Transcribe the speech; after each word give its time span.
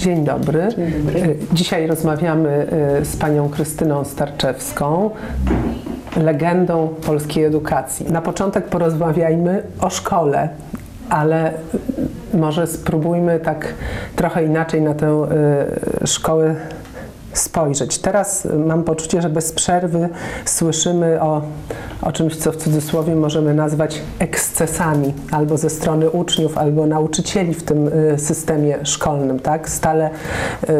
Dzień 0.00 0.24
dobry. 0.24 0.68
Dzień 0.76 0.92
dobry. 0.92 1.20
Y, 1.20 1.36
Dzisiaj 1.52 1.86
rozmawiamy 1.86 2.66
y, 3.00 3.04
z 3.04 3.16
panią 3.16 3.48
Krystyną 3.48 4.04
Starczewską, 4.04 5.10
legendą 6.16 6.88
polskiej 6.88 7.44
edukacji. 7.44 8.12
Na 8.12 8.22
początek 8.22 8.64
porozmawiajmy 8.64 9.62
o 9.80 9.90
szkole, 9.90 10.48
ale 11.08 11.52
może 12.34 12.66
spróbujmy 12.66 13.40
tak 13.40 13.74
trochę 14.16 14.44
inaczej 14.44 14.82
na 14.82 14.94
tę 14.94 15.26
y, 16.02 16.06
szkołę 16.06 16.54
spojrzeć. 17.32 17.98
Teraz 17.98 18.46
y, 18.46 18.58
mam 18.58 18.84
poczucie, 18.84 19.22
że 19.22 19.30
bez 19.30 19.52
przerwy 19.52 20.08
słyszymy 20.44 21.22
o, 21.22 21.42
o 22.02 22.12
czymś, 22.12 22.36
co 22.36 22.52
w 22.52 22.56
cudzysłowie 22.56 23.16
możemy 23.16 23.54
nazwać 23.54 24.02
ekscesami, 24.18 25.14
albo 25.30 25.56
ze 25.56 25.70
strony 25.70 26.10
uczniów, 26.10 26.58
albo 26.58 26.86
nauczycieli 26.86 27.54
w 27.54 27.62
tym 27.62 27.88
y, 27.88 28.18
systemie 28.18 28.78
szkolnym. 28.82 29.38
Tak? 29.38 29.68
Stale 29.68 30.10
y, 30.10 30.72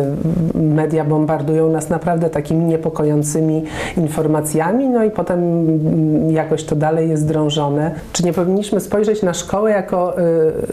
media 0.54 1.04
bombardują 1.04 1.68
nas 1.68 1.88
naprawdę 1.88 2.30
takimi 2.30 2.64
niepokojącymi 2.64 3.64
informacjami, 3.96 4.88
no 4.88 5.04
i 5.04 5.10
potem 5.10 5.38
mm, 5.38 6.30
jakoś 6.30 6.64
to 6.64 6.76
dalej 6.76 7.08
jest 7.08 7.26
drążone. 7.26 7.90
Czy 8.12 8.24
nie 8.24 8.32
powinniśmy 8.32 8.80
spojrzeć 8.80 9.22
na 9.22 9.34
szkołę 9.34 9.70
jako 9.70 10.16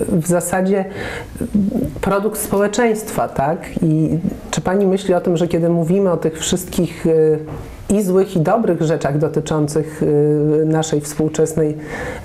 w 0.08 0.28
zasadzie 0.28 0.86
produkt 2.02 2.40
społeczeństwa, 2.40 3.28
tak? 3.28 3.60
I 3.82 4.18
czy 4.52 4.62
pani 4.62 4.86
myśli 4.86 5.14
o 5.14 5.22
tym, 5.22 5.38
że 5.38 5.48
kiedy 5.48 5.67
mówimy 5.70 6.12
o 6.12 6.18
tych 6.18 6.40
wszystkich 6.40 7.06
y, 7.06 7.40
i 7.90 8.04
złych, 8.04 8.36
i 8.36 8.40
dobrych 8.40 8.82
rzeczach 8.82 9.18
dotyczących 9.18 10.04
y, 10.04 10.64
naszej 10.66 11.02
współczesnej 11.02 11.78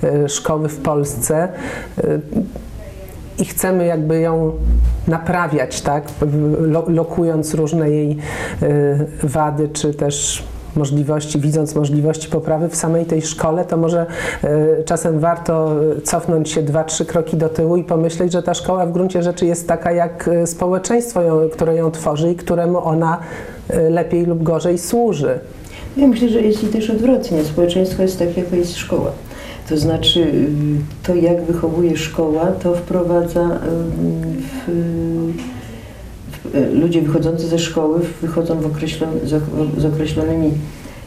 y, 0.03 0.29
szkoły 0.29 0.69
w 0.69 0.77
Polsce 0.77 1.47
i 3.39 3.45
chcemy 3.45 3.85
jakby 3.85 4.19
ją 4.19 4.51
naprawiać, 5.07 5.81
tak? 5.81 6.03
Lo- 6.59 6.89
Lokując 6.89 7.53
różne 7.53 7.89
jej 7.89 8.17
wady, 9.23 9.69
czy 9.69 9.93
też 9.93 10.43
możliwości, 10.75 11.39
widząc 11.39 11.75
możliwości 11.75 12.29
poprawy 12.29 12.69
w 12.69 12.75
samej 12.75 13.05
tej 13.05 13.21
szkole, 13.21 13.65
to 13.65 13.77
może 13.77 14.05
y, 14.43 14.83
czasem 14.85 15.19
warto 15.19 15.75
y, 15.97 16.01
cofnąć 16.01 16.49
się 16.49 16.61
dwa, 16.61 16.83
trzy 16.83 17.05
kroki 17.05 17.37
do 17.37 17.49
tyłu 17.49 17.77
i 17.77 17.83
pomyśleć, 17.83 18.31
że 18.31 18.43
ta 18.43 18.53
szkoła 18.53 18.85
w 18.85 18.91
gruncie 18.91 19.23
rzeczy 19.23 19.45
jest 19.45 19.67
taka 19.67 19.91
jak 19.91 20.27
y, 20.27 20.47
społeczeństwo, 20.47 21.21
które 21.51 21.75
ją 21.75 21.91
tworzy 21.91 22.31
i 22.31 22.35
któremu 22.35 22.85
ona 22.85 23.19
lepiej 23.89 24.25
lub 24.25 24.43
gorzej 24.43 24.77
służy. 24.77 25.39
Ja 25.97 26.07
myślę, 26.07 26.29
że 26.29 26.41
jest 26.41 26.63
i 26.63 26.67
też 26.67 26.89
odwrotnie. 26.89 27.43
Społeczeństwo 27.43 28.01
jest 28.01 28.19
takie, 28.19 28.41
jakie 28.41 28.57
jest 28.57 28.77
szkoła. 28.77 29.11
To 29.69 29.77
znaczy, 29.77 30.19
y, 30.19 30.47
to 31.03 31.15
jak 31.15 31.41
wychowuje 31.41 31.97
szkoła, 31.97 32.45
to 32.63 32.75
wprowadza 32.75 33.49
w, 34.67 34.71
ludzie 36.73 37.01
wychodzący 37.01 37.47
ze 37.47 37.59
szkoły 37.59 37.99
wychodzą 38.21 38.59
w 38.59 38.65
z, 39.23 39.33
ok- 39.33 39.79
z 39.79 39.85
określonymi 39.85 40.51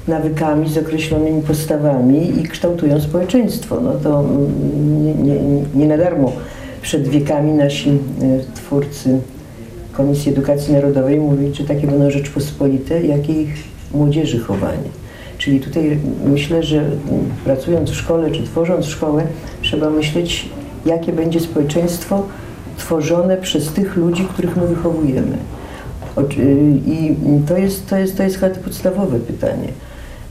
nawykami, 0.08 0.68
z 0.68 0.78
określonymi 0.78 1.42
postawami 1.42 2.40
i 2.40 2.42
kształtują 2.42 3.00
społeczeństwo. 3.00 3.80
No 3.80 3.92
to 3.92 4.20
mm, 4.20 5.04
nie, 5.04 5.14
nie, 5.14 5.62
nie 5.74 5.86
na 5.86 5.96
darmo 5.98 6.32
przed 6.82 7.08
wiekami 7.08 7.52
nasi 7.52 7.90
y, 7.90 7.96
twórcy 8.54 9.18
Komisji 9.92 10.32
Edukacji 10.32 10.74
Narodowej 10.74 11.20
mówili, 11.20 11.54
że 11.54 11.64
takie 11.64 11.86
będą 11.86 12.10
Rzeczpospolite, 12.10 13.02
jak 13.02 13.28
i 13.28 13.40
ich 13.40 13.54
młodzieży 13.94 14.40
chowanie. 14.40 14.88
Czyli 15.38 15.60
tutaj 15.60 15.98
myślę, 16.24 16.62
że 16.62 16.78
mm, 16.78 16.94
pracując 17.44 17.90
w 17.90 17.94
szkole 17.94 18.30
czy 18.30 18.42
tworząc 18.42 18.86
szkołę, 18.86 19.22
trzeba 19.62 19.90
myśleć, 19.90 20.48
jakie 20.86 21.12
będzie 21.12 21.40
społeczeństwo 21.40 22.22
tworzone 22.76 23.36
przez 23.36 23.72
tych 23.72 23.96
ludzi, 23.96 24.24
których 24.24 24.56
my 24.56 24.66
wychowujemy. 24.66 25.36
Oczy- 26.16 26.56
I 26.86 27.16
to 27.48 27.58
jest, 27.58 27.86
to 27.86 27.96
jest, 27.96 28.16
to 28.16 28.22
jest 28.22 28.36
chyba 28.36 28.54
podstawowe 28.54 29.18
pytanie. 29.18 29.68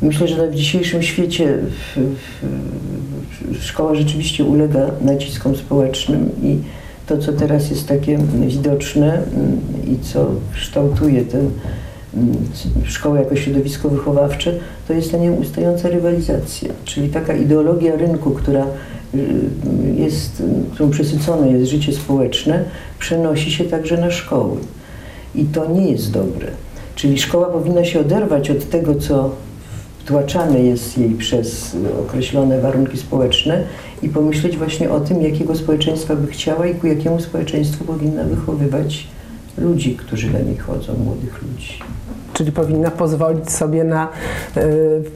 Myślę, 0.02 0.28
że 0.28 0.48
w 0.48 0.56
dzisiejszym 0.56 1.04
świecie 1.04 1.58
szkoła 3.60 3.96
rzeczywiście 3.96 4.44
ulega 4.44 4.92
naciskom 5.02 5.56
społecznym 5.56 6.30
i 6.44 6.58
to, 7.08 7.18
co 7.18 7.34
teraz 7.34 7.70
jest 7.70 7.88
takie 7.88 8.18
widoczne 8.48 9.14
mm, 9.14 9.62
i 9.88 10.00
co 10.00 10.28
kształtuje 10.54 11.26
tę 11.26 11.38
mm, 11.38 12.36
szkołę 12.84 13.20
jako 13.20 13.36
środowisko 13.36 13.90
wychowawcze, 13.90 14.54
to 14.88 14.94
jest 14.94 15.12
ta 15.12 15.18
nieustająca 15.18 15.90
rywalizacja, 15.90 16.70
czyli 16.86 17.10
taka 17.10 17.36
ideologia 17.36 17.96
rynku, 17.96 18.32
która 18.32 18.62
y, 18.64 18.66
jest, 19.98 20.44
którą 20.74 20.90
przesycone 20.90 21.52
jest 21.52 21.72
życie 21.72 21.94
społeczne, 21.94 22.64
przenosi 23.00 23.52
się 23.52 23.64
także 23.64 23.98
na 23.98 24.12
szkoły. 24.12 24.58
I 25.36 25.46
to 25.46 25.72
nie 25.72 25.92
jest 25.92 26.12
dobre. 26.12 26.48
Czyli 26.96 27.20
szkoła 27.20 27.46
powinna 27.46 27.86
się 27.86 28.00
oderwać 28.00 28.52
od 28.52 28.70
tego, 28.70 28.96
co 28.96 29.32
wtłaczane 30.00 30.60
jest 30.60 30.98
jej 30.98 31.10
przez 31.10 31.78
określone 32.00 32.62
warunki 32.62 32.98
społeczne 32.98 33.64
i 34.02 34.10
pomyśleć 34.10 34.58
właśnie 34.58 34.90
o 34.90 35.00
tym, 35.00 35.22
jakiego 35.22 35.56
społeczeństwa 35.56 36.16
by 36.16 36.28
chciała 36.28 36.68
i 36.68 36.76
ku 36.76 36.88
jakiemu 36.88 37.20
społeczeństwu 37.20 37.84
powinna 37.84 38.24
wychowywać 38.24 39.08
ludzi, 39.58 39.96
którzy 39.96 40.28
dla 40.30 40.40
niej 40.40 40.58
chodzą, 40.58 40.94
młodych 40.98 41.42
ludzi. 41.42 41.74
Czyli 42.36 42.52
powinna 42.52 42.92
pozwolić 42.92 43.52
sobie 43.52 43.84
na 43.84 44.10
y, 44.58 44.62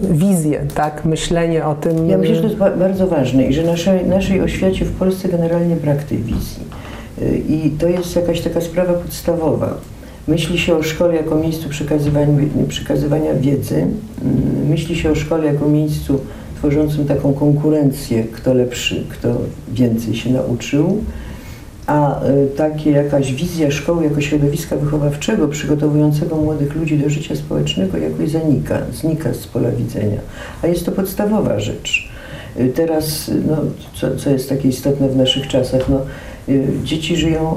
wizję, 0.02 0.66
tak? 0.76 1.06
myślenie 1.06 1.66
o 1.66 1.76
tym. 1.76 2.10
Ja 2.10 2.18
myślę, 2.18 2.36
że 2.36 2.42
to 2.42 2.48
jest 2.48 2.60
ba- 2.60 2.78
bardzo 2.78 3.08
ważne 3.08 3.46
i 3.46 3.54
że 3.54 3.64
naszej, 3.64 4.06
naszej 4.06 4.42
oświacie 4.42 4.86
w 4.86 4.92
Polsce 4.92 5.30
generalnie 5.30 5.76
brak 5.76 6.04
tej 6.04 6.18
wizji. 6.18 6.64
Y, 7.22 7.38
I 7.50 7.72
to 7.72 7.88
jest 7.88 8.16
jakaś 8.16 8.42
taka 8.42 8.62
sprawa 8.62 8.94
podstawowa. 8.94 9.78
Myśli 10.28 10.58
się 10.60 10.78
o 10.78 10.84
szkole 10.84 11.16
jako 11.16 11.36
miejscu 11.36 11.70
przekazywania, 11.70 12.28
przekazywania 12.68 13.34
wiedzy, 13.34 13.76
mm, 13.76 14.68
myśli 14.70 14.96
się 14.96 15.12
o 15.12 15.16
szkole 15.16 15.46
jako 15.46 15.68
miejscu 15.68 16.20
tworzącym 16.56 17.06
taką 17.06 17.34
konkurencję, 17.34 18.24
kto 18.24 18.54
lepszy, 18.54 19.04
kto 19.10 19.36
więcej 19.74 20.16
się 20.16 20.30
nauczył, 20.30 21.04
a 21.90 22.22
y, 22.26 22.48
takie 22.58 22.92
jakaś 22.92 23.34
wizja 23.34 23.72
szkoły 23.72 24.04
jako 24.04 24.22
środowiska 24.22 24.76
wychowawczego 24.76 25.48
przygotowującego 25.48 26.36
młodych 26.36 26.76
ludzi 26.76 26.98
do 26.98 27.10
życia 27.10 27.36
społecznego 27.36 27.98
jakoś 27.98 28.30
zanika, 28.30 28.82
znika 28.94 29.34
z 29.34 29.48
pola 29.48 29.72
widzenia. 29.72 30.20
A 30.64 30.68
jest 30.68 30.86
to 30.86 30.92
podstawowa 30.92 31.60
rzecz. 31.60 32.10
Y, 32.60 32.72
Teraz, 32.76 33.30
y, 33.30 33.42
no, 33.48 33.58
co, 33.94 34.16
co 34.16 34.30
jest 34.30 34.50
takie 34.50 34.70
istotne 34.70 35.10
w 35.10 35.16
naszych 35.16 35.48
czasach, 35.48 35.90
no, 35.90 36.02
dzieci 36.84 37.18
żyją, 37.18 37.56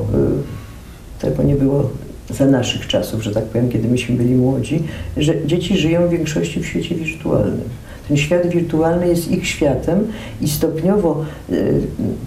tego 1.21 1.43
nie 1.43 1.55
było 1.55 1.91
za 2.31 2.47
naszych 2.47 2.87
czasów, 2.87 3.23
że 3.23 3.31
tak 3.31 3.45
powiem, 3.45 3.69
kiedy 3.69 3.89
myśmy 3.89 4.17
byli 4.17 4.35
młodzi, 4.35 4.83
że 5.17 5.47
dzieci 5.47 5.79
żyją 5.79 6.09
w 6.09 6.11
większości 6.11 6.61
w 6.61 6.67
świecie 6.67 6.95
wirtualnym. 6.95 7.69
Świat 8.17 8.47
wirtualny 8.47 9.09
jest 9.09 9.31
ich 9.31 9.47
światem 9.47 10.07
i 10.41 10.49
stopniowo 10.49 11.25
y, 11.53 11.81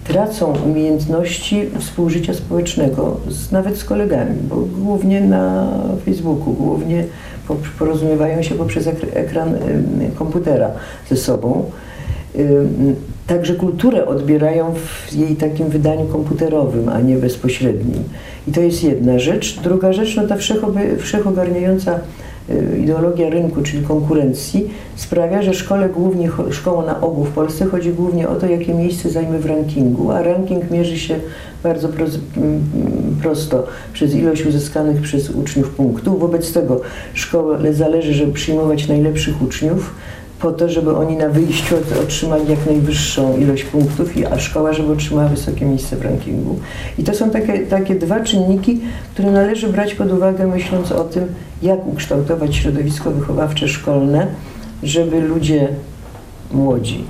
tracą 0.04 0.54
umiejętności 0.66 1.62
współżycia 1.78 2.34
społecznego, 2.34 3.16
z, 3.28 3.52
nawet 3.52 3.76
z 3.76 3.84
kolegami, 3.84 4.34
bo 4.48 4.56
głównie 4.56 5.20
na 5.20 5.68
Facebooku, 6.04 6.52
głównie 6.52 7.04
po, 7.48 7.56
porozumiewają 7.78 8.42
się 8.42 8.54
poprzez 8.54 8.86
ekr- 8.86 9.08
ekran 9.14 9.54
komputera 10.18 10.70
ze 11.10 11.16
sobą. 11.16 11.70
Także 13.26 13.54
kulturę 13.54 14.06
odbierają 14.06 14.74
w 14.74 15.12
jej 15.12 15.36
takim 15.36 15.68
wydaniu 15.68 16.04
komputerowym, 16.06 16.88
a 16.88 17.00
nie 17.00 17.16
bezpośrednim. 17.16 18.04
I 18.48 18.52
to 18.52 18.60
jest 18.60 18.84
jedna 18.84 19.18
rzecz. 19.18 19.60
Druga 19.64 19.92
rzecz, 19.92 20.16
no 20.16 20.26
ta 20.26 20.36
wszechogarniająca 20.98 22.00
ideologia 22.82 23.30
rynku, 23.30 23.62
czyli 23.62 23.82
konkurencji, 23.82 24.70
sprawia, 24.96 25.42
że 25.42 25.54
szkole 25.54 25.88
głównie, 25.88 26.30
szkoła 26.50 26.86
na 26.86 27.00
ogół 27.00 27.24
w 27.24 27.30
Polsce 27.30 27.66
chodzi 27.66 27.92
głównie 27.92 28.28
o 28.28 28.34
to, 28.34 28.46
jakie 28.46 28.74
miejsce 28.74 29.10
zajmie 29.10 29.38
w 29.38 29.46
rankingu, 29.46 30.10
a 30.10 30.22
ranking 30.22 30.70
mierzy 30.70 30.98
się 30.98 31.20
bardzo 31.62 31.88
prosto 33.22 33.66
przez 33.92 34.14
ilość 34.14 34.46
uzyskanych 34.46 35.00
przez 35.02 35.30
uczniów 35.30 35.70
punktów. 35.70 36.20
Wobec 36.20 36.52
tego 36.52 36.80
szkole 37.14 37.74
zależy, 37.74 38.14
żeby 38.14 38.32
przyjmować 38.32 38.88
najlepszych 38.88 39.42
uczniów, 39.42 39.94
po 40.40 40.52
to, 40.52 40.68
żeby 40.68 40.96
oni 40.96 41.16
na 41.16 41.28
wyjściu 41.28 41.74
ot- 41.74 42.02
otrzymali 42.02 42.50
jak 42.50 42.66
najwyższą 42.66 43.38
ilość 43.38 43.64
punktów, 43.64 44.10
a 44.30 44.38
szkoła, 44.38 44.72
żeby 44.72 44.92
otrzymała 44.92 45.28
wysokie 45.28 45.66
miejsce 45.66 45.96
w 45.96 46.02
rankingu. 46.02 46.58
I 46.98 47.04
to 47.04 47.14
są 47.14 47.30
takie, 47.30 47.58
takie 47.58 47.94
dwa 47.94 48.20
czynniki, 48.20 48.80
które 49.14 49.30
należy 49.30 49.68
brać 49.68 49.94
pod 49.94 50.12
uwagę, 50.12 50.46
myśląc 50.46 50.92
o 50.92 51.04
tym, 51.04 51.26
jak 51.62 51.86
ukształtować 51.86 52.56
środowisko 52.56 53.10
wychowawcze 53.10 53.68
szkolne, 53.68 54.26
żeby 54.82 55.20
ludzie 55.20 55.68
młodzi 56.52 57.04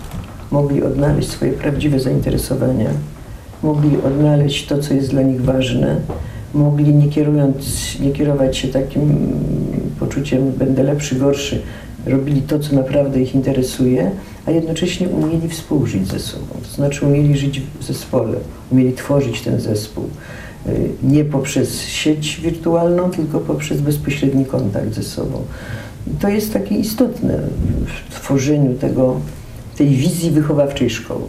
mogli 0.51 0.83
odnaleźć 0.83 1.29
swoje 1.29 1.53
prawdziwe 1.53 2.01
zainteresowania, 2.01 2.91
mogli 3.63 3.97
odnaleźć 4.07 4.67
to, 4.67 4.79
co 4.79 4.95
jest 4.95 5.11
dla 5.11 5.23
nich 5.23 5.43
ważne, 5.45 5.97
mogli 6.55 6.95
nie, 6.95 7.09
kierując, 7.09 7.57
nie 8.01 8.13
kierować 8.13 8.57
się 8.57 8.69
takim 8.69 9.29
poczuciem 10.01 10.53
będę 10.53 10.83
lepszy, 10.83 11.17
gorszy, 11.17 11.63
robili 12.07 12.43
to, 12.43 12.59
co 12.59 12.75
naprawdę 12.75 13.21
ich 13.21 13.35
interesuje, 13.35 14.11
a 14.47 14.51
jednocześnie 14.51 15.09
umieli 15.09 15.49
współżyć 15.49 16.09
ze 16.09 16.19
sobą, 16.19 16.47
to 16.63 16.69
znaczy 16.77 17.07
umieli 17.07 17.37
żyć 17.37 17.63
w 17.81 17.85
zespole, 17.85 18.39
umieli 18.71 18.93
tworzyć 18.93 19.41
ten 19.41 19.61
zespół, 19.61 20.05
y, 20.67 20.91
nie 21.03 21.25
poprzez 21.25 21.81
sieć 21.81 22.41
wirtualną, 22.41 23.11
tylko 23.11 23.41
poprzez 23.41 23.81
bezpośredni 23.81 24.45
kontakt 24.45 24.95
ze 24.95 25.03
sobą. 25.03 25.43
To 26.21 26.29
jest 26.29 26.53
takie 26.53 26.75
istotne 26.75 27.39
w 28.09 28.15
tworzeniu 28.15 28.75
tego, 28.75 29.21
tej 29.77 29.89
wizji 29.89 30.31
wychowawczej 30.31 30.91
szkoły. 30.91 31.29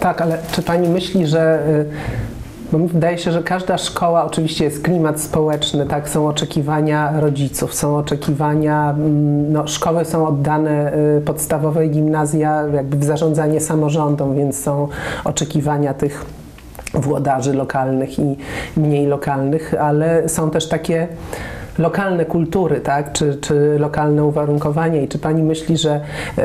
Tak, 0.00 0.20
ale 0.20 0.38
czy 0.52 0.62
pani 0.62 0.88
myśli, 0.88 1.26
że 1.26 1.66
y, 1.68 2.37
bo 2.72 2.78
mi 2.78 2.88
wydaje 2.88 3.18
się, 3.18 3.32
że 3.32 3.42
każda 3.42 3.78
szkoła, 3.78 4.24
oczywiście 4.24 4.64
jest 4.64 4.82
klimat 4.82 5.20
społeczny, 5.20 5.86
tak, 5.86 6.08
są 6.08 6.28
oczekiwania 6.28 7.20
rodziców, 7.20 7.74
są 7.74 7.96
oczekiwania, 7.96 8.90
mm, 8.90 9.52
no, 9.52 9.66
szkoły 9.66 10.04
są 10.04 10.28
oddane, 10.28 10.92
y, 11.18 11.20
podstawowe 11.20 11.88
gimnazja 11.88 12.62
jakby 12.74 12.96
w 12.96 13.04
zarządzanie 13.04 13.60
samorządom, 13.60 14.36
więc 14.36 14.62
są 14.62 14.88
oczekiwania 15.24 15.94
tych 15.94 16.24
włodarzy 16.94 17.54
lokalnych 17.54 18.18
i 18.18 18.36
mniej 18.76 19.06
lokalnych, 19.06 19.74
ale 19.80 20.28
są 20.28 20.50
też 20.50 20.68
takie 20.68 21.08
lokalne 21.78 22.24
kultury, 22.24 22.80
tak, 22.80 23.12
czy, 23.12 23.36
czy 23.40 23.76
lokalne 23.78 24.24
uwarunkowania. 24.24 25.02
I 25.02 25.08
czy 25.08 25.18
pani 25.18 25.42
myśli, 25.42 25.76
że 25.76 26.00
y, 26.38 26.42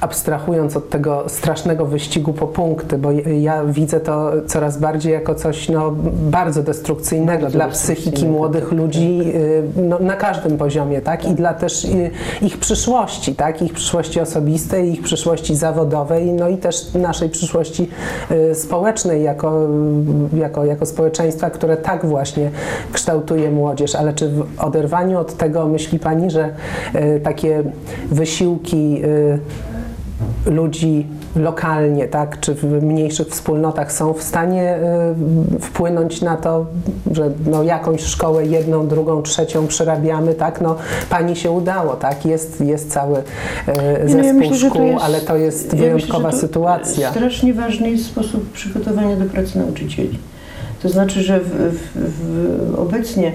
abstrahując 0.00 0.76
od 0.76 0.90
tego 0.90 1.24
strasznego 1.26 1.86
wyścigu 1.86 2.32
po 2.32 2.46
punkty, 2.46 2.98
bo 2.98 3.10
ja 3.40 3.64
widzę 3.64 4.00
to 4.00 4.32
coraz 4.46 4.78
bardziej 4.78 5.12
jako 5.12 5.34
coś 5.34 5.68
no, 5.68 5.92
bardzo 6.30 6.62
destrukcyjnego 6.62 7.42
Bardzo 7.42 7.58
dla 7.58 7.68
psychiki 7.68 8.26
młodych 8.26 8.64
tak, 8.64 8.72
ludzi 8.72 9.20
y, 9.34 9.62
no, 9.76 9.98
na 9.98 10.16
każdym 10.16 10.58
poziomie, 10.58 11.00
tak? 11.00 11.24
I 11.24 11.34
dla 11.34 11.54
też 11.54 11.84
y, 11.84 12.10
ich 12.42 12.58
przyszłości, 12.58 13.34
tak? 13.34 13.62
Ich 13.62 13.72
przyszłości 13.72 14.20
osobistej, 14.20 14.92
ich 14.92 15.02
przyszłości 15.02 15.56
zawodowej, 15.56 16.32
no 16.32 16.48
i 16.48 16.56
też 16.56 16.94
naszej 16.94 17.28
przyszłości 17.28 17.88
y, 18.30 18.54
społecznej 18.54 19.22
jako, 19.22 19.68
jako, 20.36 20.64
jako 20.64 20.86
społeczeństwa, 20.86 21.50
które 21.50 21.76
tak 21.76 22.06
właśnie 22.06 22.50
kształtuje 22.92 23.50
młodzież. 23.50 23.94
Ale 23.94 24.12
czy 24.12 24.28
w 24.28 24.46
oderwaniu 24.58 25.18
od 25.18 25.36
tego 25.36 25.66
myśli 25.66 25.98
Pani, 25.98 26.30
że 26.30 26.54
takie 27.22 27.62
wysiłki 28.10 29.02
ludzi 30.46 31.06
lokalnie, 31.36 32.08
tak, 32.08 32.40
czy 32.40 32.54
w 32.54 32.64
mniejszych 32.82 33.28
wspólnotach 33.28 33.92
są 33.92 34.12
w 34.12 34.22
stanie 34.22 34.78
y, 35.56 35.60
wpłynąć 35.60 36.22
na 36.22 36.36
to, 36.36 36.66
że 37.12 37.30
no, 37.46 37.62
jakąś 37.62 38.00
szkołę, 38.02 38.46
jedną, 38.46 38.88
drugą, 38.88 39.22
trzecią 39.22 39.66
przerabiamy, 39.66 40.34
tak, 40.34 40.60
no 40.60 40.76
pani 41.10 41.36
się 41.36 41.50
udało, 41.50 41.96
tak, 41.96 42.26
jest, 42.26 42.60
jest 42.60 42.90
cały 42.92 43.18
y, 43.18 43.22
no 43.66 43.82
ja 43.82 44.08
zespół 44.08 44.32
myślę, 44.38 44.56
że 44.56 44.68
to 44.68 44.74
szkół, 44.74 44.86
jest- 44.86 45.04
ale 45.04 45.20
to 45.20 45.36
jest 45.36 45.72
ja 45.74 45.78
wyjątkowa 45.78 46.18
myślę, 46.18 46.40
to 46.40 46.46
sytuacja. 46.46 47.10
Strasznie 47.10 47.54
ważny 47.54 47.90
jest 47.90 48.06
sposób 48.06 48.52
przygotowania 48.52 49.16
do 49.16 49.24
pracy 49.24 49.58
nauczycieli. 49.58 50.18
To 50.82 50.88
znaczy, 50.88 51.22
że 51.22 51.40
w, 51.40 51.48
w, 51.48 51.78
w 51.94 52.78
obecnie 52.78 53.32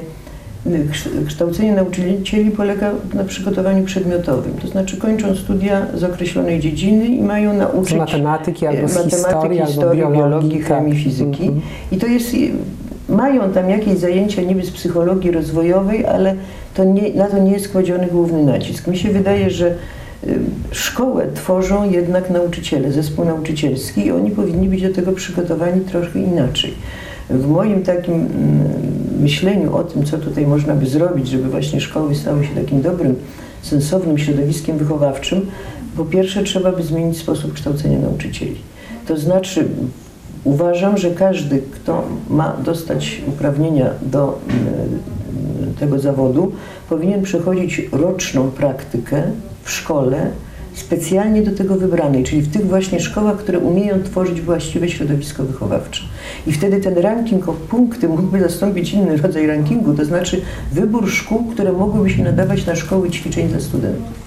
kształcenie 1.27 1.73
nauczycieli 1.73 2.51
polega 2.51 2.91
na 3.13 3.23
przygotowaniu 3.23 3.83
przedmiotowym. 3.83 4.53
To 4.61 4.67
znaczy 4.67 4.97
kończą 4.97 5.35
studia 5.35 5.87
z 5.93 6.03
określonej 6.03 6.59
dziedziny 6.59 7.05
i 7.05 7.21
mają 7.21 7.55
Z 7.55 7.57
nauczyć 7.57 7.97
matematyki 7.97 8.67
albo 8.67 8.87
z 8.87 8.95
matematyki, 8.95 9.25
historii, 9.25 9.59
albo 9.59 9.71
historii, 9.71 10.01
biologii, 10.01 10.19
biologii, 10.19 10.59
tak. 10.59 10.67
chemii, 10.67 11.03
fizyki. 11.03 11.43
Mhm. 11.43 11.61
I 11.91 11.97
to 11.97 12.07
jest, 12.07 12.35
mają 13.09 13.51
tam 13.51 13.69
jakieś 13.69 13.97
zajęcia 13.97 14.41
niby 14.41 14.65
z 14.65 14.71
psychologii 14.71 15.31
rozwojowej, 15.31 16.05
ale 16.05 16.35
to 16.73 16.83
nie, 16.83 17.13
na 17.13 17.27
to 17.27 17.39
nie 17.39 17.51
jest 17.51 17.71
kładziony 17.71 18.07
główny 18.07 18.43
nacisk. 18.43 18.87
Mi 18.87 18.97
się 18.97 19.09
wydaje, 19.09 19.49
że 19.49 19.75
y, 20.27 20.39
szkołę 20.71 21.27
tworzą 21.35 21.91
jednak 21.91 22.29
nauczyciele, 22.29 22.91
zespół 22.91 23.25
nauczycielski 23.25 24.05
i 24.05 24.11
oni 24.11 24.31
powinni 24.31 24.69
być 24.69 24.81
do 24.81 24.93
tego 24.93 25.11
przygotowani 25.11 25.81
trochę 25.81 26.19
inaczej. 26.19 26.73
W 27.29 27.47
moim 27.47 27.83
takim 27.83 28.13
mm, 28.13 28.29
myśleniu 29.19 29.75
o 29.75 29.83
tym, 29.83 30.03
co 30.05 30.17
tutaj 30.17 30.47
można 30.47 30.75
by 30.75 30.85
zrobić, 30.85 31.27
żeby 31.27 31.49
właśnie 31.49 31.81
szkoły 31.81 32.15
stały 32.15 32.45
się 32.45 32.55
takim 32.55 32.81
dobrym, 32.81 33.15
sensownym 33.61 34.17
środowiskiem 34.17 34.77
wychowawczym, 34.77 35.45
po 35.97 36.05
pierwsze 36.05 36.43
trzeba 36.43 36.71
by 36.71 36.83
zmienić 36.83 37.17
sposób 37.17 37.53
kształcenia 37.53 37.99
nauczycieli. 37.99 38.57
To 39.07 39.17
znaczy 39.17 39.67
uważam, 40.43 40.97
że 40.97 41.11
każdy, 41.11 41.61
kto 41.71 42.03
ma 42.29 42.57
dostać 42.65 43.21
uprawnienia 43.27 43.89
do 44.01 44.39
mm, 44.49 45.73
tego 45.79 45.99
zawodu, 45.99 46.51
powinien 46.89 47.21
przechodzić 47.21 47.81
roczną 47.91 48.51
praktykę 48.51 49.23
w 49.63 49.71
szkole 49.71 50.31
specjalnie 50.73 51.41
do 51.41 51.51
tego 51.51 51.75
wybranej, 51.75 52.23
czyli 52.23 52.41
w 52.41 52.53
tych 52.53 52.67
właśnie 52.67 52.99
szkołach, 52.99 53.37
które 53.37 53.59
umieją 53.59 54.03
tworzyć 54.03 54.41
właściwe 54.41 54.89
środowisko 54.89 55.43
wychowawcze. 55.43 56.03
I 56.47 56.51
wtedy 56.51 56.81
ten 56.81 56.97
ranking 56.97 57.49
o 57.49 57.53
punkty 57.53 58.07
mógłby 58.07 58.39
zastąpić 58.39 58.93
inny 58.93 59.17
rodzaj 59.17 59.47
rankingu, 59.47 59.93
to 59.93 60.05
znaczy 60.05 60.41
wybór 60.71 61.09
szkół, 61.09 61.43
które 61.45 61.71
mogłyby 61.71 62.09
się 62.09 62.23
nadawać 62.23 62.65
na 62.65 62.75
szkoły 62.75 63.09
ćwiczeń 63.09 63.47
dla 63.47 63.59
studentów. 63.59 64.23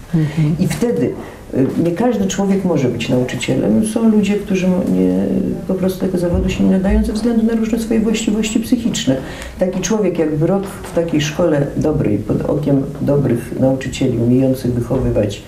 I 0.58 0.66
wtedy 0.66 1.12
y, 1.54 1.66
nie 1.84 1.90
każdy 1.90 2.26
człowiek 2.26 2.64
może 2.64 2.88
być 2.88 3.08
nauczycielem. 3.08 3.87
Są 3.87 4.10
ludzie, 4.10 4.34
którzy 4.34 4.66
nie, 4.69 5.26
po 5.69 5.75
prostu 5.75 6.00
tego 6.00 6.19
zawodu 6.19 6.48
się 6.48 6.64
nie 6.64 6.70
nadają 6.70 7.04
ze 7.04 7.12
względu 7.12 7.46
na 7.46 7.54
różne 7.54 7.78
swoje 7.78 8.00
właściwości 8.00 8.60
psychiczne. 8.60 9.16
Taki 9.58 9.81
człowiek 9.81 10.19
jakby 10.19 10.46
rok 10.46 10.66
w 10.66 10.94
takiej 10.94 11.20
szkole 11.20 11.66
dobrej, 11.76 12.19
pod 12.19 12.43
okiem 12.43 12.82
dobrych 13.00 13.60
nauczycieli 13.60 14.19
umiejących 14.19 14.72
wychowywać, 14.72 15.43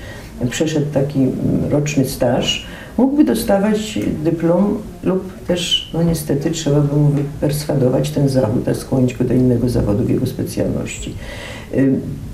przeszedł 0.50 0.86
taki 0.94 1.18
mm, 1.18 1.34
roczny 1.70 2.04
staż, 2.04 2.66
mógłby 2.98 3.24
dostawać 3.24 3.98
dyplom 4.24 4.78
lub 5.02 5.32
też, 5.46 5.90
no 5.94 6.02
niestety, 6.02 6.50
trzeba 6.50 6.80
by 6.80 6.96
mu 6.96 7.10
perswadować 7.40 8.10
ten 8.10 8.28
zawód, 8.28 8.68
a 8.68 8.74
skłonić 8.74 9.14
go 9.14 9.24
do 9.24 9.34
innego 9.34 9.68
zawodu 9.68 10.04
w 10.04 10.10
jego 10.10 10.26
specjalności. 10.26 11.14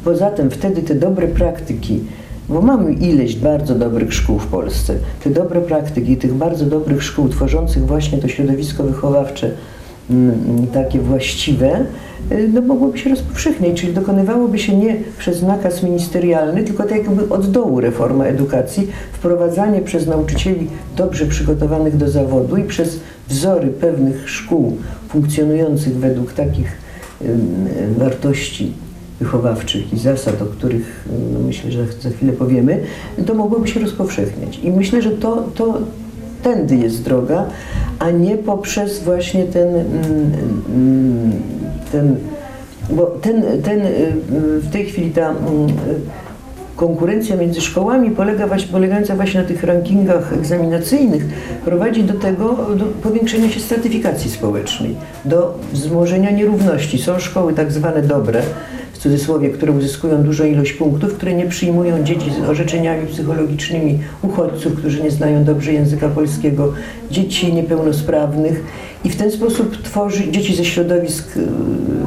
Poza 0.04 0.30
tym 0.30 0.50
wtedy 0.50 0.82
te 0.82 0.94
dobre 0.94 1.28
praktyki, 1.28 2.00
bo 2.48 2.62
mamy 2.62 2.92
ileś 2.92 3.36
bardzo 3.36 3.74
dobrych 3.74 4.14
szkół 4.14 4.38
w 4.38 4.46
Polsce, 4.46 4.94
te 5.24 5.30
dobre 5.30 5.60
praktyki 5.60 6.16
tych 6.16 6.34
bardzo 6.34 6.66
dobrych 6.66 7.02
szkół 7.02 7.28
tworzących 7.28 7.86
właśnie 7.86 8.18
to 8.18 8.28
środowisko 8.28 8.82
wychowawcze 8.82 9.50
mm, 10.10 10.66
takie 10.72 10.98
właściwe, 10.98 11.86
no 12.52 12.60
mogłoby 12.60 12.98
się 12.98 13.10
rozpowszechniać, 13.10 13.80
czyli 13.80 13.92
dokonywałoby 13.92 14.58
się 14.58 14.76
nie 14.76 14.96
przez 15.18 15.42
nakaz 15.42 15.82
ministerialny, 15.82 16.64
tylko 16.64 16.82
tak 16.82 16.98
jakby 16.98 17.28
od 17.28 17.50
dołu 17.50 17.80
reforma 17.80 18.24
edukacji, 18.24 18.88
wprowadzanie 19.12 19.80
przez 19.80 20.06
nauczycieli 20.06 20.68
dobrze 20.96 21.26
przygotowanych 21.26 21.96
do 21.96 22.08
zawodu 22.10 22.56
i 22.56 22.64
przez 22.64 23.00
wzory 23.28 23.68
pewnych 23.68 24.30
szkół 24.30 24.76
funkcjonujących 25.08 25.96
według 25.96 26.32
takich 26.32 26.72
y, 27.22 27.28
wartości 27.98 28.72
wychowawczych 29.20 29.92
i 29.92 29.98
zasad, 29.98 30.42
o 30.42 30.46
których 30.46 31.08
no, 31.32 31.38
myślę, 31.40 31.72
że 31.72 31.86
za 32.00 32.10
chwilę 32.10 32.32
powiemy, 32.32 32.80
to 33.26 33.34
mogłoby 33.34 33.68
się 33.68 33.80
rozpowszechniać. 33.80 34.58
I 34.62 34.70
myślę, 34.70 35.02
że 35.02 35.10
to, 35.10 35.44
to 35.54 35.78
tędy 36.42 36.76
jest 36.76 37.02
droga, 37.02 37.46
a 37.98 38.10
nie 38.10 38.36
poprzez 38.36 39.02
właśnie 39.02 39.44
ten, 39.44 39.68
mm, 39.68 40.32
mm, 40.68 41.32
ten 41.94 42.16
bo 42.90 43.06
ten, 43.06 43.62
ten 43.62 43.80
y, 43.80 44.12
w 44.60 44.70
tej 44.70 44.86
chwili 44.86 45.10
ta 45.10 45.30
mm, 45.30 45.38
konkurencja 46.76 47.36
między 47.36 47.60
szkołami 47.60 48.10
polega 48.10 48.46
właśnie, 48.46 48.72
polegająca 48.72 49.16
właśnie 49.16 49.40
na 49.40 49.46
tych 49.46 49.64
rankingach 49.64 50.32
egzaminacyjnych 50.32 51.24
prowadzi 51.64 52.04
do 52.04 52.14
tego, 52.14 52.56
do 52.76 52.84
powiększenia 52.84 53.50
się 53.50 53.60
stratyfikacji 53.60 54.30
społecznej, 54.30 54.94
do 55.24 55.58
wzmożenia 55.72 56.30
nierówności. 56.30 56.98
Są 56.98 57.18
szkoły 57.18 57.52
tak 57.52 57.72
zwane 57.72 58.02
dobre, 58.02 58.42
cudzysłowie, 59.04 59.50
które 59.50 59.72
uzyskują 59.72 60.22
dużą 60.22 60.44
ilość 60.44 60.72
punktów, 60.72 61.14
które 61.14 61.34
nie 61.34 61.46
przyjmują 61.46 62.04
dzieci 62.04 62.30
z 62.30 62.48
orzeczeniami 62.48 63.06
psychologicznymi, 63.06 63.98
uchodźców, 64.22 64.74
którzy 64.74 65.02
nie 65.02 65.10
znają 65.10 65.44
dobrze 65.44 65.72
języka 65.72 66.08
polskiego, 66.08 66.72
dzieci 67.10 67.52
niepełnosprawnych. 67.52 68.64
I 69.04 69.10
w 69.10 69.16
ten 69.16 69.30
sposób 69.30 69.82
tworzy 69.82 70.30
dzieci 70.30 70.54
ze 70.54 70.64
środowisk 70.64 71.36
y, 71.36 71.40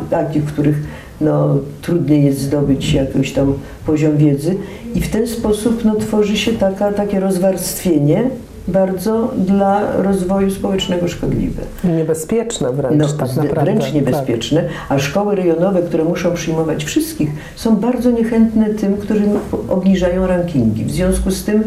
takich, 0.10 0.44
w 0.44 0.54
których 0.54 0.76
no, 1.22 1.58
trudniej 1.82 2.26
jest 2.26 2.40
zdobyć 2.40 2.94
jakiś 2.94 3.34
tam 3.34 3.54
poziom 3.86 4.18
wiedzy. 4.18 4.56
I 4.96 5.02
w 5.02 5.10
ten 5.10 5.28
sposób 5.28 5.86
no, 5.86 5.96
tworzy 5.96 6.38
się 6.38 6.52
taka, 6.52 6.92
takie 6.92 7.20
rozwarstwienie 7.20 8.30
bardzo 8.68 9.32
dla 9.38 10.02
rozwoju 10.02 10.52
społecznego 10.52 11.08
szkodliwe. 11.08 11.62
Niebezpieczne 11.84 12.72
wręcz, 12.72 12.98
No, 12.98 13.08
tak 13.08 13.36
naprawdę. 13.36 13.62
wręcz 13.62 13.84
tak. 13.84 13.94
niebezpieczne, 13.94 14.64
a 14.90 15.00
szkoły 15.00 15.36
rejonowe, 15.36 15.82
które 15.82 16.04
muszą 16.04 16.34
przyjmować 16.34 16.86
wszystkich, 16.86 17.30
są 17.56 17.76
bardzo 17.76 18.12
niechętne 18.12 18.70
tym, 18.70 18.98
którzy 18.98 19.24
obniżają 19.70 20.28
rankingi. 20.28 20.86
W 20.86 20.92
związku 20.92 21.32
z 21.32 21.44
tym 21.44 21.64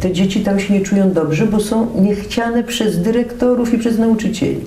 te 0.00 0.12
dzieci 0.12 0.40
tam 0.40 0.60
się 0.60 0.74
nie 0.74 0.80
czują 0.80 1.12
dobrze, 1.12 1.46
bo 1.46 1.60
są 1.60 1.86
niechciane 2.00 2.62
przez 2.62 3.02
dyrektorów 3.02 3.74
i 3.74 3.78
przez 3.78 3.98
nauczycieli. 3.98 4.60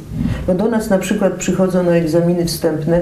No 0.48 0.56
do 0.56 0.68
nas 0.68 0.90
na 0.90 0.98
przykład 0.98 1.34
przychodzą 1.34 1.84
na 1.84 1.92
egzaminy 1.92 2.46
wstępne 2.46 3.02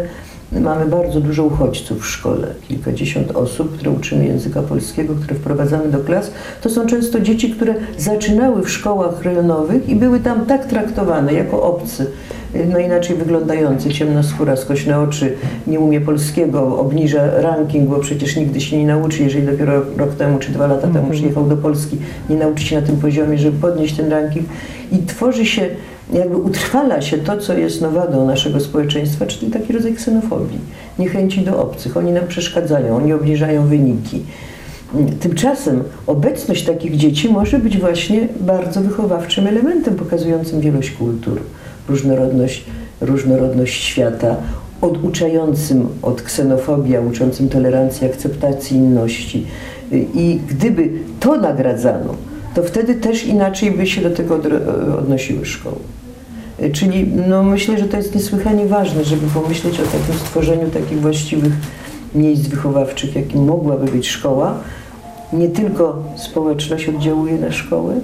Mamy 0.51 0.85
bardzo 0.85 1.21
dużo 1.21 1.43
uchodźców 1.43 2.01
w 2.01 2.05
szkole, 2.05 2.47
kilkadziesiąt 2.67 3.31
osób, 3.31 3.77
które 3.77 3.91
uczymy 3.91 4.25
języka 4.25 4.61
polskiego, 4.61 5.15
które 5.15 5.35
wprowadzamy 5.35 5.87
do 5.91 5.99
klas. 5.99 6.31
To 6.61 6.69
są 6.69 6.85
często 6.85 7.19
dzieci, 7.19 7.49
które 7.49 7.75
zaczynały 7.97 8.61
w 8.61 8.69
szkołach 8.69 9.23
rejonowych 9.23 9.89
i 9.89 9.95
były 9.95 10.19
tam 10.19 10.45
tak 10.45 10.65
traktowane 10.65 11.33
jako 11.33 11.63
obcy. 11.63 12.07
No 12.71 12.79
inaczej 12.79 13.15
wyglądający, 13.15 13.89
ciemna 13.89 14.23
skóra, 14.23 14.55
skośne 14.55 14.99
oczy, 14.99 15.33
nie 15.67 15.79
umie 15.79 16.01
polskiego, 16.01 16.79
obniża 16.79 17.41
ranking, 17.41 17.89
bo 17.89 17.99
przecież 17.99 18.35
nigdy 18.35 18.61
się 18.61 18.77
nie 18.77 18.87
nauczy, 18.87 19.23
jeżeli 19.23 19.45
dopiero 19.45 19.81
rok 19.97 20.15
temu 20.15 20.39
czy 20.39 20.51
dwa 20.51 20.67
lata 20.67 20.87
temu 20.87 21.11
przyjechał 21.11 21.47
do 21.47 21.57
Polski, 21.57 21.97
nie 22.29 22.35
nauczy 22.35 22.63
się 22.63 22.81
na 22.81 22.87
tym 22.87 22.97
poziomie, 22.97 23.37
żeby 23.37 23.59
podnieść 23.59 23.95
ten 23.95 24.11
ranking. 24.11 24.45
I 24.91 24.97
tworzy 24.97 25.45
się, 25.45 25.69
jakby 26.13 26.37
utrwala 26.37 27.01
się 27.01 27.17
to, 27.17 27.37
co 27.37 27.53
jest 27.53 27.81
nowadą 27.81 28.27
naszego 28.27 28.59
społeczeństwa, 28.59 29.25
czyli 29.25 29.51
taki 29.51 29.73
rodzaj 29.73 29.93
ksenofobii, 29.93 30.59
niechęci 30.99 31.41
do 31.41 31.61
obcych. 31.61 31.97
Oni 31.97 32.11
nam 32.11 32.27
przeszkadzają, 32.27 32.95
oni 32.95 33.13
obniżają 33.13 33.67
wyniki. 33.67 34.23
Tymczasem 35.19 35.83
obecność 36.07 36.65
takich 36.65 36.97
dzieci 36.97 37.29
może 37.29 37.59
być 37.59 37.77
właśnie 37.77 38.27
bardzo 38.39 38.81
wychowawczym 38.81 39.47
elementem 39.47 39.95
pokazującym 39.95 40.61
wielość 40.61 40.91
kultur, 40.91 41.39
różnorodność, 41.89 42.65
różnorodność 43.01 43.83
świata, 43.83 44.35
oduczającym 44.81 45.87
od 46.01 46.21
ksenofobii, 46.21 46.95
a 46.95 47.01
uczącym 47.01 47.49
tolerancji, 47.49 48.07
akceptacji 48.07 48.77
inności. 48.77 49.47
I 49.91 50.39
gdyby 50.49 50.89
to 51.19 51.37
nagradzano, 51.37 52.15
to 52.55 52.63
wtedy 52.63 52.95
też 52.95 53.25
inaczej 53.25 53.71
by 53.71 53.87
się 53.87 54.01
do 54.01 54.09
tego 54.09 54.39
odnosiły 54.99 55.45
szkoły. 55.45 55.94
Czyli 56.73 57.07
no, 57.27 57.43
myślę, 57.43 57.77
że 57.77 57.85
to 57.85 57.97
jest 57.97 58.15
niesłychanie 58.15 58.65
ważne, 58.65 59.03
żeby 59.03 59.27
pomyśleć 59.27 59.79
o 59.79 59.83
takim 59.83 60.15
stworzeniu 60.15 60.69
takich 60.69 61.01
właściwych 61.01 61.53
miejsc 62.15 62.47
wychowawczych, 62.47 63.15
jakim 63.15 63.45
mogłaby 63.45 63.91
być 63.91 64.07
szkoła. 64.07 64.57
Nie 65.33 65.49
tylko 65.49 66.03
społeczność 66.15 66.89
oddziałuje 66.89 67.37
na 67.37 67.51
szkołę, 67.51 67.95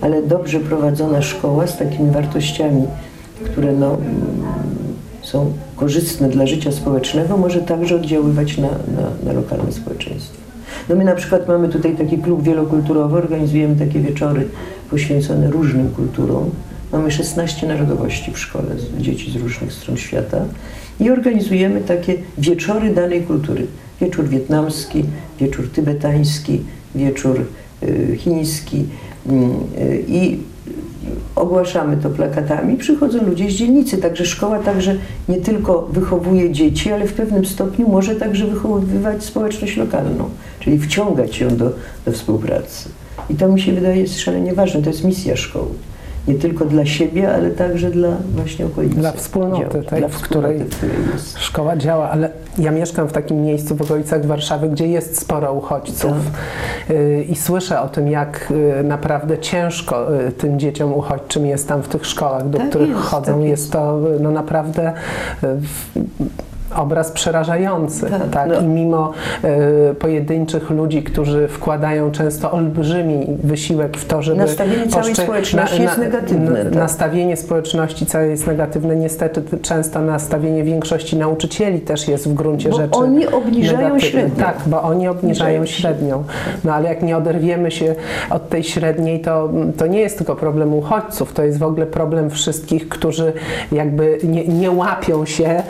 ale 0.00 0.22
dobrze 0.22 0.60
prowadzona 0.60 1.22
szkoła 1.22 1.66
z 1.66 1.78
takimi 1.78 2.10
wartościami, 2.10 2.82
które 3.44 3.72
no, 3.72 3.96
są 5.22 5.52
korzystne 5.76 6.28
dla 6.28 6.46
życia 6.46 6.72
społecznego, 6.72 7.36
może 7.36 7.60
także 7.60 7.96
oddziaływać 7.96 8.58
na, 8.58 8.68
na, 8.68 9.10
na 9.24 9.32
lokalne 9.32 9.72
społeczeństwo. 9.72 10.36
No 10.88 10.96
my 10.96 11.04
na 11.04 11.14
przykład 11.14 11.48
mamy 11.48 11.68
tutaj 11.68 11.96
taki 11.96 12.18
klub 12.18 12.42
wielokulturowy, 12.42 13.18
organizujemy 13.18 13.76
takie 13.76 14.00
wieczory 14.00 14.48
poświęcone 14.90 15.50
różnym 15.50 15.90
kulturom. 15.90 16.50
Mamy 16.92 17.10
16 17.10 17.66
narodowości 17.66 18.32
w 18.32 18.38
szkole, 18.38 18.68
dzieci 18.98 19.30
z 19.30 19.36
różnych 19.36 19.72
stron 19.72 19.96
świata 19.96 20.44
i 21.00 21.10
organizujemy 21.10 21.80
takie 21.80 22.14
wieczory 22.38 22.94
danej 22.94 23.22
kultury. 23.22 23.66
Wieczór 24.00 24.28
wietnamski, 24.28 25.04
wieczór 25.40 25.68
tybetański, 25.68 26.60
wieczór 26.94 27.46
y, 27.82 28.16
chiński 28.18 28.84
mm, 29.26 29.50
y, 29.78 30.04
i 30.08 30.38
ogłaszamy 31.36 31.96
to 31.96 32.10
plakatami, 32.10 32.76
przychodzą 32.76 33.26
ludzie 33.26 33.50
z 33.50 33.54
dzielnicy, 33.54 33.98
także 33.98 34.26
szkoła 34.26 34.58
także 34.58 34.96
nie 35.28 35.36
tylko 35.36 35.82
wychowuje 35.92 36.50
dzieci, 36.50 36.92
ale 36.92 37.06
w 37.06 37.12
pewnym 37.12 37.44
stopniu 37.44 37.88
może 37.88 38.16
także 38.16 38.46
wychowywać 38.46 39.24
społeczność 39.24 39.76
lokalną, 39.76 40.30
czyli 40.60 40.78
wciągać 40.78 41.40
ją 41.40 41.56
do, 41.56 41.72
do 42.06 42.12
współpracy. 42.12 42.88
I 43.30 43.34
to 43.34 43.48
mi 43.48 43.60
się 43.60 43.72
wydaje 43.72 44.00
jest 44.00 44.20
szalenie 44.20 44.54
ważne, 44.54 44.82
to 44.82 44.90
jest 44.90 45.04
misja 45.04 45.36
szkoły 45.36 45.70
nie 46.32 46.38
tylko 46.38 46.64
dla 46.64 46.86
siebie, 46.86 47.34
ale 47.34 47.50
także 47.50 47.90
dla 47.90 48.08
właśnie 48.34 48.66
okolicy. 48.66 48.94
Dla 48.94 49.12
wspólnoty, 49.12 49.82
tej, 49.82 49.98
dla 49.98 50.08
w, 50.08 50.22
której 50.22 50.58
w 50.58 50.76
której 50.76 50.96
szkoła 51.38 51.76
działa. 51.76 52.10
Ale 52.10 52.30
ja 52.58 52.70
mieszkam 52.70 53.08
w 53.08 53.12
takim 53.12 53.42
miejscu 53.42 53.76
w 53.76 53.82
okolicach 53.82 54.26
Warszawy, 54.26 54.68
gdzie 54.68 54.86
jest 54.86 55.20
sporo 55.20 55.52
uchodźców 55.52 56.12
tak. 56.12 56.96
Y, 56.96 57.26
i 57.28 57.36
słyszę 57.36 57.80
o 57.80 57.88
tym, 57.88 58.08
jak 58.08 58.52
y, 58.80 58.84
naprawdę 58.84 59.38
ciężko 59.38 60.20
y, 60.28 60.32
tym 60.32 60.58
dzieciom 60.58 60.94
uchodźczym 60.94 61.46
jest 61.46 61.68
tam 61.68 61.82
w 61.82 61.88
tych 61.88 62.06
szkołach, 62.06 62.48
do 62.48 62.58
tak 62.58 62.68
których 62.68 62.88
jest, 62.88 63.00
chodzą. 63.00 63.32
Tak 63.32 63.36
jest. 63.36 63.48
jest 63.48 63.72
to 63.72 64.00
no 64.20 64.30
naprawdę 64.30 64.92
obraz 66.76 67.12
przerażający. 67.12 68.10
Tak, 68.10 68.30
tak? 68.30 68.48
No. 68.48 68.60
I 68.60 68.64
mimo 68.64 69.12
y, 69.90 69.94
pojedynczych 69.94 70.70
ludzi, 70.70 71.02
którzy 71.02 71.48
wkładają 71.48 72.10
często 72.10 72.52
olbrzymi 72.52 73.26
wysiłek 73.42 73.96
w 73.96 74.04
to, 74.04 74.22
żeby... 74.22 74.38
Nastawienie 74.38 74.86
całej 74.86 75.14
społeczności 75.14 75.76
na, 75.76 75.82
jest 75.82 75.98
negatywne. 75.98 76.50
Na, 76.50 76.64
tak? 76.64 76.74
Nastawienie 76.74 77.36
społeczności 77.36 78.06
całej 78.06 78.30
jest 78.30 78.46
negatywne. 78.46 78.96
Niestety 78.96 79.58
często 79.62 80.00
nastawienie 80.00 80.64
większości 80.64 81.16
nauczycieli 81.16 81.80
też 81.80 82.08
jest 82.08 82.28
w 82.28 82.34
gruncie 82.34 82.68
bo 82.68 82.76
rzeczy 82.76 82.98
oni 82.98 83.26
obniżają 83.26 83.78
negatywne. 83.78 84.10
średnią. 84.10 84.44
Tak, 84.44 84.56
bo 84.66 84.82
oni 84.82 85.08
obniżają 85.08 85.66
średnią. 85.66 86.24
No 86.64 86.74
ale 86.74 86.88
jak 86.88 87.02
nie 87.02 87.16
oderwiemy 87.16 87.70
się 87.70 87.94
od 88.30 88.48
tej 88.48 88.64
średniej, 88.64 89.20
to, 89.20 89.50
to 89.76 89.86
nie 89.86 90.00
jest 90.00 90.18
tylko 90.18 90.36
problem 90.36 90.74
uchodźców, 90.74 91.32
to 91.32 91.42
jest 91.42 91.58
w 91.58 91.62
ogóle 91.62 91.86
problem 91.86 92.30
wszystkich, 92.30 92.88
którzy 92.88 93.32
jakby 93.72 94.18
nie, 94.24 94.48
nie 94.48 94.70
łapią 94.70 95.24
się 95.24 95.62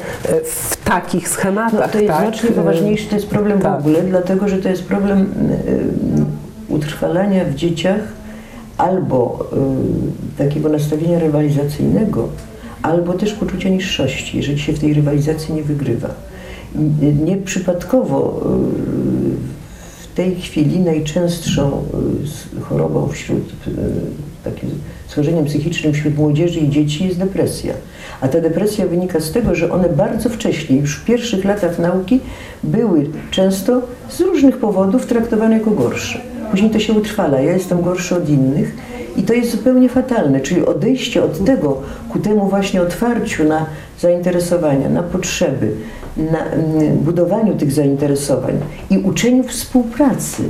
w 0.45 0.77
takich 0.91 1.29
schematach. 1.29 1.81
No, 1.81 1.89
to 1.89 1.99
jest 1.99 2.13
tak? 2.13 2.21
znacznie 2.21 2.51
poważniejszy, 2.51 3.09
to 3.09 3.15
jest 3.15 3.29
problem 3.29 3.61
tak. 3.61 3.77
w 3.77 3.81
ogóle, 3.81 4.03
dlatego 4.03 4.49
że 4.49 4.59
to 4.59 4.69
jest 4.69 4.85
problem 4.85 5.21
y, 6.69 6.75
utrwalania 6.75 7.45
w 7.45 7.55
dzieciach 7.55 8.01
albo 8.79 9.47
y, 10.35 10.39
takiego 10.39 10.69
nastawienia 10.69 11.19
rywalizacyjnego, 11.19 12.29
albo 12.83 13.15
też 13.15 13.33
poczucia 13.33 13.69
niższości, 13.69 14.37
jeżeli 14.37 14.59
się 14.59 14.73
w 14.73 14.79
tej 14.79 14.95
rywalizacji 14.95 15.55
nie 15.55 15.63
wygrywa. 15.63 16.09
Nieprzypadkowo 17.25 18.41
y, 18.43 20.05
w 20.05 20.15
tej 20.15 20.37
chwili 20.37 20.81
najczęstszą 20.81 21.85
chorobą 22.61 23.09
wśród 23.09 23.53
takim 24.45 24.71
schorzeniem 25.11 25.45
psychicznym 25.45 25.93
wśród 25.93 26.17
młodzieży 26.17 26.61
i 26.61 26.69
dzieci 26.69 27.05
jest 27.05 27.19
depresja. 27.19 27.75
A 28.21 28.29
ta 28.29 28.41
depresja 28.41 28.87
wynika 28.87 29.21
z 29.21 29.33
tego, 29.33 29.55
że 29.55 29.73
one 29.73 29.89
bardzo 29.89 30.29
wcześnie, 30.29 30.77
już 30.77 30.97
w 30.97 31.05
pierwszych 31.05 31.45
latach 31.45 31.79
nauki, 31.79 32.21
były 32.63 33.07
często 33.31 33.83
z 34.09 34.21
różnych 34.21 34.57
powodów 34.57 35.07
traktowane 35.07 35.59
jako 35.59 35.71
gorsze. 35.71 36.21
Później 36.51 36.71
to 36.71 36.79
się 36.79 36.93
utrwala. 36.93 37.41
Ja 37.41 37.53
jestem 37.53 37.83
gorszy 37.83 38.17
od 38.17 38.29
innych 38.29 38.77
i 39.17 39.23
to 39.23 39.33
jest 39.33 39.51
zupełnie 39.51 39.89
fatalne, 39.89 40.41
czyli 40.41 40.67
odejście 40.67 41.25
od 41.25 41.45
tego 41.45 41.83
ku 42.09 42.19
temu 42.19 42.49
właśnie 42.49 42.83
otwarciu 42.83 43.45
na 43.45 43.67
zainteresowania, 44.01 44.89
na 44.89 45.03
potrzeby, 45.03 45.73
na 46.17 46.45
mm, 46.45 46.97
budowaniu 46.97 47.57
tych 47.57 47.73
zainteresowań 47.73 48.55
i 48.91 48.99
uczeniu 48.99 49.43
współpracy. 49.43 50.43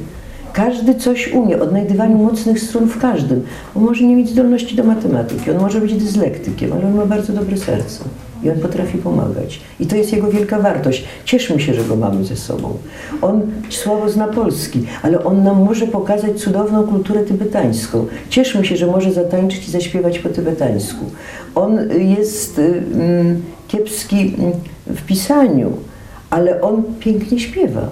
Każdy 0.52 0.94
coś 0.94 1.32
umie, 1.32 1.62
odnajdywaniu 1.62 2.18
mocnych 2.18 2.60
stron 2.60 2.88
w 2.88 2.98
każdym. 2.98 3.42
On 3.76 3.82
może 3.82 4.04
nie 4.04 4.16
mieć 4.16 4.28
zdolności 4.28 4.76
do 4.76 4.84
matematyki, 4.84 5.50
on 5.50 5.58
może 5.58 5.80
być 5.80 5.94
dyslektykiem, 5.94 6.72
ale 6.72 6.86
on 6.86 6.94
ma 6.94 7.06
bardzo 7.06 7.32
dobre 7.32 7.56
serce 7.56 8.04
i 8.42 8.50
on 8.50 8.56
potrafi 8.56 8.98
pomagać. 8.98 9.60
I 9.80 9.86
to 9.86 9.96
jest 9.96 10.12
jego 10.12 10.30
wielka 10.30 10.58
wartość. 10.58 11.04
Cieszmy 11.24 11.60
się, 11.60 11.74
że 11.74 11.84
go 11.84 11.96
mamy 11.96 12.24
ze 12.24 12.36
sobą. 12.36 12.76
On 13.22 13.42
słabo 13.70 14.08
zna 14.10 14.28
polski, 14.28 14.82
ale 15.02 15.24
on 15.24 15.42
nam 15.42 15.62
może 15.64 15.86
pokazać 15.86 16.40
cudowną 16.40 16.86
kulturę 16.86 17.22
tybetańską. 17.22 18.06
Cieszmy 18.28 18.64
się, 18.64 18.76
że 18.76 18.86
może 18.86 19.12
zatańczyć 19.12 19.68
i 19.68 19.70
zaśpiewać 19.70 20.18
po 20.18 20.28
tybetańsku. 20.28 21.04
On 21.54 21.78
jest 21.98 22.58
mm, 22.58 23.42
kiepski 23.68 24.34
mm, 24.38 24.52
w 24.86 25.02
pisaniu, 25.06 25.72
ale 26.30 26.60
on 26.60 26.82
pięknie 27.00 27.38
śpiewa. 27.40 27.88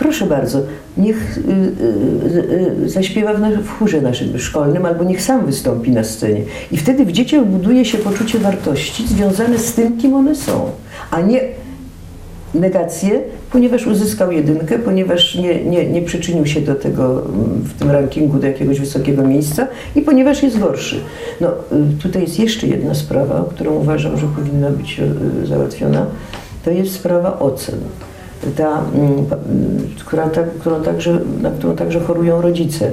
Proszę 0.00 0.26
bardzo, 0.26 0.58
niech 0.96 1.38
y, 1.38 1.40
y, 1.40 2.84
y, 2.84 2.90
zaśpiewa 2.90 3.34
w, 3.34 3.68
chórze 3.68 4.00
naszym 4.00 4.38
szkolnym 4.38 4.86
albo 4.86 5.04
niech 5.04 5.22
sam 5.22 5.46
wystąpi 5.46 5.90
na 5.90 6.04
scenie. 6.04 6.42
I 6.72 6.76
wtedy 6.76 7.04
w 7.04 7.12
dzieciach 7.12 7.44
buduje 7.44 7.84
się 7.84 7.98
poczucie 7.98 8.38
wartości 8.38 9.08
związane 9.08 9.58
z 9.58 9.72
tym, 9.72 9.98
kim 9.98 10.14
one 10.14 10.34
są, 10.34 10.70
a 11.10 11.20
nie 11.20 11.40
negację, 12.54 13.20
ponieważ 13.52 13.86
uzyskał 13.86 14.32
jedynkę, 14.32 14.78
ponieważ 14.78 15.34
nie, 15.34 15.64
nie, 15.64 15.90
nie 15.90 16.02
przyczynił 16.02 16.46
się 16.46 16.60
do 16.60 16.74
tego 16.74 17.12
mm, 17.12 17.44
w 17.64 17.74
tym 17.78 17.90
rankingu 17.90 18.38
do 18.38 18.46
jakiegoś 18.46 18.80
wysokiego 18.80 19.22
miejsca 19.22 19.66
i 19.96 20.02
ponieważ 20.02 20.42
jest 20.42 20.58
gorszy. 20.58 21.00
No, 21.40 21.48
tutaj 22.02 22.22
jest 22.22 22.38
jeszcze 22.38 22.66
jedna 22.66 22.94
sprawa, 22.94 23.44
którą 23.50 23.72
uważam, 23.72 24.18
że 24.18 24.26
powinna 24.26 24.70
być 24.70 25.00
załatwiona. 25.44 26.06
To 26.64 26.70
jest 26.70 26.92
sprawa 26.92 27.38
ocen 27.38 27.78
ta, 28.56 28.82
mm, 28.94 29.26
która, 30.06 30.28
ta, 30.28 30.42
którą 30.60 30.82
także, 30.82 31.20
na 31.42 31.50
którą 31.50 31.76
także 31.76 32.00
chorują 32.00 32.40
rodzice. 32.40 32.90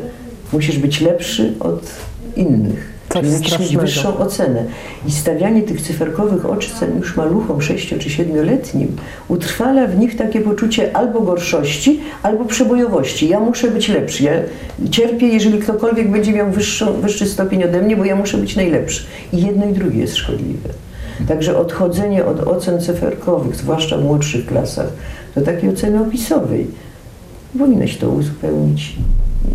Musisz 0.53 0.77
być 0.77 1.01
lepszy 1.01 1.53
od 1.59 1.81
innych. 2.35 2.97
Czyli 3.09 3.29
musisz 3.29 3.59
mieć 3.59 3.77
wyższą 3.77 4.17
ocenę. 4.17 4.65
I 5.07 5.11
stawianie 5.11 5.63
tych 5.63 5.81
cyferkowych 5.81 6.45
ocen 6.45 6.97
już 6.97 7.15
maluchom 7.15 7.61
6 7.61 7.89
czy 7.89 8.09
7-letnim 8.09 8.87
utrwala 9.27 9.87
w 9.87 9.97
nich 9.97 10.17
takie 10.17 10.41
poczucie 10.41 10.95
albo 10.95 11.21
gorszości, 11.21 11.99
albo 12.23 12.45
przebojowości. 12.45 13.29
Ja 13.29 13.39
muszę 13.39 13.71
być 13.71 13.89
lepszy. 13.89 14.23
Ja 14.23 14.31
cierpię, 14.91 15.27
jeżeli 15.27 15.59
ktokolwiek 15.59 16.11
będzie 16.11 16.33
miał 16.33 16.51
wyższą, 16.51 16.93
wyższy 16.93 17.25
stopień 17.25 17.63
ode 17.63 17.81
mnie, 17.81 17.97
bo 17.97 18.05
ja 18.05 18.15
muszę 18.15 18.37
być 18.37 18.55
najlepszy. 18.55 19.03
I 19.33 19.41
jedno 19.45 19.69
i 19.69 19.73
drugie 19.73 19.99
jest 19.99 20.15
szkodliwe. 20.15 20.69
Także 21.27 21.57
odchodzenie 21.57 22.25
od 22.25 22.47
ocen 22.47 22.81
cyferkowych, 22.81 23.55
zwłaszcza 23.55 23.97
w 23.97 24.03
młodszych 24.03 24.45
klasach, 24.45 24.87
do 25.37 25.45
takiej 25.45 25.69
oceny 25.69 26.01
opisowej. 26.01 26.67
Powinno 27.59 27.87
się 27.87 27.99
to 27.99 28.09
uzupełnić. 28.09 28.95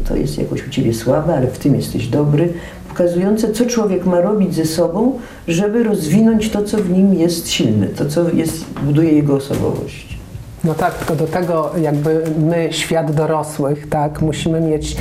To 0.08 0.16
jest 0.16 0.38
jakoś 0.38 0.66
u 0.66 0.70
Ciebie 0.70 0.94
słabe, 0.94 1.36
ale 1.36 1.46
w 1.46 1.58
tym 1.58 1.74
jesteś 1.74 2.06
dobry. 2.06 2.52
pokazujące, 2.88 3.52
co 3.52 3.66
człowiek 3.66 4.06
ma 4.06 4.20
robić 4.20 4.54
ze 4.54 4.64
sobą, 4.64 5.18
żeby 5.48 5.82
rozwinąć 5.82 6.50
to, 6.50 6.62
co 6.62 6.78
w 6.78 6.90
nim 6.90 7.14
jest 7.14 7.48
silne, 7.48 7.86
to, 7.86 8.06
co 8.06 8.30
jest, 8.30 8.64
buduje 8.82 9.12
jego 9.12 9.36
osobowość. 9.36 10.18
No 10.64 10.74
tak, 10.74 10.94
tylko 10.94 11.16
do 11.16 11.26
tego 11.26 11.70
jakby 11.80 12.22
my, 12.38 12.68
świat 12.70 13.12
dorosłych, 13.12 13.88
tak, 13.88 14.22
musimy 14.22 14.60
mieć 14.60 14.96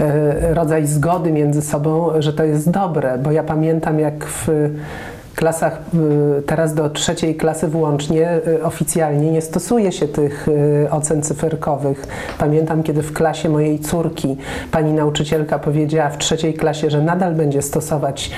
e, 0.00 0.54
rodzaj 0.54 0.86
zgody 0.86 1.32
między 1.32 1.62
sobą, 1.62 2.10
że 2.18 2.32
to 2.32 2.44
jest 2.44 2.70
dobre, 2.70 3.18
bo 3.18 3.32
ja 3.32 3.42
pamiętam 3.42 4.00
jak 4.00 4.24
w 4.24 4.48
klasach 5.36 5.78
y, 6.38 6.42
teraz 6.42 6.74
do 6.74 6.90
trzeciej 6.90 7.34
klasy 7.34 7.68
włącznie 7.68 8.40
y, 8.48 8.64
oficjalnie 8.64 9.30
nie 9.30 9.42
stosuje 9.42 9.92
się 9.92 10.08
tych 10.08 10.48
y, 10.48 10.88
ocen 10.90 11.22
cyferkowych. 11.22 12.06
Pamiętam, 12.38 12.82
kiedy 12.82 13.02
w 13.02 13.12
klasie 13.12 13.48
mojej 13.48 13.78
córki 13.78 14.36
pani 14.70 14.92
nauczycielka 14.92 15.58
powiedziała 15.58 16.10
w 16.10 16.18
trzeciej 16.18 16.54
klasie, 16.54 16.90
że 16.90 17.02
nadal 17.02 17.34
będzie 17.34 17.62
stosować 17.62 18.30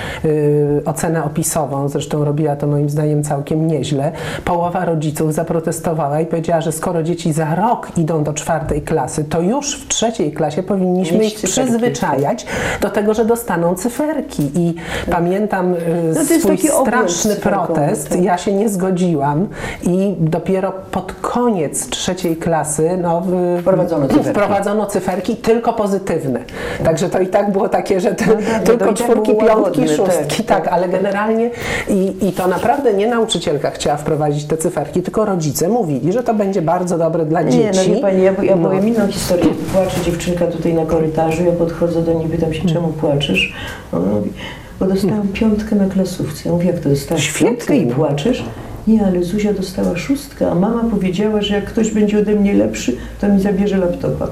ocenę 0.85 1.25
opisową, 1.25 1.89
zresztą 1.89 2.25
robiła 2.25 2.57
to 2.57 2.67
moim 2.67 2.91
zdaniem 2.91 3.23
całkiem 3.23 3.67
nieźle. 3.67 4.13
Połowa 4.45 4.85
rodziców 4.85 5.35
zaprotestowała 5.35 6.21
i 6.21 6.27
powiedziała, 6.27 6.61
że 6.61 6.73
skoro 6.73 7.03
dzieci 7.03 7.33
za 7.33 7.55
rok 7.55 7.89
idą 7.97 8.25
do 8.25 8.33
czwartej 8.33 8.83
klasy, 8.83 9.25
to 9.25 9.41
już 9.41 9.81
w 9.81 9.89
trzeciej 9.89 10.33
klasie 10.33 10.63
powinniśmy 10.63 11.25
ich 11.25 11.35
przyzwyczajać 11.35 12.47
do 12.81 12.91
tego, 12.91 13.15
że 13.15 13.25
dostaną 13.25 13.75
cyferki. 13.75 14.51
I 14.55 14.75
pamiętam 15.11 15.75
no 16.15 16.25
swój 16.25 16.59
straszny 16.89 17.37
protest. 17.37 18.09
Tak. 18.09 18.23
Ja 18.23 18.39
się 18.39 18.53
nie 18.53 18.69
zgodziłam 18.69 19.49
i 19.83 20.15
dopiero 20.19 20.73
pod 20.91 21.13
koniec 21.13 21.89
trzeciej 21.89 22.37
klasy 22.37 22.99
no, 23.03 23.23
wprowadzono, 23.61 24.09
cyferki. 24.09 24.31
wprowadzono 24.31 24.87
cyferki 24.87 25.37
tylko 25.37 25.73
pozytywne. 25.73 26.41
Także 26.85 27.09
to 27.09 27.21
i 27.21 27.27
tak 27.27 27.53
było 27.53 27.69
takie, 27.69 28.01
że 28.01 28.15
te, 28.15 28.27
no, 28.27 28.33
tak, 28.53 28.63
tylko 28.63 28.85
no 28.85 28.93
czwórki, 28.93 29.35
piątki, 29.35 29.81
tak, 29.81 29.97
szóstki, 29.97 30.45
tak, 30.45 30.65
tak, 30.65 30.73
ale 30.73 30.89
generalnie 30.89 31.51
i, 31.89 32.17
i 32.29 32.33
to 32.33 32.49
naprawdę 32.49 32.95
nie 32.95 33.07
nauczycielka 33.07 33.71
chciała 33.71 33.97
wprowadzić 33.97 34.45
te 34.45 34.57
cyferki, 34.57 35.03
tylko 35.03 35.25
rodzice 35.25 35.69
mówili, 35.69 36.13
że 36.13 36.23
to 36.23 36.35
będzie 36.35 36.63
bardzo 36.63 36.99
dobre 36.99 37.25
dla 37.25 37.45
dzieci. 37.45 37.59
Nie, 37.59 37.89
no 37.89 37.95
nie 37.95 38.01
pani, 38.01 38.23
ja, 38.23 38.33
ja 38.43 38.57
no. 38.57 38.69
powiem 38.69 38.89
inną 38.89 39.07
historię. 39.07 39.55
Płacze 39.73 40.01
dziewczynka 40.01 40.47
tutaj 40.47 40.75
na 40.75 40.87
korytarzu, 40.87 41.45
ja 41.45 41.53
podchodzę 41.53 42.03
do 42.03 42.13
niej, 42.13 42.29
pytam 42.29 42.55
się, 42.55 42.69
czemu 42.69 42.89
płaczesz? 42.89 43.55
Ona 43.93 44.07
mówi, 44.07 44.33
bo 44.81 44.87
dostałam 44.87 45.29
piątkę 45.29 45.77
na 45.77 45.87
klasówce. 45.87 46.43
Ja 46.45 46.53
mówię, 46.55 46.67
jak 46.67 46.81
to 46.81 46.89
dostałeś 46.89 47.25
Świetnie, 47.25 47.49
piątkę 47.49 47.77
i 47.77 47.87
płaczesz? 47.87 48.45
Nie, 48.87 49.07
ale 49.07 49.25
Zuzia 49.25 49.53
dostała 49.53 49.97
szóstkę, 49.97 50.51
a 50.51 50.55
mama 50.55 50.85
powiedziała, 50.91 51.43
że 51.43 51.55
jak 51.55 51.65
ktoś 51.65 51.91
będzie 51.91 52.19
ode 52.19 52.35
mnie 52.35 52.55
lepszy, 52.55 52.97
to 53.21 53.29
mi 53.29 53.41
zabierze 53.41 53.77
laptopa. 53.77 54.29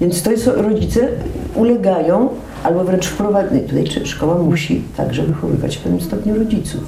Więc 0.00 0.22
to 0.22 0.30
jest, 0.30 0.46
rodzice 0.46 1.08
ulegają, 1.54 2.28
albo 2.62 2.84
wręcz 2.84 3.06
wprowadzają. 3.06 3.60
Tutaj 3.60 3.84
szkoła 4.04 4.38
musi 4.38 4.82
także 4.96 5.22
wychowywać 5.22 5.76
w 5.76 5.80
pewnym 5.80 6.00
stopniu 6.00 6.34
rodziców. 6.34 6.80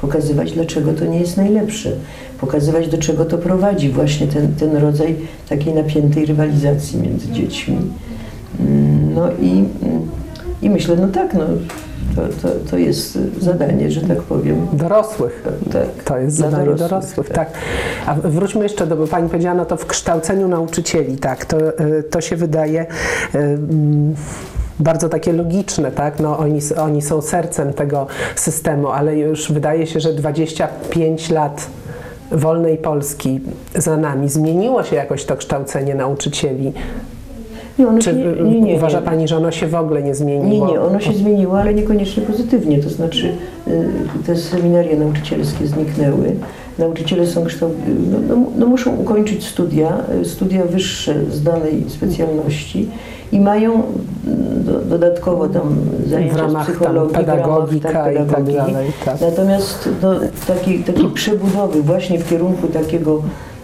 Pokazywać, 0.00 0.52
dlaczego 0.52 0.92
to 0.92 1.04
nie 1.04 1.20
jest 1.20 1.36
najlepsze. 1.36 1.92
Pokazywać, 2.40 2.88
do 2.88 2.98
czego 2.98 3.24
to 3.24 3.38
prowadzi 3.38 3.88
właśnie 3.88 4.26
ten, 4.26 4.54
ten 4.54 4.76
rodzaj 4.76 5.16
takiej 5.48 5.74
napiętej 5.74 6.26
rywalizacji 6.26 7.00
między 7.00 7.32
dziećmi. 7.32 7.76
Mm, 8.60 9.14
no 9.14 9.28
i, 9.32 9.50
mm, 9.50 10.02
i 10.62 10.70
myślę, 10.70 10.96
no 10.96 11.08
tak, 11.08 11.34
no 11.34 11.44
to, 12.16 12.22
to, 12.42 12.54
to 12.70 12.78
jest 12.78 13.18
zadanie, 13.40 13.90
że 13.90 14.00
tak 14.00 14.22
powiem. 14.22 14.66
Dorosłych. 14.72 15.44
Tak. 15.72 16.04
To 16.04 16.18
jest 16.18 16.36
zadanie 16.36 16.64
dorosłych, 16.64 16.90
dorosłych 16.90 17.28
tak. 17.28 17.52
tak. 17.52 17.60
A 18.06 18.14
wróćmy 18.14 18.62
jeszcze 18.62 18.86
do, 18.86 18.96
bo 18.96 19.06
Pani 19.06 19.28
powiedziała, 19.28 19.54
no 19.54 19.64
to 19.64 19.76
w 19.76 19.86
kształceniu 19.86 20.48
nauczycieli, 20.48 21.16
tak, 21.16 21.44
to, 21.44 21.80
y, 21.80 22.02
to 22.02 22.20
się 22.20 22.36
wydaje 22.36 22.86
y, 23.34 23.38
mm, 23.38 24.14
bardzo 24.78 25.08
takie 25.08 25.32
logiczne, 25.32 25.92
tak? 25.92 26.20
No, 26.20 26.38
oni, 26.38 26.60
oni 26.78 27.02
są 27.02 27.22
sercem 27.22 27.72
tego 27.72 28.06
systemu, 28.36 28.88
ale 28.88 29.16
już 29.16 29.52
wydaje 29.52 29.86
się, 29.86 30.00
że 30.00 30.12
25 30.12 31.30
lat 31.30 31.66
wolnej 32.32 32.76
Polski 32.76 33.40
za 33.74 33.96
nami 33.96 34.28
zmieniło 34.28 34.82
się 34.82 34.96
jakoś 34.96 35.24
to 35.24 35.36
kształcenie 35.36 35.94
nauczycieli. 35.94 36.72
Nie, 37.78 37.88
ono 37.88 37.98
Czy 37.98 38.10
się, 38.10 38.16
nie, 38.44 38.60
nie, 38.60 38.74
uważa 38.74 39.02
Pani, 39.02 39.28
że 39.28 39.36
ono 39.36 39.50
się 39.50 39.66
w 39.66 39.74
ogóle 39.74 40.02
nie 40.02 40.14
zmieniło? 40.14 40.66
Nie, 40.66 40.72
nie, 40.72 40.80
ono 40.80 41.00
się 41.00 41.12
zmieniło, 41.12 41.60
ale 41.60 41.74
niekoniecznie 41.74 42.22
pozytywnie. 42.22 42.78
To 42.78 42.88
znaczy 42.90 43.32
y, 43.68 43.88
te 44.26 44.36
seminaria 44.36 44.96
nauczycielskie 44.96 45.66
zniknęły. 45.66 46.36
Nauczyciele 46.78 47.26
są 47.26 47.44
kształt, 47.44 47.72
no, 48.12 48.18
no, 48.28 48.42
no 48.56 48.66
muszą 48.66 48.96
ukończyć 48.96 49.46
studia, 49.46 49.98
y, 50.22 50.24
studia 50.24 50.64
wyższe 50.64 51.14
z 51.30 51.42
danej 51.42 51.84
specjalności 51.88 52.88
i 53.32 53.40
mają 53.40 53.72
mm, 53.72 54.64
do, 54.64 54.80
dodatkowo 54.80 55.48
tam 55.48 55.76
zajęcia 56.06 56.34
w 56.34 56.38
ramach 56.38 56.66
psychologii, 56.66 57.14
tam 57.14 57.24
pedagogika 57.24 57.88
w 57.88 57.92
ramach, 57.92 58.04
tak, 58.04 58.26
pedagogii. 58.26 58.54
i 58.54 58.56
tak 58.56 58.66
dalej. 58.66 58.92
Tak. 59.04 59.20
Natomiast 59.20 59.88
no, 60.02 60.14
takiej, 60.46 60.78
takiej 60.78 61.10
przebudowy 61.10 61.82
właśnie 61.82 62.18
w 62.18 62.28
kierunku 62.28 62.66
takiego 62.66 63.22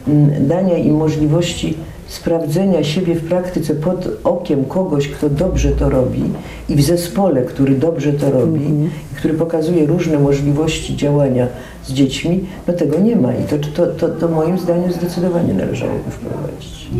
mm, 0.08 0.48
dania 0.48 0.78
im 0.78 0.96
możliwości 0.96 1.76
sprawdzenia 2.12 2.84
siebie 2.84 3.14
w 3.14 3.28
praktyce 3.28 3.74
pod 3.74 4.08
okiem 4.24 4.64
kogoś, 4.64 5.08
kto 5.08 5.30
dobrze 5.30 5.68
to 5.68 5.90
robi 5.90 6.22
i 6.68 6.76
w 6.76 6.82
zespole, 6.82 7.42
który 7.42 7.74
dobrze 7.74 8.12
to 8.12 8.30
robi 8.30 8.66
mm 8.66 8.90
który 9.22 9.34
pokazuje 9.34 9.86
różne 9.86 10.18
możliwości 10.18 10.96
działania 10.96 11.46
z 11.84 11.92
dziećmi, 11.92 12.44
no 12.68 12.74
tego 12.74 12.98
nie 12.98 13.16
ma 13.16 13.34
i 13.34 13.44
to, 13.44 13.58
to, 13.74 13.86
to, 13.86 14.08
to 14.08 14.28
moim 14.28 14.58
zdaniem 14.58 14.92
zdecydowanie 14.92 15.54
należałoby 15.54 16.10
wprowadzić. 16.10 16.90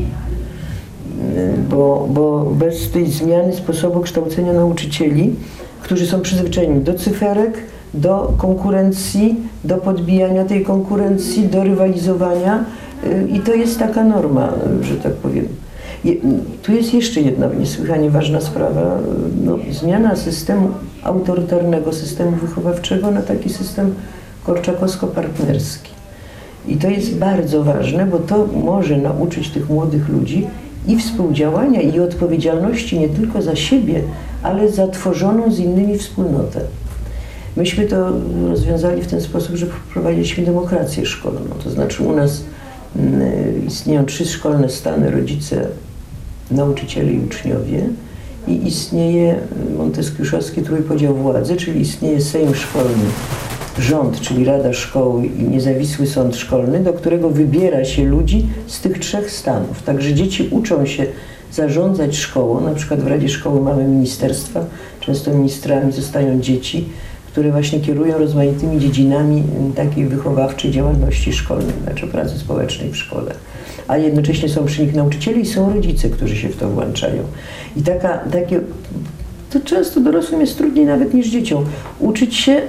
Bo, 1.71 2.09
bo 2.11 2.45
bez 2.45 2.91
tej 2.91 3.11
zmiany 3.11 3.53
sposobu 3.53 4.01
kształcenia 4.01 4.53
nauczycieli, 4.53 5.35
którzy 5.83 6.07
są 6.07 6.21
przyzwyczajeni 6.21 6.81
do 6.81 6.95
cyferek, 6.95 7.59
do 7.95 8.33
konkurencji, 8.39 9.37
do 9.65 9.77
podbijania 9.77 10.45
tej 10.45 10.65
konkurencji, 10.65 11.49
do 11.49 11.65
rywalizowania, 11.65 12.65
i 13.33 13.41
to 13.41 13.55
jest 13.55 13.79
taka 13.79 14.05
norma, 14.05 14.53
że 14.83 14.97
tak 14.97 15.13
powiem. 15.13 15.49
Tu 16.63 16.73
jest 16.73 16.95
jeszcze 16.95 17.21
jedna 17.21 17.47
niesłychanie 17.61 18.11
ważna 18.11 18.41
sprawa. 18.41 18.99
No, 19.45 19.59
zmiana 19.71 20.17
systemu 20.17 20.69
autorytarnego, 21.03 21.93
systemu 21.93 22.37
wychowawczego 22.37 23.11
na 23.11 23.23
taki 23.23 23.51
system 23.51 23.95
korczakowsko-partnerski. 24.47 25.91
I 26.69 26.77
to 26.77 26.91
jest 26.91 27.19
bardzo 27.19 27.65
ważne, 27.65 28.07
bo 28.07 28.19
to 28.19 28.47
może 28.65 28.97
nauczyć 28.97 29.51
tych 29.51 29.71
młodych 29.71 30.09
ludzi 30.09 30.47
i 30.87 30.99
współdziałania, 30.99 31.81
i 31.81 32.01
odpowiedzialności 32.01 32.99
nie 32.99 33.09
tylko 33.09 33.43
za 33.43 33.57
siebie, 33.57 34.03
ale 34.43 34.69
za 34.69 34.87
tworzoną 34.89 35.53
z 35.53 35.59
innymi 35.59 35.99
wspólnotę. 35.99 36.61
Myśmy 37.57 37.87
to 37.87 38.13
rozwiązali 38.49 39.03
w 39.03 39.07
ten 39.07 39.21
sposób, 39.21 39.57
że 39.57 39.67
wprowadziliśmy 39.67 40.45
demokrację 40.45 41.07
szkolną. 41.07 41.41
To 41.65 41.71
znaczy 41.71 42.03
u 42.03 42.17
nas 42.17 42.45
istnieją 43.67 44.05
trzy 44.05 44.27
szkolne 44.27 44.69
stany, 44.69 45.11
rodzice, 45.11 45.67
nauczyciele 46.51 47.13
i 47.13 47.25
uczniowie 47.25 47.89
i 48.49 48.67
istnieje 48.67 49.37
monteskiuszowski 49.77 50.63
trójpodział 50.63 51.15
władzy, 51.15 51.57
czyli 51.57 51.81
istnieje 51.81 52.21
Sejm 52.21 52.55
Szkolny, 52.55 53.05
rząd, 53.79 54.21
czyli 54.21 54.45
Rada 54.45 54.73
Szkoły 54.73 55.27
i 55.27 55.43
niezawisły 55.43 56.07
sąd 56.07 56.37
szkolny, 56.37 56.81
do 56.81 56.93
którego 56.93 57.31
wybiera 57.31 57.85
się 57.85 58.05
ludzi 58.05 58.47
z 58.67 58.81
tych 58.81 58.99
trzech 58.99 59.31
stanów. 59.31 59.83
Także 59.83 60.15
dzieci 60.15 60.49
uczą 60.51 60.87
się 60.87 61.07
zarządzać 61.53 62.17
szkołą, 62.17 62.61
na 62.61 62.75
przykład 62.75 63.01
w 63.01 63.07
Radzie 63.07 63.29
Szkoły 63.29 63.61
mamy 63.61 63.85
ministerstwa, 63.85 64.65
często 65.01 65.35
ministrami 65.35 65.93
zostają 65.93 66.41
dzieci, 66.41 66.89
które 67.33 67.51
właśnie 67.51 67.81
kierują 67.81 68.19
rozmaitymi 68.19 68.81
dziedzinami 68.81 69.43
takiej 69.77 70.07
wychowawczej 70.07 70.71
działalności 70.71 71.33
szkolnej, 71.33 71.75
znaczy 71.85 72.07
pracy 72.07 72.39
społecznej 72.39 72.91
w 72.91 72.97
szkole. 72.97 73.35
A 73.89 73.97
jednocześnie 73.97 74.49
są 74.49 74.65
przy 74.65 74.83
nich 74.83 74.95
nauczyciele 74.95 75.41
i 75.41 75.47
są 75.47 75.75
rodzice, 75.75 76.09
którzy 76.09 76.37
się 76.37 76.49
w 76.49 76.57
to 76.57 76.69
włączają. 76.69 77.23
I 77.77 77.83
taka, 77.83 78.19
takie, 78.19 78.61
to 79.51 79.61
często 79.61 80.01
dorosłym 80.01 80.41
jest 80.41 80.59
trudniej 80.59 80.87
nawet 80.87 81.15
niż 81.15 81.29
dzieciom. 81.29 81.65
Uczyć 81.99 82.37
się 82.37 82.61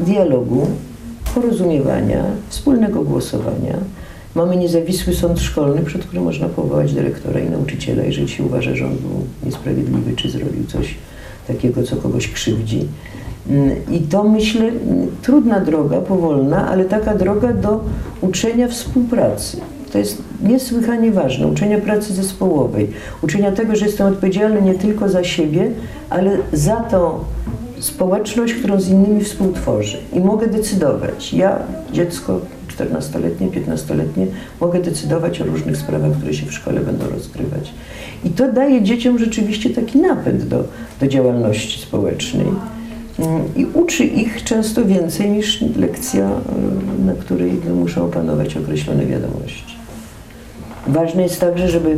dialogu, 0.00 0.66
porozumiewania, 1.34 2.24
wspólnego 2.48 3.02
głosowania. 3.02 3.76
Mamy 4.34 4.56
niezawisły 4.56 5.14
sąd 5.14 5.40
szkolny, 5.40 5.82
przed 5.82 6.04
którym 6.04 6.24
można 6.24 6.48
powołać 6.48 6.92
dyrektora 6.92 7.40
i 7.40 7.50
nauczyciela, 7.50 8.04
jeżeli 8.04 8.28
się 8.28 8.42
uważa, 8.42 8.76
że 8.76 8.86
on 8.86 8.96
był 8.96 9.24
niesprawiedliwy, 9.44 10.16
czy 10.16 10.30
zrobił 10.30 10.66
coś 10.66 10.94
takiego, 11.48 11.82
co 11.82 11.96
kogoś 11.96 12.28
krzywdzi. 12.28 12.88
I 13.90 14.00
to 14.00 14.24
myślę 14.24 14.70
trudna 15.22 15.60
droga, 15.60 16.00
powolna, 16.00 16.68
ale 16.68 16.84
taka 16.84 17.14
droga 17.14 17.52
do 17.52 17.80
uczenia 18.20 18.68
współpracy. 18.68 19.56
To 19.92 19.98
jest 19.98 20.22
niesłychanie 20.42 21.12
ważne, 21.12 21.46
uczenia 21.46 21.78
pracy 21.78 22.14
zespołowej, 22.14 22.90
uczenia 23.22 23.52
tego, 23.52 23.76
że 23.76 23.86
jestem 23.86 24.06
odpowiedzialny 24.06 24.62
nie 24.62 24.74
tylko 24.74 25.08
za 25.08 25.24
siebie, 25.24 25.70
ale 26.10 26.36
za 26.52 26.76
tą 26.76 27.18
społeczność, 27.78 28.54
którą 28.54 28.80
z 28.80 28.88
innymi 28.88 29.24
współtworzę. 29.24 29.98
I 30.12 30.20
mogę 30.20 30.46
decydować. 30.46 31.34
Ja, 31.34 31.58
dziecko, 31.92 32.40
14-letnie, 32.78 33.48
15-letnie 33.48 34.26
mogę 34.60 34.80
decydować 34.80 35.40
o 35.40 35.44
różnych 35.44 35.76
sprawach, 35.76 36.12
które 36.12 36.34
się 36.34 36.46
w 36.46 36.52
szkole 36.52 36.80
będą 36.80 37.04
rozgrywać. 37.08 37.72
I 38.24 38.30
to 38.30 38.52
daje 38.52 38.82
dzieciom 38.82 39.18
rzeczywiście 39.18 39.70
taki 39.70 39.98
napęd 39.98 40.44
do, 40.44 40.64
do 41.00 41.06
działalności 41.06 41.80
społecznej 41.80 42.46
i 43.56 43.66
uczy 43.66 44.04
ich 44.04 44.44
często 44.44 44.84
więcej 44.84 45.30
niż 45.30 45.64
lekcja, 45.76 46.30
y, 47.00 47.04
na 47.04 47.12
której 47.12 47.52
muszą 47.74 48.04
opanować 48.04 48.56
określone 48.56 49.06
wiadomości. 49.06 49.76
Ważne 50.86 51.22
jest 51.22 51.40
także, 51.40 51.68
żeby 51.68 51.90
y, 51.90 51.96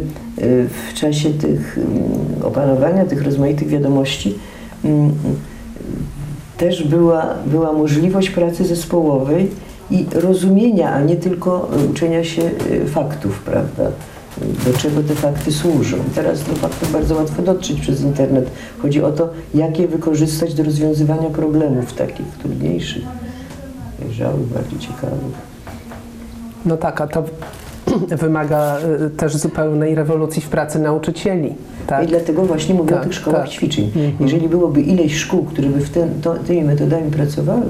w 0.68 0.94
czasie 0.94 1.30
tych 1.30 1.78
opanowania 2.42 3.04
tych 3.04 3.22
rozmaitych 3.22 3.68
wiadomości 3.68 4.34
też 6.56 6.88
była, 6.88 7.34
była 7.46 7.72
możliwość 7.72 8.30
pracy 8.30 8.64
zespołowej 8.64 9.50
i 9.90 10.06
rozumienia, 10.12 10.92
a 10.92 11.00
nie 11.00 11.16
tylko 11.16 11.70
uczenia 11.90 12.24
się 12.24 12.42
y, 12.70 12.86
faktów, 12.86 13.42
prawda? 13.42 13.90
Do 14.40 14.78
czego 14.78 15.02
te 15.02 15.14
fakty 15.14 15.52
służą. 15.52 15.96
Teraz 16.14 16.44
do 16.44 16.54
faktów 16.54 16.92
bardzo 16.92 17.14
łatwo 17.14 17.42
dotrzeć 17.42 17.80
przez 17.80 18.02
internet. 18.02 18.50
Chodzi 18.82 19.02
o 19.02 19.12
to, 19.12 19.28
jak 19.54 19.78
je 19.78 19.88
wykorzystać 19.88 20.54
do 20.54 20.62
rozwiązywania 20.62 21.30
problemów 21.30 21.92
takich 21.92 22.26
trudniejszych, 22.26 23.02
dojrzałych, 24.02 24.46
bardziej 24.46 24.78
ciekawych. 24.78 25.36
No 26.66 26.76
tak, 26.76 27.00
a 27.00 27.06
to 27.06 27.24
wymaga 28.22 28.78
y, 29.06 29.10
też 29.10 29.36
zupełnej 29.36 29.94
rewolucji 29.94 30.42
w 30.42 30.48
pracy 30.48 30.78
nauczycieli. 30.78 31.54
Tak? 31.86 32.04
I 32.04 32.06
dlatego 32.06 32.42
właśnie 32.42 32.74
mówię 32.74 32.90
Tak, 32.90 33.00
o 33.00 33.04
tych 33.04 33.14
szkołach 33.14 33.40
tak. 33.40 33.50
ćwiczeń. 33.50 33.84
Mhm. 33.84 34.12
Jeżeli 34.20 34.48
byłoby 34.48 34.80
ileś 34.80 35.16
szkół, 35.16 35.44
które 35.44 35.68
by 35.68 35.80
w 35.80 35.90
ten, 35.90 36.20
to, 36.22 36.34
tymi 36.34 36.64
metodami 36.64 37.10
pracowały, 37.10 37.62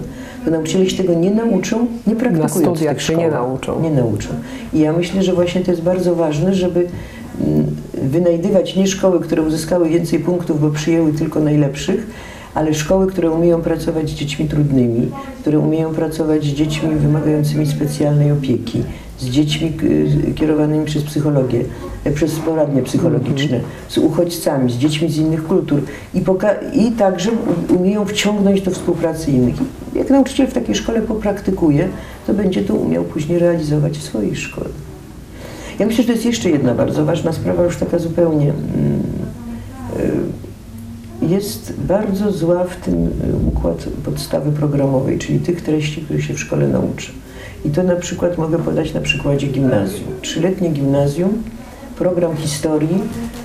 to 0.47 0.51
nauczyciele 0.51 0.91
się 0.91 0.97
tego 0.97 1.15
nie 1.15 1.31
nauczą, 1.31 1.87
nie 2.07 2.17
praktykując 2.17 2.55
Na 2.55 2.61
studiach 2.61 3.01
się 3.01 3.17
nie 3.17 3.31
nauczą. 3.31 3.83
Nie 3.83 3.91
nauczą. 3.91 4.29
I 4.75 4.79
ja 4.79 4.93
myślę, 4.93 5.23
że 5.23 5.33
właśnie 5.33 5.61
to 5.61 5.71
jest 5.71 5.83
bardzo 5.83 6.15
ważne, 6.15 6.55
żeby 6.55 6.87
mm, 7.41 7.67
wynajdywać 7.95 8.77
nie 8.77 8.87
szkoły, 8.87 9.21
które 9.21 9.43
uzyskały 9.43 9.89
więcej 9.89 10.19
punktów, 10.19 10.61
bo 10.61 10.71
przyjęły 10.71 11.13
tylko 11.13 11.41
najlepszych, 11.41 12.07
ale 12.55 12.75
szkoły, 12.75 13.07
które 13.07 13.31
umieją 13.31 13.63
pracować 13.63 14.11
z 14.11 14.13
dziećmi 14.13 14.49
trudnymi, 14.49 15.11
które 15.41 15.59
umieją 15.59 15.95
pracować 15.95 16.45
z 16.45 16.49
dziećmi 16.49 16.95
wymagającymi 16.95 17.67
specjalnej 17.67 18.33
opieki, 18.33 18.83
z 19.19 19.25
dziećmi 19.25 19.73
kierowanymi 20.35 20.85
przez 20.85 21.03
psychologię, 21.03 21.65
e, 22.05 22.13
przez 22.13 22.39
poradnie 22.39 22.83
psychologiczne, 22.83 23.61
z 23.89 23.99
uchodźcami, 23.99 24.73
z 24.73 24.77
dziećmi 24.77 25.11
z 25.11 25.17
innych 25.17 25.47
kultur 25.47 25.83
i, 26.15 26.23
i 26.73 26.93
także 26.93 27.31
umieją 27.79 28.05
wciągnąć 28.05 28.63
do 28.63 28.71
współpracy 28.71 29.31
innych. 29.31 29.57
Jak 29.95 30.11
nauczyciel 30.11 30.47
w 30.47 30.53
takiej 30.53 30.75
szkole 30.75 31.03
popraktykuje, 31.03 31.89
to 32.27 32.35
będzie 32.35 32.65
to 32.65 32.75
umiał 32.75 33.05
później 33.05 33.39
realizować 33.39 33.99
w 33.99 34.03
swojej 34.03 34.37
szkole. 34.37 34.69
Ja 35.79 35.87
myślę, 35.87 36.03
że 36.03 36.07
to 36.07 36.13
jest 36.13 36.27
jeszcze 36.27 36.51
jedna 36.51 36.75
bardzo 36.75 37.05
ważna 37.05 37.33
sprawa, 37.33 37.65
już 37.65 37.77
taka 37.77 37.99
zupełnie 37.99 38.53
mm, 38.53 39.03
y, 41.23 41.27
jest 41.27 41.73
bardzo 41.79 42.33
zła 42.33 42.65
w 42.65 42.77
tym 42.77 42.95
y, 42.95 43.11
układ 43.47 43.89
podstawy 44.05 44.53
programowej, 44.53 45.19
czyli 45.19 45.41
tych 45.41 45.63
treści, 45.63 46.01
których 46.03 46.25
się 46.25 46.35
w 46.35 46.41
szkole 46.41 46.69
nauczy. 46.69 47.13
I 47.67 47.71
to 47.71 47.83
na 47.83 47.97
przykład 47.97 48.39
mogę 48.39 48.59
podać 48.59 48.95
na 48.95 49.01
przykładzie 49.01 49.47
gimnazjum. 49.47 50.09
Trzyletnie 50.23 50.69
gimnazjum, 50.69 51.43
program 51.99 52.37
historii 52.37 52.99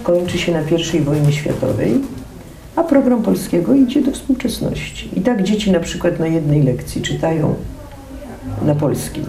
kończy 0.03 0.37
się 0.37 0.51
na 0.51 0.61
I 0.93 1.01
wojnie 1.01 1.33
światowej, 1.33 1.93
a 2.75 2.83
program 2.83 3.23
polskiego 3.23 3.73
idzie 3.73 4.01
do 4.01 4.11
współczesności. 4.11 5.09
I 5.19 5.21
tak 5.21 5.43
dzieci 5.43 5.71
na 5.71 5.79
przykład 5.79 6.19
na 6.19 6.27
jednej 6.27 6.63
lekcji 6.63 7.01
czytają 7.01 7.55
na 8.65 8.75
polskim 8.75 9.25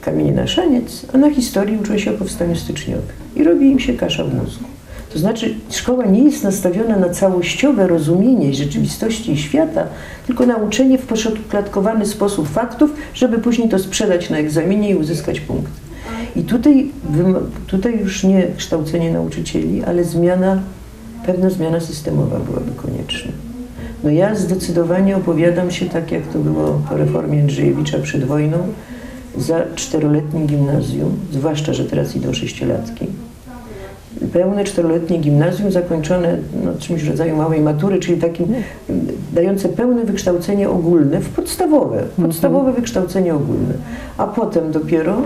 kamienie 0.00 0.32
na 0.32 0.46
szaniec, 0.46 1.06
a 1.14 1.18
na 1.18 1.30
historii 1.30 1.78
uczą 1.78 1.98
się 1.98 2.10
o 2.10 2.14
powstaniu 2.14 2.56
styczniowym. 2.56 3.16
I 3.36 3.44
robi 3.44 3.70
im 3.70 3.78
się 3.78 3.94
kasza 3.94 4.24
w 4.24 4.34
mózgu. 4.34 4.75
To 5.16 5.20
znaczy, 5.20 5.54
szkoła 5.70 6.06
nie 6.06 6.22
jest 6.22 6.44
nastawiona 6.44 6.96
na 6.96 7.08
całościowe 7.08 7.86
rozumienie 7.86 8.54
rzeczywistości 8.54 9.32
i 9.32 9.38
świata, 9.38 9.86
tylko 10.26 10.46
na 10.46 10.56
uczenie 10.56 10.98
w 10.98 11.06
poszatklatkowany 11.06 12.06
sposób 12.06 12.48
faktów, 12.48 12.90
żeby 13.14 13.38
później 13.38 13.68
to 13.68 13.78
sprzedać 13.78 14.30
na 14.30 14.38
egzaminie 14.38 14.90
i 14.90 14.94
uzyskać 14.94 15.40
punkt. 15.40 15.72
I 16.36 16.42
tutaj, 16.42 16.90
tutaj 17.66 18.00
już 18.00 18.24
nie 18.24 18.46
kształcenie 18.56 19.12
nauczycieli, 19.12 19.84
ale 19.84 20.04
zmiana, 20.04 20.62
pewna 21.26 21.50
zmiana 21.50 21.80
systemowa 21.80 22.38
byłaby 22.38 22.72
konieczna. 22.76 23.32
No 24.04 24.10
ja 24.10 24.34
zdecydowanie 24.34 25.16
opowiadam 25.16 25.70
się 25.70 25.86
tak, 25.86 26.12
jak 26.12 26.26
to 26.26 26.38
było 26.38 26.82
po 26.88 26.96
reformie 26.96 27.40
Andrzejewicza 27.40 27.98
przed 27.98 28.24
wojną, 28.24 28.58
za 29.36 29.62
czteroletnim 29.74 30.46
gimnazjum, 30.46 31.16
zwłaszcza, 31.32 31.74
że 31.74 31.84
teraz 31.84 32.16
idą 32.16 32.32
sześciolatki. 32.32 33.06
Pełne 34.32 34.64
czteroletnie 34.64 35.18
gimnazjum 35.18 35.72
zakończone 35.72 36.38
no, 36.64 36.72
czymś 36.78 37.02
w 37.02 37.08
rodzaju 37.08 37.36
małej 37.36 37.60
matury, 37.60 37.98
czyli 37.98 38.20
takim 38.20 38.46
dające 39.32 39.68
pełne 39.68 40.04
wykształcenie 40.04 40.70
ogólne, 40.70 41.20
w 41.20 41.28
podstawowe, 41.28 42.02
podstawowe 42.22 42.72
wykształcenie 42.72 43.34
ogólne. 43.34 43.74
A 44.18 44.26
potem 44.26 44.72
dopiero 44.72 45.16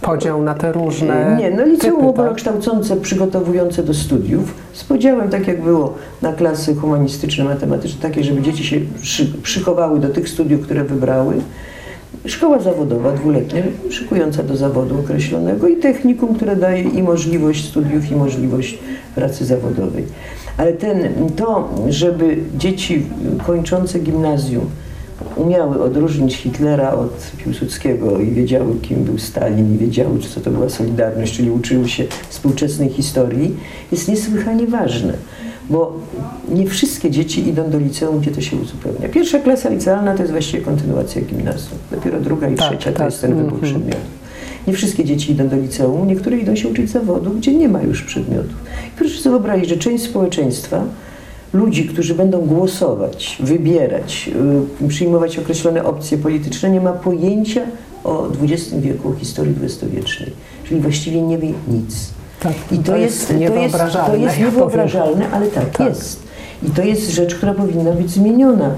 Podział 0.00 0.42
na 0.42 0.54
te 0.54 0.72
różne. 0.72 1.36
nie, 1.40 1.50
no 1.50 1.64
liceum 1.64 1.78
typy, 1.78 2.06
tak? 2.06 2.10
ogólnokształcące, 2.10 2.96
przygotowujące 2.96 3.82
do 3.82 3.94
studiów, 3.94 4.54
z 4.72 4.84
podziałem 4.84 5.28
tak 5.28 5.48
jak 5.48 5.62
było 5.62 5.94
na 6.22 6.32
klasy 6.32 6.74
humanistyczne, 6.74 7.44
matematyczne, 7.44 8.02
takie, 8.02 8.24
żeby 8.24 8.42
dzieci 8.42 8.64
się 8.64 8.76
przy, 9.02 9.26
przychowały 9.42 10.00
do 10.00 10.08
tych 10.08 10.28
studiów, 10.28 10.62
które 10.62 10.84
wybrały. 10.84 11.34
Szkoła 12.26 12.58
zawodowa 12.58 13.12
dwuletnia, 13.12 13.62
szykująca 13.90 14.42
do 14.42 14.56
zawodu 14.56 15.00
określonego 15.00 15.68
i 15.68 15.76
technikum, 15.76 16.34
które 16.34 16.56
daje 16.56 16.82
i 16.82 17.02
możliwość 17.02 17.68
studiów, 17.68 18.10
i 18.10 18.16
możliwość 18.16 18.78
pracy 19.14 19.44
zawodowej. 19.44 20.04
Ale 20.56 20.72
ten, 20.72 21.08
to, 21.36 21.68
żeby 21.88 22.36
dzieci 22.58 23.06
kończące 23.46 23.98
gimnazjum 23.98 24.70
umiały 25.36 25.82
odróżnić 25.82 26.36
Hitlera 26.36 26.92
od 26.92 27.32
Piłsudskiego 27.44 28.20
i 28.20 28.30
wiedziały, 28.30 28.74
kim 28.82 29.04
był 29.04 29.18
Stalin, 29.18 29.74
i 29.74 29.78
wiedziały, 29.78 30.18
co 30.18 30.40
to 30.40 30.50
była 30.50 30.68
Solidarność, 30.68 31.36
czyli 31.36 31.50
uczyły 31.50 31.88
się 31.88 32.04
współczesnej 32.28 32.88
historii, 32.88 33.56
jest 33.92 34.08
niesłychanie 34.08 34.66
ważne, 34.66 35.12
bo 35.70 35.92
nie 36.48 36.66
wszystkie 36.66 37.10
dzieci 37.10 37.48
idą 37.48 37.70
do 37.70 37.78
liceum, 37.78 38.20
gdzie 38.20 38.30
to 38.30 38.40
się 38.40 38.56
uzupełnia. 38.56 39.08
Pierwsza 39.08 39.38
klasa 39.38 39.68
licealna 39.68 40.14
to 40.14 40.22
jest 40.22 40.32
właściwie 40.32 40.62
kontynuacja 40.62 41.22
gimnazjum. 41.22 41.78
Dopiero 41.90 42.20
druga 42.20 42.48
i 42.48 42.54
Tak, 42.54 42.68
trzecia 42.68 42.92
to 42.92 42.98
tak, 42.98 43.06
jest 43.06 43.20
ten 43.20 43.34
wybór 43.34 43.52
mhm. 43.52 43.62
przedmiotów. 43.62 44.20
Nie 44.66 44.72
wszystkie 44.72 45.04
dzieci 45.04 45.32
idą 45.32 45.48
do 45.48 45.56
liceum, 45.56 46.08
niektóre 46.08 46.38
idą 46.38 46.56
się 46.56 46.68
uczyć 46.68 46.90
zawodu, 46.90 47.30
gdzie 47.30 47.54
nie 47.54 47.68
ma 47.68 47.82
już 47.82 48.02
przedmiotów. 48.02 48.54
I 48.88 48.98
proszę 48.98 49.18
sobie 49.18 49.30
wyobrazić, 49.30 49.68
że 49.68 49.76
część 49.76 50.04
społeczeństwa 50.04 50.84
ludzi, 51.52 51.84
którzy 51.84 52.14
będą 52.14 52.40
głosować, 52.40 53.38
wybierać, 53.40 54.30
y, 54.84 54.88
przyjmować 54.88 55.38
określone 55.38 55.84
opcje 55.84 56.18
polityczne, 56.18 56.70
nie 56.70 56.80
ma 56.80 56.92
pojęcia 56.92 57.62
o 58.04 58.28
XX 58.42 58.74
wieku, 58.80 59.08
o 59.08 59.14
historii 59.14 59.54
dwudziestowiecznej. 59.54 60.32
Czyli 60.64 60.80
właściwie 60.80 61.22
nie 61.22 61.38
wie 61.38 61.52
nic. 61.68 62.19
Tak, 62.40 62.52
I 62.72 62.78
to, 62.78 62.96
jest, 62.96 63.26
to, 63.28 63.32
jest, 63.32 63.40
niewyobrażalne. 63.40 64.10
to 64.10 64.16
jest 64.16 64.38
ja 64.38 64.44
niewyobrażalne, 64.44 65.30
ale 65.30 65.46
tak, 65.46 65.70
Tak. 65.70 65.88
jest. 65.88 66.29
I 66.68 66.70
to 66.70 66.82
jest 66.82 67.10
rzecz, 67.10 67.34
która 67.34 67.54
powinna 67.54 67.92
być 67.92 68.10
zmieniona. 68.10 68.70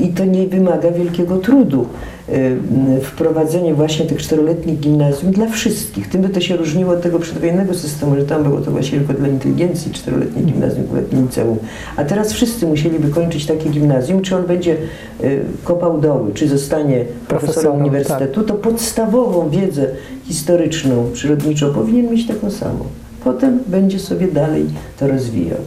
I 0.00 0.08
to 0.08 0.24
nie 0.24 0.46
wymaga 0.46 0.90
wielkiego 0.90 1.38
trudu. 1.38 1.86
y, 2.28 2.56
Wprowadzenie 3.02 3.74
właśnie 3.74 4.06
tych 4.06 4.18
czteroletnich 4.18 4.80
gimnazjum 4.80 5.32
dla 5.32 5.46
wszystkich. 5.48 6.08
Tym 6.08 6.22
by 6.22 6.28
to 6.28 6.40
się 6.40 6.56
różniło 6.56 6.92
od 6.92 7.02
tego 7.02 7.18
przedwojennego 7.18 7.74
systemu, 7.74 8.16
że 8.16 8.22
tam 8.24 8.42
było 8.42 8.60
to 8.60 8.70
właśnie 8.70 8.98
tylko 8.98 9.12
dla 9.12 9.28
inteligencji, 9.28 9.92
czteroletnie 9.92 10.42
gimnazjum, 10.42 10.84
dwuletnie 10.84 11.22
liceum. 11.22 11.58
A 11.96 12.04
teraz 12.04 12.32
wszyscy 12.32 12.66
musieliby 12.66 13.08
kończyć 13.08 13.46
takie 13.46 13.70
gimnazjum. 13.70 14.22
Czy 14.22 14.36
on 14.36 14.46
będzie 14.46 14.76
y, 15.24 15.40
kopał 15.64 16.00
doły, 16.00 16.32
czy 16.34 16.48
zostanie 16.48 17.04
profesorem 17.28 17.28
Profesorem, 17.28 17.80
uniwersytetu, 17.80 18.42
to 18.42 18.54
podstawową 18.54 19.50
wiedzę 19.50 19.86
historyczną, 20.24 21.10
przyrodniczą 21.12 21.74
powinien 21.74 22.10
mieć 22.10 22.26
taką 22.26 22.50
samą. 22.50 22.84
Potem 23.24 23.58
będzie 23.66 23.98
sobie 23.98 24.28
dalej 24.28 24.66
to 24.98 25.08
rozwijał. 25.08 25.58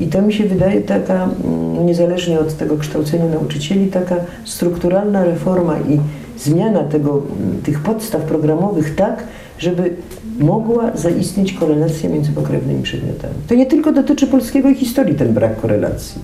I 0.00 0.06
to 0.06 0.22
mi 0.22 0.32
się 0.32 0.44
wydaje 0.44 0.80
taka, 0.80 1.24
mm, 1.24 1.86
niezależnie 1.86 2.40
od 2.40 2.56
tego 2.56 2.76
kształcenia 2.76 3.24
nauczycieli, 3.24 3.86
taka 3.86 4.16
strukturalna 4.44 5.24
reforma 5.24 5.80
i 5.80 6.00
zmiana 6.38 6.84
tego, 6.84 7.10
mm, 7.10 7.62
tych 7.62 7.80
podstaw 7.80 8.22
programowych 8.22 8.94
tak, 8.94 9.24
żeby 9.58 9.90
mogła 10.38 10.96
zaistnieć 10.96 11.52
korelacja 11.52 12.10
między 12.10 12.32
pokrewnymi 12.32 12.82
przedmiotami. 12.82 13.34
To 13.48 13.54
nie 13.54 13.66
tylko 13.66 13.92
dotyczy 13.92 14.26
polskiego 14.26 14.68
i 14.68 14.74
historii 14.74 15.14
ten 15.14 15.34
brak 15.34 15.60
korelacji. 15.60 16.20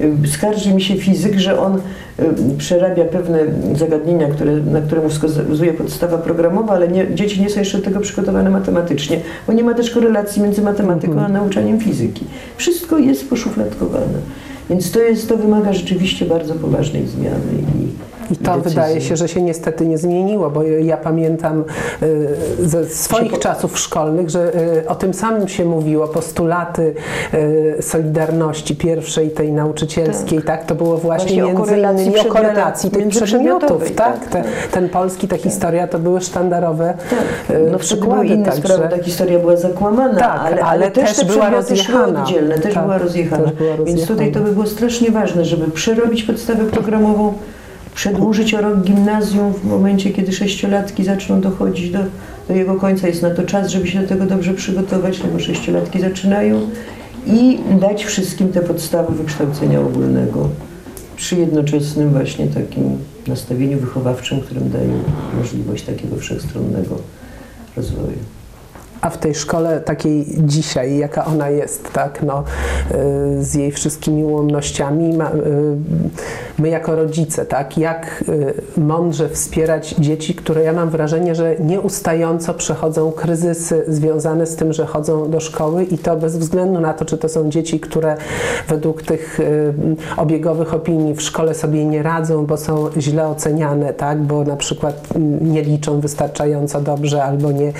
Y, 0.00 0.28
Skarży 0.28 0.74
mi 0.74 0.82
się 0.82 0.96
fizyk, 0.96 1.38
że 1.38 1.60
on 1.60 1.76
y, 1.76 1.80
przerabia 2.58 3.04
pewne 3.04 3.38
zagadnienia, 3.78 4.28
które, 4.28 4.52
na 4.52 4.80
które 4.80 5.02
mu 5.02 5.08
wskazuje 5.08 5.72
podstawa 5.72 6.18
programowa, 6.18 6.74
ale 6.74 6.88
nie, 6.88 7.14
dzieci 7.14 7.40
nie 7.42 7.50
są 7.50 7.60
jeszcze 7.60 7.78
do 7.78 7.84
tego 7.84 8.00
przygotowane 8.00 8.50
matematycznie, 8.50 9.20
bo 9.46 9.52
nie 9.52 9.64
ma 9.64 9.74
też 9.74 9.90
korelacji 9.90 10.42
między 10.42 10.62
matematyką 10.62 11.20
a 11.20 11.28
nauczaniem 11.28 11.80
fizyki. 11.80 12.24
Wszystko 12.56 12.98
jest 12.98 13.30
poszufladkowane. 13.30 14.18
Więc 14.70 14.90
to, 14.90 15.00
jest, 15.00 15.28
to 15.28 15.36
wymaga 15.36 15.72
rzeczywiście 15.72 16.26
bardzo 16.26 16.54
poważnej 16.54 17.06
zmiany. 17.06 17.52
I, 17.80 18.11
I 18.32 18.36
to 18.36 18.50
decyzji. 18.56 18.70
wydaje 18.70 19.00
się, 19.00 19.16
że 19.16 19.28
się 19.28 19.42
niestety 19.42 19.86
nie 19.86 19.98
zmieniło, 19.98 20.50
bo 20.50 20.62
ja 20.62 20.96
pamiętam 20.96 21.64
y, 22.02 22.28
ze 22.68 22.84
swoich 22.86 23.38
czasów 23.38 23.78
szkolnych, 23.78 24.30
że 24.30 24.54
y, 24.82 24.88
o 24.88 24.94
tym 24.94 25.14
samym 25.14 25.48
się 25.48 25.64
mówiło, 25.64 26.08
postulaty 26.08 26.94
y, 27.34 27.76
Solidarności 27.82 28.76
pierwszej, 28.76 29.30
tej 29.30 29.52
nauczycielskiej, 29.52 30.42
tak, 30.42 30.64
to 30.66 30.74
było 30.74 30.96
właśnie, 30.96 31.42
Właśnie 31.42 31.54
między 31.54 32.02
innymi 32.02 32.18
o 32.20 32.24
korelacji 32.32 32.90
tych 32.90 33.08
przedmiotów, 33.08 33.90
tak, 33.92 34.18
tak, 34.20 34.28
Te, 34.30 34.44
ten 34.72 34.88
polski, 34.88 35.28
ta 35.28 35.36
historia 35.36 35.86
to 35.88 35.98
były 35.98 36.20
sztandarowe 36.20 36.94
Tak, 37.10 37.18
no 37.48 37.64
były 37.64 37.78
przykłady, 37.78 38.26
inne 38.26 38.44
także... 38.44 38.62
sprawy, 38.74 38.96
ta 38.96 39.02
historia 39.02 39.38
była 39.38 39.56
zakłamana, 39.56 40.18
Tak, 40.18 40.40
ale, 40.44 40.62
ale 40.64 40.90
też 40.90 41.16
te 41.16 41.24
była 41.24 41.50
rozjechana. 41.50 42.22
oddzielne, 42.22 42.58
też 42.58 42.74
Tak, 42.74 42.82
była 42.82 42.98
rozjechana. 42.98 43.44
też 43.44 43.52
była 43.52 43.76
Więc 43.76 44.00
tutaj 44.00 44.16
rozjechana. 44.16 44.32
to 44.34 44.40
by 44.44 44.52
było 44.52 44.66
strasznie 44.66 45.10
ważne, 45.10 45.44
żeby 45.44 45.70
przerobić 45.70 46.22
podstawę 46.22 46.64
programową, 46.64 47.32
przedłużyć 47.94 48.54
o 48.54 48.60
rok 48.60 48.80
gimnazjum 48.80 49.52
w 49.52 49.64
momencie, 49.64 50.10
kiedy 50.10 50.32
sześciolatki 50.32 51.04
zaczną 51.04 51.40
dochodzić 51.40 51.90
do, 51.90 51.98
do 52.48 52.54
jego 52.54 52.74
końca. 52.74 53.08
Jest 53.08 53.22
na 53.22 53.30
to 53.30 53.42
czas, 53.42 53.70
żeby 53.70 53.88
się 53.88 54.00
do 54.00 54.08
tego 54.08 54.26
dobrze 54.26 54.54
przygotować, 54.54 55.22
no 55.22 55.30
bo 55.32 55.38
sześciolatki 55.38 56.00
zaczynają 56.00 56.60
i 57.26 57.58
dać 57.80 58.04
wszystkim 58.04 58.48
te 58.48 58.60
podstawy 58.60 59.14
wykształcenia 59.14 59.80
ogólnego 59.80 60.48
przy 61.16 61.36
jednoczesnym 61.36 62.10
właśnie 62.10 62.46
takim 62.46 62.98
nastawieniu 63.26 63.78
wychowawczym, 63.78 64.40
którym 64.40 64.70
daje 64.70 64.92
możliwość 65.38 65.84
takiego 65.84 66.16
wszechstronnego 66.16 66.98
rozwoju. 67.76 68.41
A 69.02 69.10
w 69.10 69.18
tej 69.18 69.34
szkole 69.34 69.80
takiej 69.80 70.26
dzisiaj, 70.38 70.98
jaka 70.98 71.24
ona 71.24 71.50
jest, 71.50 71.92
tak, 71.92 72.22
no, 72.22 72.44
y, 73.38 73.44
z 73.44 73.54
jej 73.54 73.72
wszystkimi 73.72 74.24
ułomnościami, 74.24 75.14
y, 75.14 75.18
my 76.58 76.68
jako 76.68 76.96
rodzice, 76.96 77.46
tak, 77.46 77.78
jak 77.78 78.24
y, 78.76 78.80
mądrze 78.80 79.28
wspierać 79.28 79.94
dzieci, 79.98 80.34
które 80.34 80.62
ja 80.62 80.72
mam 80.72 80.90
wrażenie, 80.90 81.34
że 81.34 81.56
nieustająco 81.60 82.54
przechodzą 82.54 83.12
kryzysy 83.12 83.84
związane 83.88 84.46
z 84.46 84.56
tym, 84.56 84.72
że 84.72 84.86
chodzą 84.86 85.30
do 85.30 85.40
szkoły 85.40 85.84
i 85.84 85.98
to 85.98 86.16
bez 86.16 86.36
względu 86.36 86.80
na 86.80 86.94
to, 86.94 87.04
czy 87.04 87.18
to 87.18 87.28
są 87.28 87.50
dzieci, 87.50 87.80
które 87.80 88.16
według 88.68 89.02
tych 89.02 89.38
obiegowych 90.16 90.74
opinii 90.74 91.14
w 91.14 91.22
szkole 91.22 91.54
sobie 91.54 91.84
nie 91.84 92.02
radzą, 92.02 92.46
bo 92.46 92.56
są 92.56 92.90
źle 92.98 93.28
oceniane, 93.28 93.94
tak, 93.94 94.22
bo 94.22 94.44
na 94.44 94.56
przykład 94.56 95.08
nie 95.40 95.62
liczą 95.62 96.00
wystarczająco 96.00 96.80
dobrze 96.80 97.24
albo 97.24 97.52
nie 97.52 97.72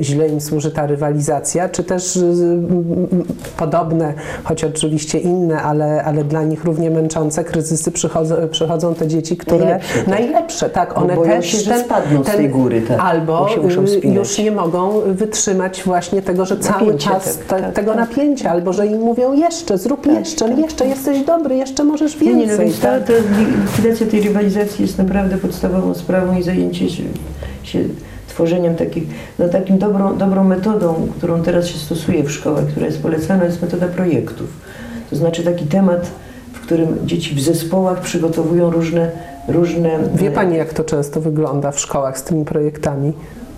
źle 0.00 0.28
im 0.28 0.40
służy 0.54 0.70
ta 0.70 0.86
rywalizacja, 0.86 1.68
czy 1.68 1.84
też 1.84 2.16
y, 2.16 2.20
mm, 2.24 3.24
podobne, 3.56 4.14
choć 4.44 4.64
oczywiście 4.64 5.18
inne, 5.18 5.62
ale, 5.62 6.04
ale 6.04 6.24
dla 6.24 6.42
nich 6.42 6.64
równie 6.64 6.90
męczące 6.90 7.44
kryzysy 7.44 7.92
przychodzą, 7.92 8.34
przychodzą 8.50 8.94
te 8.94 9.08
dzieci, 9.08 9.36
które 9.36 9.64
Najlepsze, 9.64 9.98
tak. 9.98 10.06
najlepsze, 10.06 10.70
tak, 10.70 10.94
Bo 10.94 11.00
one 11.00 11.16
boją 11.16 11.30
też 11.30 11.46
się, 11.46 11.58
że 11.58 11.78
spadną 11.78 12.24
z 12.24 12.26
tej 12.26 12.48
góry, 12.48 12.82
tak, 12.82 13.00
albo 13.00 13.46
bo 13.56 13.68
y, 14.04 14.08
już 14.08 14.38
nie 14.38 14.52
mogą 14.52 15.00
wytrzymać 15.06 15.82
właśnie 15.82 16.22
tego, 16.22 16.46
że 16.46 16.56
cały 16.56 16.86
Napięcie 16.86 17.10
czas 17.10 17.38
tak, 17.38 17.46
te, 17.46 17.64
tak, 17.64 17.74
tego 17.74 17.94
tak. 17.94 18.00
napięcia, 18.00 18.50
albo 18.50 18.72
że 18.72 18.86
im 18.86 19.00
mówią 19.00 19.32
jeszcze, 19.32 19.78
zrób 19.78 20.06
jeszcze, 20.06 20.48
jeszcze 20.48 20.86
jesteś 20.86 21.24
dobry, 21.24 21.56
jeszcze 21.56 21.84
możesz 21.84 22.20
Nie, 22.20 22.26
więcej. 22.26 22.46
nie, 22.46 22.52
no 22.52 22.58
więc 22.58 22.80
ta, 22.80 22.88
tak? 22.88 23.06
ta 23.06 23.12
likwidacja 23.38 24.06
tej 24.06 24.20
rywalizacji 24.20 24.82
jest 24.82 24.98
naprawdę 24.98 25.36
podstawową 25.36 25.94
sprawą 25.94 26.38
i 26.38 26.42
zajęcie 26.42 26.90
się, 26.90 27.02
się 27.62 27.78
tworzeniem 28.34 28.74
takich, 28.74 29.04
no 29.38 29.48
takim 29.48 29.78
dobrą, 29.78 30.18
dobrą 30.18 30.44
metodą, 30.44 31.08
którą 31.18 31.42
teraz 31.42 31.66
się 31.66 31.78
stosuje 31.78 32.22
w 32.22 32.32
szkołach, 32.32 32.66
która 32.66 32.86
jest 32.86 33.02
polecana, 33.02 33.44
jest 33.44 33.62
metoda 33.62 33.86
projektów. 33.88 34.48
To 35.10 35.16
znaczy 35.16 35.44
taki 35.44 35.66
temat, 35.66 36.10
w 36.52 36.60
którym 36.60 36.98
dzieci 37.04 37.34
w 37.34 37.40
zespołach 37.40 38.00
przygotowują 38.00 38.70
różne, 38.70 39.10
różne 39.48 39.98
Wie 40.14 40.30
Pani, 40.30 40.56
jak 40.56 40.72
to 40.72 40.84
często 40.84 41.20
wygląda 41.20 41.72
w 41.72 41.80
szkołach 41.80 42.18
z 42.18 42.22
tymi 42.22 42.44
projektami? 42.44 43.12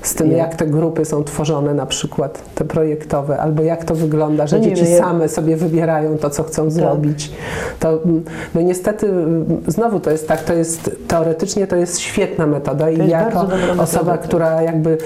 Z 0.07 0.15
tym, 0.15 0.33
jak 0.33 0.55
te 0.57 0.67
grupy 0.67 1.05
są 1.05 1.25
tworzone, 1.25 1.75
na 1.75 1.87
przykład 1.87 2.43
te 2.55 2.65
projektowe, 2.65 3.39
albo 3.39 3.63
jak 3.63 3.85
to 3.85 3.95
wygląda, 3.95 4.47
że 4.47 4.59
No 4.59 4.65
dzieci 4.65 4.83
wiem, 4.85 4.93
ja- 4.93 4.99
same 4.99 5.29
sobie 5.29 5.57
wybierają 5.57 6.19
to, 6.19 6.31
co 6.31 6.43
chcą 6.43 6.71
zrobić. 6.71 7.33
To, 7.81 7.89
mm, 8.05 8.25
no 8.55 8.61
niestety, 8.61 9.07
mm, 9.09 9.63
znowu 9.67 10.01
to 10.01 10.11
jest 10.11 10.29
tak, 10.29 10.45
to 10.45 10.53
jest 10.53 10.91
teoretycznie 11.09 11.67
to 11.67 11.77
jest 11.77 11.99
świetna 12.01 12.47
metoda 12.47 12.91
i 12.91 13.09
jako 13.09 13.41
dobra 13.41 13.57
metoda, 13.57 13.83
osoba, 13.83 14.13
tak. 14.13 14.21
która 14.21 14.63
jakby 14.63 14.99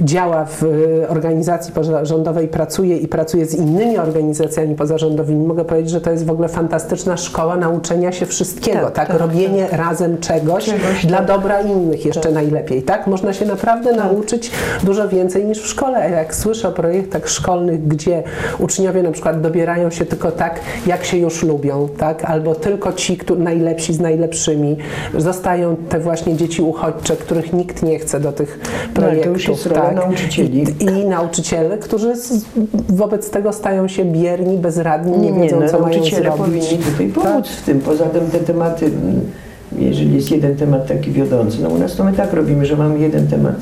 działa 0.00 0.44
w 0.44 0.62
y, 0.62 1.06
organizacji 1.08 1.72
pozarządowej, 1.72 2.48
pracuje 2.48 2.96
i 2.96 3.08
pracuje 3.08 3.46
z 3.46 3.54
innymi 3.54 3.98
organizacjami 3.98 4.74
pozarządowymi, 4.74 5.46
mogę 5.46 5.64
powiedzieć, 5.64 5.90
że 5.90 6.00
to 6.00 6.10
jest 6.10 6.26
w 6.26 6.30
ogóle 6.30 6.48
fantastyczna 6.48 7.16
szkoła 7.16 7.56
nauczenia 7.56 8.12
się 8.12 8.26
wszystkiego, 8.26 8.80
tak? 8.80 8.94
Tak, 8.94 9.08
tak, 9.08 9.18
Robienie 9.20 9.66
razem 9.72 10.18
czegoś, 10.18 10.64
Czegoś, 10.64 11.06
dla 11.06 11.18
tak. 11.18 11.26
dobra 11.26 11.60
innych 11.60 12.04
jeszcze 12.06 12.30
najlepiej, 12.30 12.82
tak? 12.82 13.06
Można 13.06 13.32
się 13.32 13.46
naprawdę 13.46 13.92
nauczyć 13.92 14.47
dużo 14.82 15.08
więcej 15.08 15.44
niż 15.44 15.58
w 15.62 15.66
szkole. 15.66 15.98
A 15.98 16.08
Jak 16.08 16.34
słyszę 16.34 16.68
o 16.68 16.72
projektach 16.72 17.28
szkolnych, 17.28 17.86
gdzie 17.88 18.22
uczniowie 18.58 19.02
na 19.02 19.10
przykład 19.12 19.40
dobierają 19.40 19.90
się 19.90 20.06
tylko 20.06 20.30
tak, 20.30 20.60
jak 20.86 21.04
się 21.04 21.16
już 21.18 21.42
lubią, 21.42 21.88
tak? 21.98 22.24
Albo 22.24 22.54
tylko 22.54 22.92
ci, 22.92 23.16
którzy 23.16 23.40
najlepsi 23.40 23.92
z 23.94 24.00
najlepszymi. 24.00 24.76
Zostają 25.18 25.76
te 25.88 26.00
właśnie 26.00 26.36
dzieci 26.36 26.62
uchodźcze, 26.62 27.16
których 27.16 27.52
nikt 27.52 27.82
nie 27.82 27.98
chce 27.98 28.20
do 28.20 28.32
tych 28.32 28.58
No, 28.62 29.00
projektów, 29.00 29.66
rola 29.66 29.82
tak? 29.82 29.94
nauczycieli. 29.96 30.64
I, 30.80 30.84
I 30.84 31.06
nauczyciele, 31.06 31.78
którzy 31.78 32.16
z, 32.16 32.44
wobec 32.88 33.30
tego 33.30 33.52
stają 33.52 33.88
się 33.88 34.04
bierni, 34.04 34.58
bezradni, 34.58 35.18
nie, 35.18 35.32
Nie, 35.32 35.42
wiedzą, 35.42 35.60
no, 35.60 35.68
co 35.68 35.78
mają 35.80 35.94
nauczyciele 35.94 36.22
zrobić. 36.22 36.40
powinni 36.66 36.84
tutaj 36.84 37.08
Tak. 37.08 37.24
pomóc 37.24 37.48
w 37.48 37.62
tym. 37.62 37.80
Poza 37.80 38.04
tym 38.04 38.30
te 38.30 38.38
tematy, 38.38 38.90
jeżeli 39.78 40.14
jest 40.14 40.30
jeden 40.30 40.56
temat 40.56 40.86
taki 40.86 41.10
wiodący, 41.12 41.58
no 41.62 41.68
u 41.68 41.78
nas 41.78 41.96
to 41.96 42.04
my 42.04 42.12
tak 42.12 42.32
robimy, 42.32 42.66
że 42.66 42.76
mamy 42.76 42.98
jeden 42.98 43.26
temat 43.28 43.54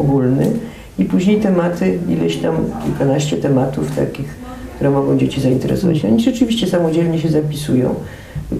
ogólny 0.00 0.52
i 0.98 1.04
później 1.04 1.40
tematy, 1.40 1.98
ileś 2.08 2.36
tam, 2.36 2.56
kilkanaście 2.84 3.36
tematów 3.36 3.96
takich, 3.96 4.34
które 4.74 4.90
mogą 4.90 5.18
dzieci 5.18 5.40
zainteresować. 5.40 6.04
Oni 6.04 6.20
rzeczywiście 6.20 6.66
samodzielnie 6.66 7.18
się 7.18 7.28
zapisują, 7.28 7.94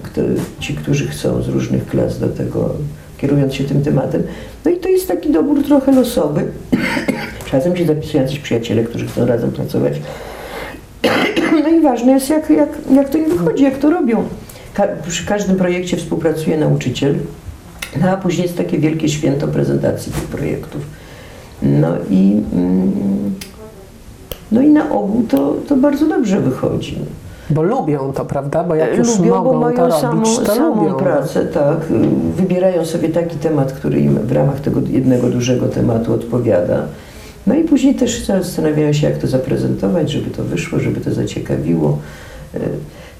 kto, 0.03 0.21
ci, 0.59 0.73
którzy 0.73 1.07
chcą 1.07 1.41
z 1.43 1.47
różnych 1.47 1.85
klas 1.85 2.19
do 2.19 2.27
tego, 2.27 2.69
kierując 3.17 3.53
się 3.53 3.63
tym 3.63 3.83
tematem. 3.83 4.23
No 4.65 4.71
i 4.71 4.77
to 4.77 4.89
jest 4.89 5.07
taki 5.07 5.31
dobór 5.31 5.63
trochę 5.63 5.91
losowy. 5.91 6.43
Czasem 7.51 7.77
się 7.77 7.85
zapisują 7.85 8.23
jacyś 8.23 8.39
przyjaciele, 8.39 8.83
którzy 8.83 9.07
chcą 9.07 9.25
razem 9.25 9.51
pracować. 9.51 9.93
No 11.63 11.69
i 11.69 11.81
ważne 11.81 12.11
jest, 12.11 12.29
jak, 12.29 12.49
jak, 12.49 12.69
jak 12.95 13.09
to 13.09 13.17
im 13.17 13.29
wychodzi, 13.29 13.63
jak 13.63 13.77
to 13.77 13.89
robią. 13.89 14.23
Ka 14.73 14.87
przy 15.07 15.25
każdym 15.25 15.55
projekcie 15.55 15.97
współpracuje 15.97 16.57
nauczyciel, 16.57 17.15
no 18.01 18.09
a 18.09 18.17
później 18.17 18.43
jest 18.43 18.57
takie 18.57 18.77
wielkie 18.77 19.09
święto 19.09 19.47
prezentacji 19.47 20.11
tych 20.11 20.23
projektów. 20.23 20.81
No 21.61 21.87
i, 22.09 22.41
mm, 22.53 22.91
no 24.51 24.61
i 24.61 24.69
na 24.69 24.91
ogół 24.91 25.23
to, 25.29 25.55
to 25.67 25.75
bardzo 25.75 26.07
dobrze 26.07 26.39
wychodzi. 26.39 26.99
Bo 27.49 27.63
lubią 27.63 28.13
to, 28.13 28.25
prawda? 28.25 28.63
Bo 28.63 28.75
jak 28.75 28.97
już 28.97 29.17
lubią, 29.17 29.35
mogą 29.35 29.51
bo 29.51 29.59
mają 29.59 29.77
to 29.77 29.87
robić, 29.87 30.01
samą, 30.01 30.23
to 30.23 30.55
samą 30.55 30.83
lubią. 30.83 30.97
pracę, 30.97 31.45
tak. 31.45 31.77
Wybierają 32.37 32.85
sobie 32.85 33.09
taki 33.09 33.35
temat, 33.35 33.73
który 33.73 33.99
im 33.99 34.19
w 34.19 34.31
ramach 34.31 34.59
tego 34.59 34.81
jednego 34.89 35.29
dużego 35.29 35.67
tematu 35.67 36.13
odpowiada. 36.13 36.83
No 37.47 37.55
i 37.55 37.63
później 37.63 37.95
też 37.95 38.25
zastanawiają 38.25 38.93
się, 38.93 39.09
jak 39.09 39.17
to 39.17 39.27
zaprezentować, 39.27 40.11
żeby 40.11 40.29
to 40.29 40.43
wyszło, 40.43 40.79
żeby 40.79 41.01
to 41.01 41.13
zaciekawiło. 41.13 41.97
E, 42.53 42.59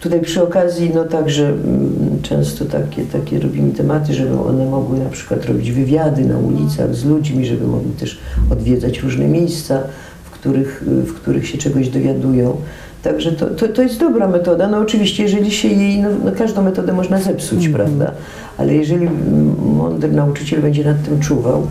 Tutaj 0.02 0.22
przy 0.22 0.44
okazji, 0.44 0.92
no 0.96 1.04
także 1.06 1.48
mm, 1.48 2.01
często 2.22 2.66
takie, 2.66 3.06
takie 3.06 3.40
robimy 3.40 3.74
tematy, 3.74 4.14
żeby 4.14 4.40
one 4.40 4.66
mogły 4.66 5.00
na 5.00 5.10
przykład 5.10 5.46
robić 5.46 5.72
wywiady 5.72 6.26
na 6.26 6.38
ulicach 6.38 6.96
z 6.96 7.06
ludźmi, 7.06 7.46
żeby 7.46 7.68
mogli 7.68 7.92
też 7.92 8.20
odwiedzać 8.52 9.00
różne 9.00 9.28
miejsca, 9.28 9.80
w 10.24 10.30
których, 10.30 10.84
w 10.88 11.14
których 11.14 11.48
się 11.48 11.58
czegoś 11.58 11.90
dowiadują. 11.90 12.58
Także 13.04 13.32
to, 13.32 13.46
to, 13.46 13.68
to 13.68 13.82
jest 13.82 14.00
dobra 14.00 14.28
metoda. 14.28 14.68
No 14.68 14.78
oczywiście, 14.78 15.24
jeżeli 15.24 15.52
się 15.52 15.68
jej, 15.68 16.02
no, 16.02 16.10
no 16.26 16.32
każdą 16.32 16.62
metodę 16.62 16.94
można 16.94 17.20
zepsuć, 17.20 17.70
prawda? 17.70 18.12
Ale 18.58 18.76
jeżeli 18.76 19.08
mm, 19.08 19.56
mądry 19.78 20.12
nauczyciel 20.12 20.62
będzie 20.62 20.86
nad 20.86 21.04
tym 21.04 21.20
czuwał, 21.20 21.68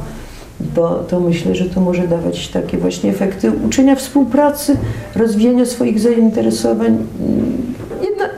to, 0.75 1.05
to 1.09 1.21
myślę, 1.21 1.55
że 1.55 1.65
to 1.65 1.81
może 1.81 2.09
dawać 2.09 2.49
takie 2.49 2.79
właśnie 2.79 3.11
efekty 3.11 3.51
uczenia 3.67 3.97
współpracy, 3.97 4.77
rozwijania 5.17 5.67
swoich 5.67 6.01
zainteresowań. 6.01 6.99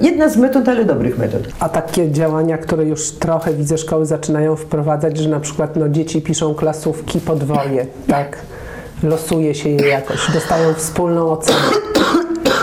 Jedna, 0.02 0.24
jedna 0.24 0.28
z 0.28 0.36
metod, 0.36 0.68
ale 0.68 0.84
dobrych 0.84 1.18
metod. 1.18 1.42
A 1.60 1.68
takie 1.68 2.10
działania, 2.10 2.58
które 2.58 2.84
już 2.84 3.10
trochę 3.10 3.54
widzę 3.54 3.78
szkoły 3.78 4.06
zaczynają 4.06 4.56
wprowadzać, 4.56 5.18
że 5.18 5.28
na 5.28 5.40
przykład 5.40 5.76
no, 5.76 5.88
dzieci 5.88 6.22
piszą 6.22 6.54
klasówki 6.54 7.20
podwoje, 7.20 7.86
tak? 8.06 8.38
Losuje 9.02 9.54
się 9.54 9.68
je 9.68 9.88
jakoś, 9.88 10.30
dostają 10.34 10.74
wspólną 10.74 11.30
ocenę. 11.30 11.91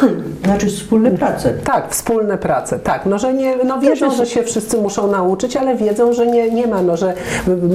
Znaczy 0.45 0.67
wspólne 0.67 1.11
prace. 1.11 1.53
Tak, 1.63 1.91
wspólne 1.91 2.37
prace, 2.37 2.79
tak. 2.79 3.05
No, 3.05 3.19
że 3.19 3.33
nie, 3.33 3.55
no 3.65 3.79
wiedzą, 3.79 4.11
że 4.11 4.25
się 4.25 4.43
wszyscy 4.43 4.77
muszą 4.77 5.11
nauczyć, 5.11 5.57
ale 5.57 5.75
wiedzą, 5.75 6.13
że 6.13 6.27
nie, 6.27 6.51
nie 6.51 6.67
ma, 6.67 6.81
no, 6.81 6.97
że 6.97 7.13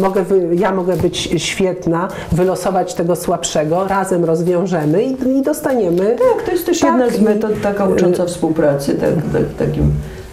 mogę 0.01 0.25
ja 0.55 0.75
mogę 0.75 0.97
być 0.97 1.19
świetna, 1.37 2.09
wylosować 2.33 2.95
tego 2.95 3.17
słabszego, 3.17 3.89
razem 3.89 4.25
rozwiążemy 4.25 5.05
i, 5.05 5.39
i 5.39 5.43
dostaniemy. 5.43 6.17
Tak, 6.35 6.47
to 6.47 6.53
jest 6.53 6.67
też 6.67 6.81
Tak, 6.81 6.91
jedna 6.91 7.11
z 7.19 7.21
metod 7.21 7.61
taka 7.63 7.87
ucząca 7.87 8.27
współpracy, 8.27 8.95
tak, 8.95 9.15
tak, 9.33 9.69
takim 9.69 9.93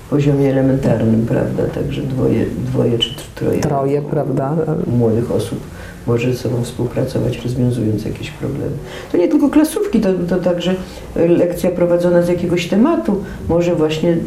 poziomie 0.09 0.51
elementarnym, 0.51 1.25
prawda? 1.25 1.63
Także 1.75 2.01
dwoje, 2.01 2.45
dwoje 2.65 2.99
czy 2.99 3.09
troje, 3.35 3.59
Troje, 3.59 4.01
prawda? 4.01 4.55
młodych 4.87 5.31
osób 5.31 5.59
może 6.07 6.33
ze 6.33 6.37
sobą 6.39 6.63
współpracować, 6.63 7.43
rozwiązując 7.43 8.05
jakieś 8.05 8.31
problemy. 8.31 8.71
To 9.11 9.17
nie 9.17 9.27
tylko 9.27 9.49
klasówki, 9.49 9.99
to, 9.99 10.09
to 10.29 10.37
także 10.37 10.75
lekcja 11.15 11.71
prowadzona 11.71 12.21
z 12.21 12.27
jakiegoś 12.27 12.67
tematu 12.67 13.23
może 13.49 13.75
właśnie 13.75 14.17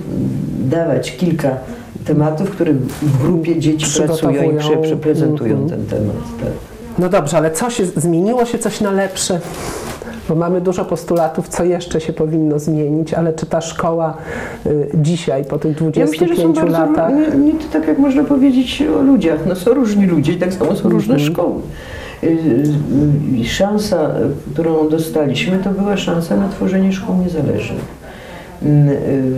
dawać 0.60 1.16
kilka 1.16 1.56
tematów, 2.04 2.50
które 2.50 2.72
w 3.02 3.22
grupie 3.22 3.58
dzieci 3.60 3.86
pracują 3.96 4.50
i 4.50 4.56
prze, 4.58 4.76
przeprezentują 4.76 5.56
Mhm. 5.62 5.70
ten 5.70 5.98
temat. 5.98 6.16
Tak. 6.40 6.52
No 6.98 7.08
dobrze, 7.08 7.36
ale 7.36 7.50
co 7.50 7.70
się 7.70 7.86
zmieniło 7.86 8.44
się 8.44 8.58
coś 8.58 8.80
na 8.80 8.90
lepsze? 8.92 9.40
Bo 10.28 10.34
mamy 10.34 10.60
dużo 10.60 10.84
postulatów, 10.84 11.48
co 11.48 11.64
jeszcze 11.64 12.00
się 12.00 12.12
powinno 12.12 12.58
zmienić, 12.58 13.14
ale 13.14 13.32
czy 13.32 13.46
ta 13.46 13.60
szkoła 13.60 14.16
y, 14.66 14.88
dzisiaj, 14.94 15.44
po 15.44 15.58
tych 15.58 15.76
Ja 15.96 16.04
myślę, 16.06 16.28
że 16.28 16.36
są 16.36 16.52
25 16.52 16.56
bardzo, 16.56 16.72
latach, 16.92 17.12
nie, 17.14 17.38
nie 17.52 17.52
to 17.52 17.64
tak 17.72 17.88
jak 17.88 17.98
można 17.98 18.24
powiedzieć 18.24 18.82
o 18.98 19.02
ludziach, 19.02 19.38
no 19.46 19.56
są 19.56 19.74
różni 19.74 20.06
ludzie 20.06 20.32
i 20.32 20.36
tak 20.36 20.52
samo 20.54 20.76
są 20.76 20.88
różne 20.88 21.14
Mhm. 21.14 21.32
szkoły. 21.32 21.54
Y, 22.24 22.26
y, 23.40 23.44
Szansa, 23.44 24.10
którą 24.52 24.88
dostaliśmy, 24.88 25.58
to 25.58 25.70
była 25.70 25.96
szansa 25.96 26.36
na 26.36 26.48
tworzenie 26.48 26.92
szkół 26.92 27.16
niezależnych. 27.16 28.04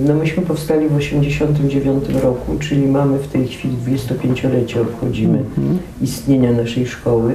No 0.06 0.14
myśmy 0.14 0.42
powstali 0.42 0.88
w 0.88 0.98
1989 0.98 2.04
roku, 2.22 2.58
czyli 2.60 2.86
mamy 2.86 3.18
w 3.18 3.28
tej 3.28 3.46
chwili 3.48 3.76
25-lecie, 3.86 4.80
obchodzimy 4.80 5.38
Mhm. 5.38 5.78
istnienia 6.02 6.52
naszej 6.52 6.86
szkoły. 6.86 7.32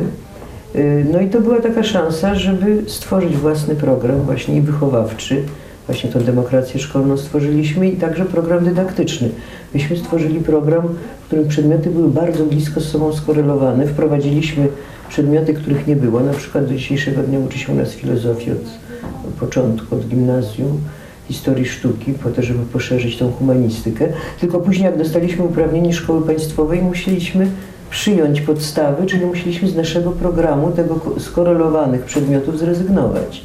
Y, 0.76 1.06
No 1.14 1.22
i 1.22 1.30
to 1.30 1.42
była 1.42 1.60
taka 1.60 1.84
szansa, 1.84 2.36
żeby 2.36 2.84
stworzyć 2.88 3.38
własny 3.38 3.76
program 3.76 4.22
właśnie 4.22 4.58
i 4.58 4.62
wychowawczy. 4.62 5.44
Właśnie 5.88 6.10
tą 6.10 6.20
demokrację 6.20 6.80
szkolną 6.80 7.18
stworzyliśmy 7.18 7.90
i 7.90 7.98
także 7.98 8.26
program 8.26 8.66
dydaktyczny. 8.66 9.30
Myśmy 9.74 9.98
stworzyli 9.98 10.40
program, 10.40 10.88
w 11.22 11.26
którym 11.28 11.48
przedmioty 11.48 11.90
były 11.90 12.10
bardzo 12.10 12.46
blisko 12.46 12.82
z 12.82 12.88
sobą 12.88 13.14
skorelowane. 13.14 13.88
Wprowadziliśmy 13.88 14.68
przedmioty, 15.10 15.54
których 15.54 15.88
nie 15.88 15.96
było. 15.96 16.20
Na 16.20 16.34
przykład 16.34 16.66
do 16.66 16.74
dzisiejszego 16.74 17.24
dnia 17.24 17.40
uczy 17.40 17.60
się 17.60 17.74
u 17.74 17.76
nas 17.76 17.92
filozofii 17.92 18.52
od 18.52 19.34
początku, 19.40 19.96
od 19.96 20.08
gimnazjum, 20.08 20.80
historii 21.28 21.66
sztuki, 21.66 22.14
po 22.14 22.30
to, 22.30 22.42
żeby 22.42 22.60
poszerzyć 22.60 23.18
tą 23.18 23.32
humanistykę. 23.32 24.08
Tylko 24.40 24.60
później, 24.60 24.86
jak 24.86 24.98
dostaliśmy 24.98 25.46
uprawnienie 25.46 25.94
szkoły 25.94 26.26
państwowej, 26.26 26.82
musieliśmy 26.82 27.48
przyjąć 27.92 28.42
podstawy, 28.42 29.06
czyli 29.06 29.26
musieliśmy 29.26 29.68
z 29.68 29.76
naszego 29.76 30.12
programu 30.12 30.72
tego 30.72 30.96
ko- 30.96 31.20
skorelowanych 31.20 32.04
przedmiotów 32.04 32.60
zrezygnować. 32.60 33.42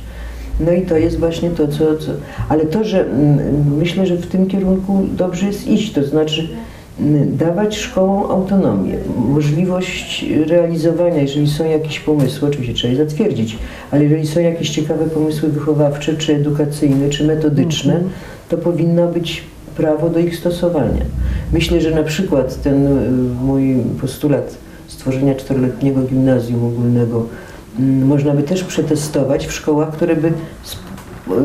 No 0.61 0.73
i 0.73 0.83
to 0.83 0.97
jest 0.97 1.19
właśnie 1.19 1.51
to, 1.51 1.69
co. 1.69 1.79
co 1.97 2.13
ale 2.49 2.67
to, 2.67 2.85
że 2.85 3.07
mm, 3.07 3.39
myślę, 3.79 4.07
że 4.07 4.17
w 4.17 4.27
tym 4.27 4.47
kierunku 4.47 5.03
dobrze 5.17 5.47
jest 5.47 5.69
iść, 5.69 5.93
to 5.93 6.05
znaczy 6.05 6.49
mm, 7.01 7.37
dawać 7.37 7.77
szkołom 7.77 8.31
autonomię, 8.31 8.95
możliwość 9.29 10.27
realizowania, 10.47 11.23
jeżeli 11.23 11.49
są 11.49 11.65
jakieś 11.65 12.01
pomysły, 12.01 12.49
oczywiście 12.49 12.75
trzeba 12.75 12.93
je 12.93 12.99
zatwierdzić, 12.99 13.59
ale 13.91 14.05
jeżeli 14.05 14.27
są 14.27 14.41
jakieś 14.41 14.71
ciekawe 14.71 15.05
pomysły 15.05 15.49
wychowawcze, 15.49 16.17
czy 16.17 16.35
edukacyjne, 16.35 17.09
czy 17.09 17.25
metodyczne, 17.25 18.01
to 18.49 18.59
powinno 18.59 19.09
być 19.09 19.43
prawo 19.77 20.11
do 20.11 20.19
ich 20.19 20.37
stosowania. 20.37 21.03
Myślę, 21.53 21.81
że 21.81 21.91
na 21.91 22.03
przykład 22.03 22.63
ten 22.63 22.87
y, 22.87 23.11
mój 23.43 23.77
postulat 24.01 24.55
stworzenia 24.87 25.35
czteroletniego 25.35 26.03
gimnazjum 26.03 26.65
ogólnego 26.65 27.27
mm, 27.79 28.07
można 28.07 28.33
by 28.33 28.43
też 28.43 28.65
przetestować 28.65 29.47
w 29.47 29.53
szkołach, 29.53 29.91
które 29.93 30.17
by 30.17 30.33
sp- 30.73 30.87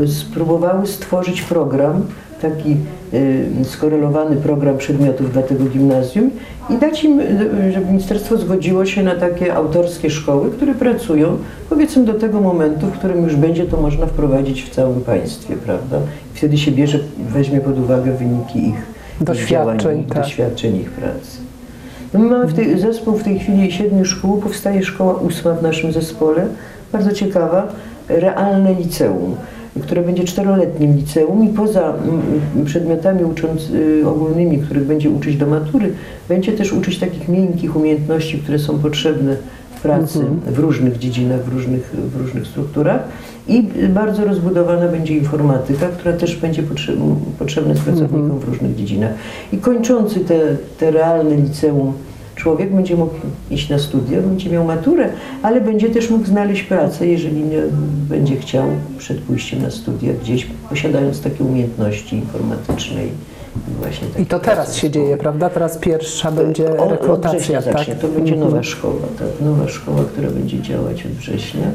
spróbowały 0.07 0.87
stworzyć 0.87 1.41
program, 1.41 2.03
taki 2.41 2.77
y, 3.13 3.45
skorelowany 3.63 4.35
program 4.35 4.77
przedmiotów 4.77 5.33
dla 5.33 5.41
tego 5.41 5.65
gimnazjum 5.65 6.31
i 6.69 6.77
dać 6.77 7.03
im, 7.03 7.19
y, 7.19 7.71
żeby 7.73 7.85
ministerstwo 7.85 8.37
zgodziło 8.37 8.85
się 8.85 9.03
na 9.03 9.15
takie 9.15 9.55
autorskie 9.55 10.09
szkoły, 10.09 10.51
które 10.51 10.75
pracują 10.75 11.37
powiedzmy 11.69 12.05
do 12.05 12.13
tego 12.13 12.41
momentu, 12.41 12.87
w 12.87 12.91
którym 12.91 13.23
już 13.23 13.35
będzie 13.35 13.65
to 13.65 13.81
można 13.81 14.05
wprowadzić 14.05 14.63
w 14.63 14.69
całym 14.69 15.01
państwie, 15.01 15.55
prawda? 15.55 15.97
Wtedy 16.33 16.57
się 16.57 16.71
bierze, 16.71 16.99
weźmie 17.29 17.61
pod 17.61 17.79
uwagę 17.79 18.11
wyniki 18.11 18.67
ich 18.67 18.90
Doświadczeń, 19.21 20.03
tak. 20.03 20.17
doświadczeń 20.17 20.75
ich 20.75 20.91
pracy. 20.91 21.37
No 22.13 22.19
my 22.19 22.29
mamy 22.29 22.47
w 22.47 22.53
tej, 22.53 22.79
zespół 22.79 23.17
w 23.17 23.23
tej 23.23 23.39
chwili 23.39 23.71
siedmiu 23.71 24.05
szkół, 24.05 24.37
powstaje 24.37 24.83
szkoła 24.83 25.13
ósma 25.13 25.53
w 25.53 25.63
naszym 25.63 25.91
zespole, 25.91 26.47
bardzo 26.91 27.11
ciekawa, 27.11 27.67
realne 28.07 28.73
liceum, 28.73 29.35
które 29.81 30.01
będzie 30.01 30.23
czteroletnim 30.23 30.97
liceum 30.97 31.45
i 31.45 31.49
poza 31.49 31.93
mm, 31.93 32.21
mm, 32.55 32.65
przedmiotami 32.65 33.23
ucząc, 33.23 33.69
y, 33.69 34.03
ogólnymi, 34.07 34.57
których 34.57 34.83
będzie 34.83 35.09
uczyć 35.09 35.37
do 35.37 35.47
matury, 35.47 35.93
będzie 36.29 36.51
też 36.51 36.73
uczyć 36.73 36.99
takich 36.99 37.29
miękkich 37.29 37.75
umiejętności, 37.75 38.37
które 38.37 38.59
są 38.59 38.79
potrzebne 38.79 39.35
w 39.75 39.81
pracy 39.81 40.19
w 40.47 40.59
różnych 40.59 40.97
dziedzinach, 40.97 41.43
w 41.43 41.53
różnych, 41.53 41.95
w 42.13 42.21
różnych 42.21 42.47
strukturach. 42.47 43.03
I 43.51 43.63
bardzo 43.89 44.25
rozbudowana 44.25 44.87
będzie 44.87 45.17
informatyka, 45.17 45.87
która 45.87 46.13
też 46.13 46.35
będzie 46.35 46.63
potrze- 46.63 47.15
potrzebna 47.39 47.73
pracownikom 47.75 48.39
w 48.39 48.43
różnych 48.43 48.75
dziedzinach. 48.75 49.11
I 49.53 49.57
kończący 49.57 50.19
te, 50.19 50.39
te 50.79 50.91
realne 50.91 51.35
liceum 51.35 51.93
człowiek 52.35 52.75
będzie 52.75 52.95
mógł 52.95 53.13
iść 53.51 53.69
na 53.69 53.79
studia, 53.79 54.21
będzie 54.21 54.49
miał 54.49 54.65
maturę, 54.65 55.09
ale 55.41 55.61
będzie 55.61 55.89
też 55.89 56.09
mógł 56.09 56.25
znaleźć 56.25 56.63
pracę, 56.63 57.07
jeżeli 57.07 57.43
nie 57.43 57.61
będzie 58.09 58.35
chciał 58.37 58.63
przed 58.97 59.17
pójściem 59.21 59.61
na 59.61 59.71
studia 59.71 60.13
gdzieś, 60.23 60.47
posiadając 60.69 61.21
takie 61.21 61.43
umiejętności 61.43 62.15
informatyczne. 62.15 63.01
I 64.19 64.25
to 64.25 64.39
teraz 64.39 64.75
się 64.75 64.89
dzieje, 64.89 65.17
prawda? 65.17 65.49
Teraz 65.49 65.77
pierwsza 65.77 66.31
będzie 66.31 66.77
O- 66.77 66.83
Od 66.85 66.91
rekrutacja, 66.91 67.39
września 67.39 67.61
tak? 67.61 67.73
zacznie. 67.77 67.95
To 67.95 68.07
będzie 68.07 68.35
nowa 68.35 68.63
szkoła, 68.63 68.93
tak, 69.19 69.27
nowa 69.47 69.67
szkoła, 69.67 70.03
która 70.13 70.29
będzie 70.29 70.61
działać 70.61 71.05
od 71.05 71.11
września. 71.11 71.67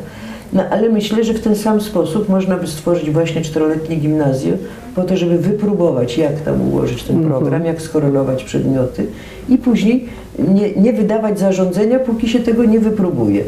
No 0.52 0.62
ale 0.70 0.88
myślę, 0.88 1.24
że 1.24 1.34
w 1.34 1.40
ten 1.40 1.56
sam 1.56 1.80
sposób 1.80 2.28
można 2.28 2.56
by 2.56 2.66
stworzyć 2.66 3.10
właśnie 3.10 3.42
czteroletnie 3.42 3.96
gimnazjum 3.96 4.56
po 4.94 5.02
to, 5.02 5.16
żeby 5.16 5.38
wypróbować, 5.38 6.18
jak 6.18 6.40
tam 6.40 6.68
ułożyć 6.68 7.02
ten 7.02 7.24
program, 7.24 7.64
jak 7.64 7.82
skorelować 7.82 8.44
przedmioty 8.44 9.06
i 9.48 9.58
później 9.58 10.08
nie, 10.38 10.72
nie 10.72 10.92
wydawać 10.92 11.38
zarządzenia, 11.38 11.98
póki 11.98 12.28
się 12.28 12.40
tego 12.40 12.64
nie 12.64 12.80
wypróbuje. 12.80 13.44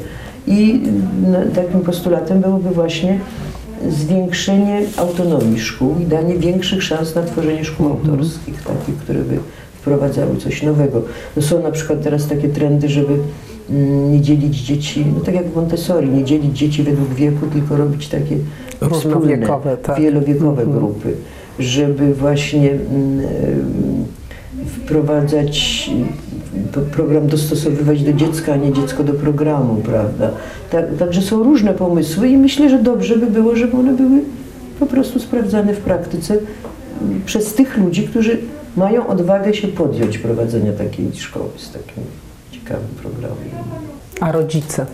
I 0.46 0.80
no, 1.26 1.38
takim 1.54 1.80
postulatem 1.80 2.40
byłoby 2.40 2.70
właśnie 2.70 3.18
zwiększenie 3.88 4.82
autonomii 4.96 5.60
szkół 5.60 5.94
i 6.00 6.06
danie 6.06 6.34
większych 6.34 6.82
szans 6.82 7.14
na 7.14 7.22
tworzenie 7.22 7.64
szkół 7.64 7.86
autorskich, 7.88 8.62
takich, 8.62 8.96
które 8.96 9.18
by 9.18 9.38
wprowadzały 9.80 10.36
coś 10.36 10.62
nowego. 10.62 11.02
No 11.36 11.42
są 11.42 11.62
na 11.62 11.70
przykład 11.70 12.02
teraz 12.02 12.26
takie 12.26 12.48
trendy, 12.48 12.88
żeby 12.88 13.12
nie 14.10 14.20
dzielić 14.20 14.56
dzieci, 14.56 15.04
no 15.14 15.20
tak 15.20 15.34
jak 15.34 15.46
w 15.46 15.56
Montessori, 15.56 16.08
nie 16.08 16.24
dzielić 16.24 16.58
dzieci 16.58 16.82
według 16.82 17.14
wieku, 17.14 17.46
tylko 17.52 17.76
robić 17.76 18.08
takie 18.08 18.36
wspólne, 18.92 19.46
tak. 19.82 20.00
wielowiekowe 20.00 20.62
Mhm. 20.62 20.78
grupy, 20.78 21.12
żeby 21.58 22.14
właśnie 22.14 22.70
mm, 22.70 23.20
em, 23.20 24.04
wprowadzać 24.66 25.90
program 26.92 27.26
dostosowywać 27.26 28.02
do 28.02 28.12
dziecka, 28.12 28.52
a 28.52 28.56
nie 28.56 28.72
dziecko 28.72 29.04
do 29.04 29.12
programu, 29.12 29.74
prawda? 29.74 30.30
Tak, 30.70 30.84
także 30.98 31.22
są 31.22 31.42
różne 31.42 31.74
pomysły 31.74 32.28
i 32.28 32.36
myślę, 32.36 32.70
że 32.70 32.78
dobrze 32.78 33.16
by 33.16 33.26
było, 33.26 33.56
żeby 33.56 33.76
one 33.76 33.92
były 33.92 34.20
po 34.80 34.86
prostu 34.86 35.20
sprawdzane 35.20 35.74
w 35.74 35.80
praktyce 35.80 36.34
mm, 36.34 37.20
przez 37.26 37.54
tych 37.54 37.76
ludzi, 37.78 38.02
którzy 38.02 38.38
mają 38.76 39.06
odwagę 39.06 39.54
się 39.54 39.68
podjąć 39.68 40.18
prowadzenia 40.18 40.72
takiej 40.72 41.06
szkoły 41.14 41.48
z 41.56 41.72
takim 41.72 42.04
ciekawym 42.68 42.88
programem. 43.02 43.38
A 44.20 44.32
rodzice? 44.32 44.86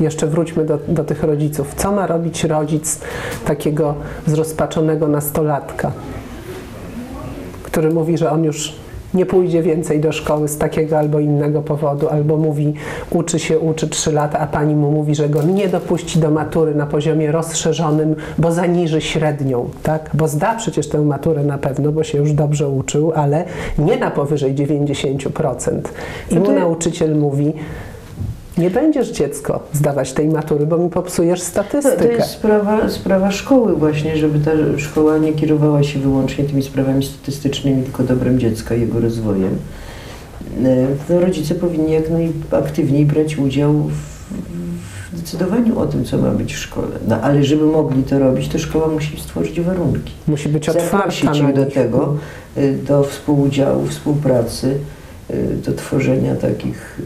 Jeszcze 0.00 0.26
wróćmy 0.26 0.64
do, 0.64 0.78
do 0.88 1.04
tych 1.04 1.22
rodziców. 1.22 1.74
Co 1.74 1.92
ma 1.92 2.06
robić 2.06 2.44
rodzic 2.44 3.00
takiego 3.44 3.94
zrozpaczonego 4.26 5.08
nastolatka, 5.08 5.92
który 7.62 7.90
mówi, 7.90 8.18
że 8.18 8.30
on 8.30 8.44
już 8.44 8.72
nie 9.14 9.26
pójdzie 9.26 9.62
więcej 9.62 10.00
do 10.00 10.12
szkoły 10.12 10.48
z 10.48 10.58
takiego 10.58 10.98
albo 10.98 11.20
innego 11.20 11.62
powodu, 11.62 12.08
albo 12.08 12.36
mówi, 12.36 12.74
uczy 13.10 13.38
się, 13.38 13.58
uczy 13.58 13.88
3 13.88 14.12
lata, 14.12 14.38
a 14.38 14.46
pani 14.46 14.74
mu 14.74 14.90
mówi, 14.90 15.14
że 15.14 15.28
go 15.28 15.42
nie 15.42 15.68
dopuści 15.68 16.18
do 16.18 16.30
matury 16.30 16.74
na 16.74 16.86
poziomie 16.86 17.32
rozszerzonym, 17.32 18.16
bo 18.38 18.52
zaniży 18.52 19.00
średnią, 19.00 19.68
tak? 19.82 20.10
Bo 20.14 20.28
zda 20.28 20.54
przecież 20.54 20.88
tę 20.88 20.98
maturę 20.98 21.44
na 21.44 21.58
pewno, 21.58 21.92
bo 21.92 22.04
się 22.04 22.18
już 22.18 22.32
dobrze 22.32 22.68
uczył, 22.68 23.12
ale 23.14 23.44
nie 23.78 23.96
na 23.96 24.10
powyżej 24.10 24.54
90%. 24.54 25.80
I 26.30 26.38
mu 26.38 26.52
nauczyciel 26.52 27.16
mówi, 27.16 27.52
nie 28.58 28.70
będziesz 28.70 29.08
dziecko 29.08 29.60
zdawać 29.72 30.12
tej 30.12 30.28
matury, 30.28 30.66
bo 30.66 30.78
mi 30.78 30.90
popsujesz 30.90 31.40
statystykę. 31.40 31.96
to 31.96 32.04
jest 32.04 32.30
sprawa, 32.30 32.88
sprawa 32.88 33.30
szkoły 33.30 33.76
właśnie, 33.76 34.16
żeby 34.16 34.38
ta 34.38 34.50
szkoła 34.76 35.18
nie 35.18 35.32
kierowała 35.32 35.82
się 35.82 35.98
wyłącznie 35.98 36.44
tymi 36.44 36.62
sprawami 36.62 37.04
statystycznymi, 37.04 37.82
tylko 37.82 38.02
dobrem 38.02 38.38
dziecka 38.38 38.74
i 38.74 38.80
jego 38.80 39.00
rozwojem. 39.00 39.58
E, 40.64 40.86
No, 41.08 41.20
rodzice 41.20 41.54
powinni 41.54 41.92
jak 41.92 42.04
najaktywniej 42.50 43.06
brać 43.06 43.38
udział 43.38 43.72
w, 43.72 44.16
decydowaniu 45.16 45.78
o 45.78 45.86
tym, 45.86 46.04
co 46.04 46.18
ma 46.18 46.30
być 46.30 46.54
w 46.54 46.58
szkole. 46.58 46.88
No 47.08 47.20
ale 47.20 47.44
żeby 47.44 47.66
mogli 47.66 48.02
to 48.02 48.18
robić, 48.18 48.48
to 48.48 48.58
szkoła 48.58 48.88
musi 48.88 49.20
stworzyć 49.20 49.60
warunki. 49.60 50.12
Musi 50.28 50.48
być 50.48 50.68
otwarta 50.68 50.96
Zaprosić 50.98 51.54
do 51.54 51.66
tego, 51.66 52.16
y, 52.56 52.78
do 52.88 53.04
współudziału, 53.04 53.86
współpracy, 53.86 54.78
y, 55.30 55.56
do 55.64 55.72
tworzenia 55.72 56.36
takich. 56.36 57.00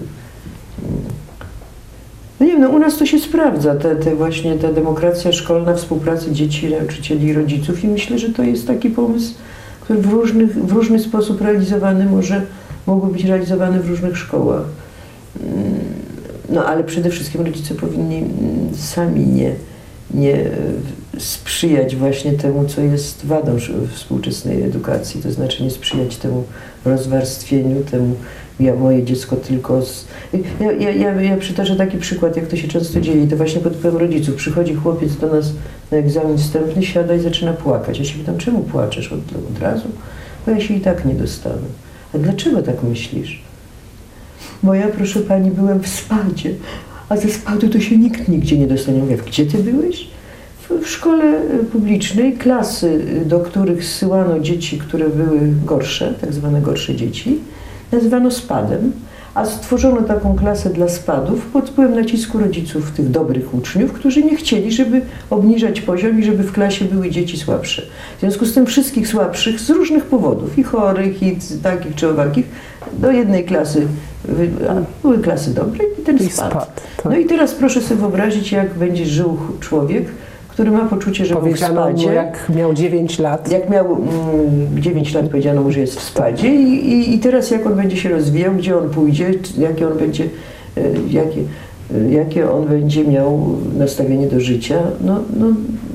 No 2.41 2.47
nie 2.47 2.53
wiem, 2.53 2.61
no 2.61 2.69
u 2.69 2.79
nas 2.79 2.99
to 2.99 3.07
się 3.07 3.19
sprawdza, 3.19 3.75
te, 3.75 3.97
te 3.97 4.17
właśnie 4.17 4.55
ta 4.55 4.73
demokracja 4.73 5.33
szkolna, 5.33 5.75
współpracy 5.75 6.33
dzieci, 6.33 6.71
nauczycieli 6.71 7.27
i 7.27 7.33
rodziców 7.33 7.85
i 7.85 7.89
myślę, 7.89 8.19
że 8.19 8.29
to 8.29 8.43
jest 8.43 8.67
taki 8.67 8.91
pomysł, 8.91 9.35
który 9.81 9.99
w, 9.99 10.11
różnych, 10.11 10.67
w 10.67 10.73
różny 10.73 10.99
sposób 10.99 11.41
realizowany 11.41 12.07
może, 12.07 12.43
mógłby 12.87 13.13
być 13.13 13.25
realizowany 13.25 13.81
w 13.81 13.89
różnych 13.89 14.19
szkołach. 14.19 14.65
Mm, 15.43 15.81
No 16.49 16.67
ale 16.67 16.85
przede 16.85 17.11
wszystkim 17.11 17.47
rodzice 17.47 17.75
powinni 17.75 18.17
mm, 18.17 18.75
sami 18.75 19.27
nie, 19.27 19.55
nie 20.15 20.35
e, 20.35 20.51
sprzyjać 21.19 21.97
właśnie 21.97 22.33
temu, 22.33 22.65
co 22.65 22.81
jest 22.81 23.27
wadą 23.27 23.57
współczesnej 23.95 24.63
edukacji, 24.63 25.23
to 25.23 25.33
znaczy 25.33 25.63
nie 25.63 25.71
sprzyjać 25.71 26.17
temu 26.17 26.45
rozwarstwieniu, 26.85 27.85
temu 27.91 28.15
ja, 28.61 28.75
moje 28.75 29.05
dziecko 29.05 29.37
tylko 29.37 29.83
z... 29.83 30.07
Ja, 30.61 30.73
ja, 30.73 30.91
ja, 30.91 31.23
ja 31.23 31.37
przytoczę 31.37 31.77
taki 31.77 31.99
przykład, 31.99 32.37
jak 32.37 32.47
to 32.47 32.57
się 32.57 32.69
często 32.69 33.01
dzieje 33.01 33.27
to 33.29 33.37
właśnie 33.37 33.61
pod 33.61 33.77
wpływem 33.77 34.01
rodziców. 34.01 34.35
Przychodzi 34.35 34.75
chłopiec 34.75 35.17
do 35.17 35.27
nas 35.27 35.53
na 35.91 35.99
egzamin 35.99 36.39
wstępny, 36.39 36.83
siada 36.83 37.15
i 37.15 37.21
zaczyna 37.21 37.53
płakać. 37.53 37.99
Ja 37.99 38.05
się 38.05 38.19
pytam, 38.19 38.39
czemu 38.39 38.61
płaczesz 38.61 39.13
od, 39.13 39.19
od 39.19 39.63
razu? 39.63 39.89
Bo 40.47 40.53
ja 40.53 40.61
się 40.61 40.75
i 40.75 40.81
tak 40.81 41.05
nie 41.05 41.15
dostanę. 41.15 41.63
A 42.15 42.19
dlaczego 42.19 42.63
tak 42.63 42.83
myślisz? 42.83 43.43
Bo 44.63 44.75
ja, 44.75 44.89
proszę 44.89 45.21
pani, 45.21 45.51
byłem 45.51 45.81
w 45.81 45.89
spadzie, 45.89 46.55
a 47.09 47.17
ze 47.17 47.29
spadu 47.29 47.69
to 47.69 47.81
się 47.81 47.99
nikt 47.99 48.29
nigdzie 48.29 48.59
nie 48.59 48.67
dostanie. 48.67 48.99
Mówię, 48.99 49.17
gdzie 49.27 49.47
ty 49.47 49.59
byłeś? 49.59 50.09
W, 50.69 50.89
szkole 50.89 51.43
y, 51.61 51.65
publicznej 51.65 52.33
klasy, 52.33 52.87
y, 53.23 53.25
do 53.25 53.41
których 53.41 53.85
zsyłano 53.85 54.41
dzieci, 54.41 54.79
które 54.79 55.09
były 55.09 55.41
gorsze, 55.65 56.15
tak 56.21 56.33
zwane 56.33 56.61
gorsze 56.61 56.95
dzieci, 56.95 57.39
nazywano 57.93 58.31
spadem, 58.31 58.93
a 59.35 59.47
stworzono 59.47 60.03
taką 60.03 60.37
klasę 60.37 60.71
dla 60.71 60.89
spadów 60.89 61.47
pod 61.47 61.71
wpływem 61.71 61.95
nacisku 61.95 62.39
rodziców 62.39 62.91
tych 62.91 63.11
dobrych 63.11 63.55
uczniów, 63.55 63.93
którzy 63.93 64.23
nie 64.23 64.37
chcieli, 64.37 64.73
żeby 64.73 65.01
obniżać 65.31 65.81
poziom 65.81 66.21
i 66.21 66.25
żeby 66.25 66.43
w 66.43 66.53
klasie 66.53 66.85
były 66.85 67.11
dzieci 67.11 67.39
słabsze. 67.39 67.83
W 68.17 68.21
związku 68.21 68.47
z 68.47 68.55
tym 68.55 68.67
wszystkich 68.67 69.09
słabszych 69.09 69.61
z 69.61 69.71
różnych 69.71 70.05
powodów, 70.05 70.59
i 70.59 70.63
chorych, 70.63 71.23
i 71.23 71.37
takich 71.63 71.95
czy 71.95 72.09
owakich, 72.09 72.47
do 72.99 73.11
jednej 73.11 73.45
klasy, 73.45 73.87
były 75.03 75.19
klasy 75.19 75.55
dobre 75.55 75.85
i 75.99 76.03
ten 76.03 76.17
I 76.17 76.31
spadł. 76.31 76.51
spadł. 76.51 76.67
Tak. 76.97 77.05
No 77.05 77.17
i 77.17 77.27
teraz 77.27 77.55
proszę 77.55 77.81
sobie 77.81 78.01
wyobrazić, 78.01 78.53
jak 78.53 78.75
będzie 78.75 79.07
żył 79.07 79.39
człowiek, 79.61 80.05
który 80.61 80.73
ma 80.73 80.85
poczucie, 80.85 81.27
że 81.27 81.35
był 81.35 81.41
w 81.41 81.45
Powiedziano 81.45 81.81
mu, 81.81 81.99
spadzie. 81.99 82.13
jak 82.13 82.49
miał 82.57 82.75
9 82.75 83.19
lat. 83.19 83.53
Jak 83.53 83.71
miał 83.71 83.87
mm, 83.87 84.83
9 84.83 85.15
lat, 85.15 85.29
powiedziano 85.29 85.63
mu, 85.63 85.73
że 85.73 85.81
jest 85.81 86.01
w 86.01 86.03
spadzie 86.03 86.55
i, 86.55 86.93
i, 86.93 87.15
i 87.15 87.19
teraz 87.19 87.51
jak 87.51 87.67
on 87.67 87.75
będzie 87.75 87.97
się 87.97 88.09
rozwijał, 88.09 88.55
gdzie 88.55 88.79
on 88.79 88.91
pójdzie, 88.91 89.31
jakie 89.59 89.89
on 89.89 89.99
będzie, 89.99 90.25
e, 90.77 90.81
jakie, 91.11 91.41
e, 91.95 92.11
jakie 92.11 92.51
on 92.51 92.67
będzie 92.67 93.05
miał 93.05 93.57
nastawienie 93.79 94.27
do 94.27 94.41
życia. 94.41 94.83
No, 95.05 95.21
no, 95.37 95.47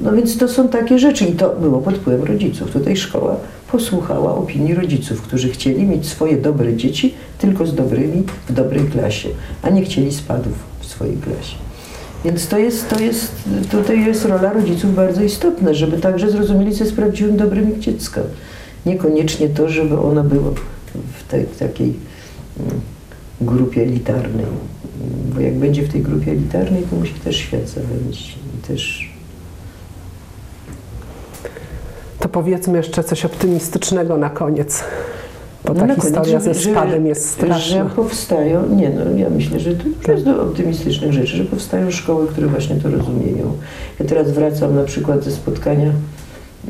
no 0.01 0.13
więc 0.13 0.38
to 0.38 0.47
są 0.47 0.68
takie 0.68 0.99
rzeczy 0.99 1.26
i 1.26 1.32
to 1.32 1.49
było 1.49 1.82
pod 1.82 1.97
wpływem 1.97 2.24
rodziców. 2.24 2.72
Tutaj 2.72 2.95
szkoła 2.95 3.36
posłuchała 3.72 4.36
opinii 4.36 4.74
rodziców, 4.74 5.22
którzy 5.22 5.49
chcieli 5.49 5.84
mieć 5.84 6.07
swoje 6.07 6.38
dobre 6.38 6.76
dzieci 6.76 7.13
tylko 7.38 7.66
z 7.66 7.76
dobrymi 7.76 8.24
w 8.49 8.53
dobrej 8.53 8.84
klasie, 8.86 9.30
a 9.61 9.70
nie 9.70 9.82
chcieli 9.82 10.13
spadów 10.13 10.53
w 10.80 10.86
swojej 10.86 11.18
klasie. 11.18 11.55
Więc 12.26 12.48
to 12.48 12.58
jest, 12.58 12.90
to 12.90 13.00
jest, 13.00 13.32
tutaj 13.72 14.06
jest 14.06 14.26
rola 14.26 14.54
rodziców 14.54 14.96
bardzo 14.96 15.24
istotna, 15.24 15.74
żeby 15.74 15.98
także 15.98 16.32
zrozumieli, 16.32 16.76
co 16.76 16.84
jest 16.84 16.96
prawdziwym 16.96 17.38
dobrem 17.38 17.82
dziecka. 17.82 18.22
Niekoniecznie 18.86 19.50
to, 19.50 19.70
żeby 19.70 20.00
ono 20.00 20.24
było 20.24 20.54
w 20.96 21.32
tej 21.32 21.46
takiej 21.46 21.94
mm, 22.60 22.82
grupie 23.42 23.82
elitarnej. 23.82 24.46
Bo 25.36 25.42
jak 25.42 25.54
będzie 25.54 25.84
w 25.84 25.92
tej 25.92 26.02
grupie 26.02 26.32
elitarnej, 26.32 26.84
to 26.90 26.96
musi 26.96 27.14
też 27.14 27.36
świat 27.36 27.70
zawędzić. 27.70 28.36
Też 28.68 29.16
To 32.26 32.30
powiedzmy 32.30 32.78
jeszcze 32.78 33.04
coś 33.04 33.26
optymistycznego 33.26 34.18
na 34.18 34.30
koniec. 34.30 34.84
Bo 35.66 35.74
No 35.74 35.80
ta 35.80 35.88
koniec, 35.88 36.03
historia 36.03 36.39
że- 36.39 36.45
ze 36.45 36.53
że- 36.53 36.72
spadem 36.72 37.05
jest 37.05 37.30
straszna. 37.30 37.84
Że 37.84 37.89
powstają, 37.95 38.70
nie 38.76 38.89
no, 38.89 39.18
ja 39.18 39.30
myślę, 39.30 39.59
że 39.59 39.72
to 39.76 39.84
dużo 39.84 40.11
jest 40.11 40.26
do 40.26 40.41
optymistycznych 40.43 41.13
rzeczy, 41.13 41.38
że 41.38 41.43
powstają 41.45 41.91
szkoły, 41.91 42.28
które 42.28 42.47
właśnie 42.47 42.76
to 42.76 42.89
rozumieją. 42.89 43.51
Ja 43.99 44.05
teraz 44.05 44.32
wracam 44.32 44.76
na 44.76 44.84
przykład 44.84 45.24
ze 45.24 45.32
spotkania 45.32 45.91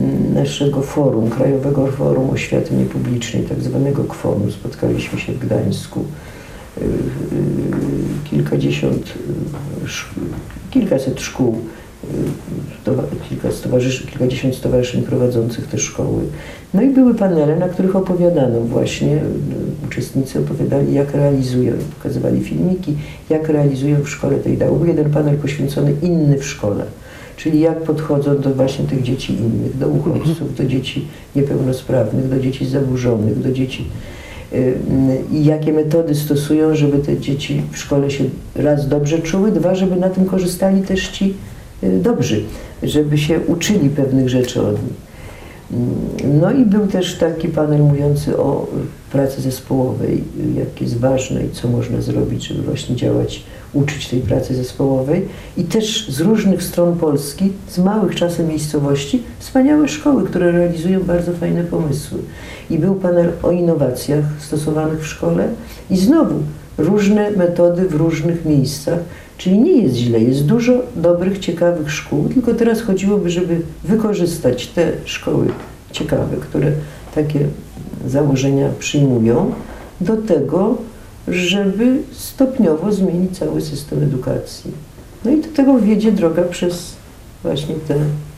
mm, 0.01 0.33
naszego 0.33 0.81
forum, 0.81 1.29
Krajowego 1.29 1.87
Forum 1.87 2.29
Oświaty 2.29 2.73
Niepublicznej, 2.75 3.43
tak 3.43 3.61
zwanego 3.61 4.03
KFON-u. 4.03 4.51
Spotkaliśmy 4.51 5.19
się 5.19 5.33
w 5.33 5.39
Gdańsku. 5.39 5.99
Y, 6.77 6.81
y, 6.83 6.85
Kilkadziesiąt, 8.29 9.13
y, 9.83 9.85
sz- 9.85 10.15
kilkaset 10.71 11.21
szkół, 11.21 11.59
kilka 13.29 13.51
stowarzysz, 13.51 14.05
kilkadziesiąt 14.05 14.55
stowarzyszeń 14.55 15.01
prowadzących 15.01 15.67
te 15.67 15.77
szkoły. 15.77 16.23
No 16.73 16.81
i 16.81 16.89
były 16.89 17.15
panele, 17.15 17.55
na 17.55 17.69
których 17.69 17.95
opowiadano 17.95 18.61
właśnie, 18.61 19.15
y, 19.15 19.21
uczestnicy 19.87 20.39
opowiadali, 20.39 20.93
jak 20.93 21.13
realizują, 21.13 21.73
pokazywali 21.97 22.41
filmiki, 22.41 22.93
jak 23.29 23.49
realizują 23.49 24.01
w 24.03 24.09
szkole 24.09 24.37
tej 24.37 24.53
ideał. 24.53 24.75
Był 24.75 24.87
jeden 24.87 25.11
panel 25.11 25.37
poświęcony 25.37 25.93
inny 26.01 26.37
w 26.37 26.45
szkole, 26.45 26.85
czyli 27.37 27.59
jak 27.59 27.81
podchodzą 27.81 28.39
do 28.39 28.53
właśnie 28.53 28.85
tych 28.85 29.03
dzieci 29.03 29.33
innych, 29.33 29.77
do 29.77 29.87
uchodźców, 29.87 30.55
do 30.55 30.65
dzieci 30.65 31.07
niepełnosprawnych, 31.35 32.29
do 32.29 32.39
dzieci 32.39 32.65
zaburzonych, 32.65 33.41
do 33.41 33.51
dzieci 33.51 33.85
y, 34.53 34.57
y, 34.57 34.75
i 35.31 35.45
jakie 35.45 35.73
metody 35.73 36.15
stosują, 36.15 36.75
żeby 36.75 36.97
te 36.97 37.17
dzieci 37.17 37.61
w 37.71 37.77
szkole 37.77 38.11
się 38.11 38.23
raz 38.55 38.87
dobrze 38.87 39.19
czuły, 39.19 39.51
dwa, 39.51 39.75
żeby 39.75 39.95
na 39.95 40.09
tym 40.09 40.25
korzystali 40.25 40.81
też 40.81 41.07
ci 41.07 41.25
y, 41.25 41.54
dobrzy, 42.01 42.43
żeby 42.83 43.17
się 43.17 43.39
uczyli 43.47 43.89
pewnych 43.89 44.29
rzeczy 44.29 44.61
od 44.61 44.83
nich. 44.83 45.05
Mm, 45.71 46.39
No 46.39 46.51
i 46.51 46.65
był 46.65 46.87
też 46.87 47.15
taki 47.15 47.47
panel 47.47 47.81
mówiący 47.81 48.37
o 48.37 48.67
pracy 49.11 49.41
zespołowej, 49.41 50.23
jak 50.55 50.81
jest 50.81 50.97
ważne 50.97 51.45
i 51.45 51.49
co 51.49 51.67
można 51.67 52.01
zrobić, 52.01 52.47
żeby 52.47 52.61
właśnie 52.61 52.95
działać, 52.95 53.43
uczyć 53.73 54.07
tej 54.07 54.19
pracy 54.19 54.55
zespołowej. 54.55 55.27
I 55.57 55.63
też 55.63 56.09
z 56.09 56.21
różnych 56.21 56.63
stron 56.63 56.97
Polski, 56.97 57.51
z 57.69 57.79
małych 57.79 58.15
czasem 58.15 58.47
miejscowości, 58.47 59.23
wspaniałe 59.39 59.87
szkoły, 59.87 60.25
które 60.25 60.51
realizują 60.51 61.03
bardzo 61.03 61.31
fajne 61.33 61.63
pomysły. 61.63 62.19
I 62.69 62.79
był 62.79 62.95
panel 62.95 63.31
o 63.43 63.51
innowacjach 63.51 64.25
stosowanych 64.39 65.01
w 65.01 65.07
szkole 65.07 65.47
i 65.89 65.97
znowu 65.97 66.35
różne 66.77 67.31
metody 67.31 67.89
w 67.89 67.95
różnych 67.95 68.45
miejscach, 68.45 68.99
czyli 69.37 69.59
nie 69.59 69.81
jest 69.81 69.95
źle, 69.95 70.19
jest 70.19 70.45
dużo 70.45 70.73
dobrych, 70.95 71.39
ciekawych 71.39 71.91
szkół, 71.91 72.29
tylko 72.29 72.53
teraz 72.53 72.81
chodziłoby, 72.81 73.29
żeby 73.29 73.61
wykorzystać 73.83 74.67
te 74.67 74.91
szkoły 75.05 75.47
ciekawe, 75.91 76.37
które 76.37 76.71
takie 77.15 77.39
założenia 78.07 78.69
przyjmują, 78.79 79.51
do 80.01 80.17
tego, 80.17 80.77
żeby 81.27 81.97
stopniowo 82.11 82.91
zmienić 82.91 83.37
cały 83.37 83.61
system 83.61 84.03
edukacji. 84.03 84.71
No 85.25 85.31
i 85.31 85.41
do 85.41 85.47
tego 85.47 85.79
wiedzie 85.79 86.11
droga 86.11 86.43
przez 86.43 86.93
właśnie 87.43 87.75
te 87.87 87.95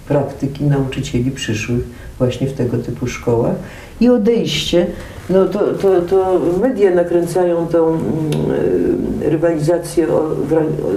praktyki 0.07 0.63
nauczycieli 0.63 1.31
przyszłych 1.31 1.81
właśnie 2.17 2.47
w 2.47 2.53
tego 2.53 2.77
typu 2.77 3.07
szkołach 3.07 3.55
i 4.01 4.09
odejście, 4.09 4.87
no 5.29 5.45
to, 5.45 5.59
to, 5.59 6.01
to 6.01 6.41
media 6.61 6.91
nakręcają 6.91 7.67
tą 7.67 7.87
mm, 7.87 8.01
y, 9.21 9.29
rywalizację, 9.29 10.07
o, 10.07 10.29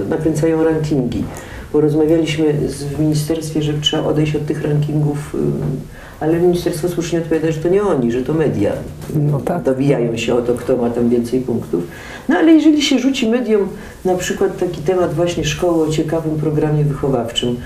nakręcają 0.09 0.63
rankingi, 0.63 1.23
bo 1.73 1.81
rozmawialiśmy 1.81 2.69
z, 2.69 2.83
w 2.83 2.99
ministerstwie, 2.99 3.61
że 3.61 3.73
trzeba 3.73 4.03
odejść 4.03 4.35
od 4.35 4.45
tych 4.45 4.63
rankingów, 4.63 5.35
y, 5.35 5.37
ale 6.19 6.39
ministerstwo 6.39 6.89
słusznie 6.89 7.19
odpowiada, 7.19 7.51
że 7.51 7.59
to 7.59 7.69
nie 7.69 7.83
oni, 7.83 8.11
że 8.11 8.21
to 8.21 8.33
media 8.33 8.71
No 9.15 9.39
tak. 9.39 9.63
dowijają 9.63 10.17
się 10.17 10.35
o 10.35 10.41
to, 10.41 10.53
kto 10.53 10.77
ma 10.77 10.89
tam 10.89 11.09
więcej 11.09 11.41
punktów. 11.41 11.83
No 12.29 12.37
ale 12.37 12.51
jeżeli 12.51 12.81
się 12.81 12.99
rzuci 12.99 13.29
mediom 13.29 13.67
na 14.05 14.15
przykład 14.15 14.57
taki 14.57 14.81
temat 14.81 15.13
właśnie 15.13 15.45
szkoły 15.45 15.87
o 15.87 15.91
ciekawym 15.91 16.37
programie 16.37 16.83
wychowawczym, 16.83 17.57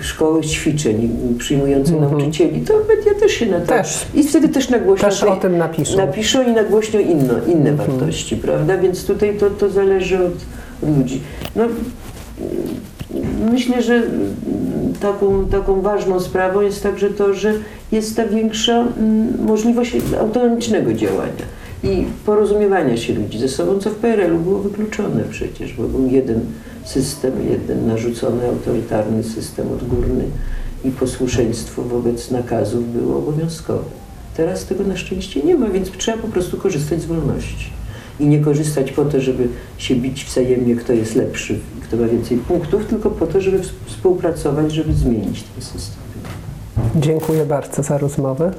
szkoły 0.00 0.42
ćwiczeń 0.42 1.10
y, 1.34 1.38
przyjmujące 1.38 1.94
Mhm. 1.94 2.12
nauczycieli, 2.12 2.60
to 2.60 2.74
media 2.96 3.20
też 3.20 3.32
się 3.32 3.46
na 3.46 3.60
to... 3.60 3.66
Też. 3.66 4.06
I 4.14 4.22
wtedy 4.22 4.48
też 4.48 4.68
nagłośnią 4.70 5.08
Też 5.08 5.22
o 5.22 5.36
tym 5.36 5.58
napiszą. 5.58 5.96
napiszą 5.96 6.42
i 6.50 6.52
nagłośnią 6.52 7.00
inno, 7.00 7.34
inne 7.48 7.70
Mhm. 7.70 7.76
wartości, 7.76 8.36
prawda? 8.36 8.78
Więc 8.78 9.06
tutaj 9.06 9.36
to, 9.38 9.50
to 9.50 9.70
zależy 9.70 10.18
od, 10.26 10.32
ludzi. 10.98 11.20
No, 11.56 11.64
mm, 11.64 13.52
myślę, 13.52 13.82
że 13.82 13.94
mm, 13.94 14.04
taką, 15.00 15.44
taką 15.46 15.80
ważną 15.80 16.20
sprawą 16.20 16.60
jest 16.60 16.82
także 16.82 17.10
to, 17.10 17.34
że 17.34 17.52
jest 17.92 18.16
ta 18.16 18.26
większa 18.26 18.72
mm, 18.98 19.44
możliwość 19.46 19.96
autonomicznego 20.20 20.92
działania. 20.92 21.44
i 21.84 22.04
porozumiewania 22.26 22.96
się 22.96 23.14
ludzi 23.14 23.38
ze 23.38 23.48
sobą, 23.48 23.78
co 23.78 23.90
w 23.90 23.94
PRL-u 23.94 24.38
było 24.38 24.58
wykluczone 24.58 25.22
przecież, 25.30 25.72
bo 25.72 25.82
był 25.82 26.06
jeden 26.10 26.40
system, 26.84 27.32
jeden 27.50 27.86
narzucony 27.86 28.48
autorytarny 28.48 29.24
system 29.24 29.72
odgórny 29.72 30.24
i 30.84 30.90
posłuszeństwo 30.90 31.82
wobec 31.82 32.30
nakazów 32.30 32.92
było 32.92 33.18
obowiązkowe. 33.18 33.84
Teraz 34.36 34.64
tego 34.64 34.84
na 34.84 34.96
szczęście 34.96 35.42
nie 35.42 35.54
ma, 35.54 35.68
więc 35.68 35.90
trzeba 35.90 36.18
po 36.18 36.28
prostu 36.28 36.56
korzystać 36.56 37.02
z 37.02 37.06
wolności. 37.06 37.70
I 38.20 38.26
nie 38.26 38.40
korzystać 38.40 38.92
po 38.92 39.04
to, 39.04 39.20
żeby 39.20 39.48
się 39.78 39.94
bić 39.96 40.24
wzajemnie, 40.24 40.76
kto 40.76 40.92
jest 40.92 41.14
lepszy, 41.14 41.58
kto 41.82 41.96
ma 41.96 42.06
więcej 42.06 42.38
punktów, 42.38 42.86
tylko 42.86 43.10
po 43.10 43.26
to, 43.26 43.40
żeby 43.40 43.60
współpracować, 43.86 44.72
żeby 44.72 44.92
zmienić 44.92 45.42
ten 45.42 45.62
system. 45.62 46.04
Dziękuję 46.96 47.46
bardzo 47.46 47.82
za 47.82 47.98
rozmowę. 47.98 48.52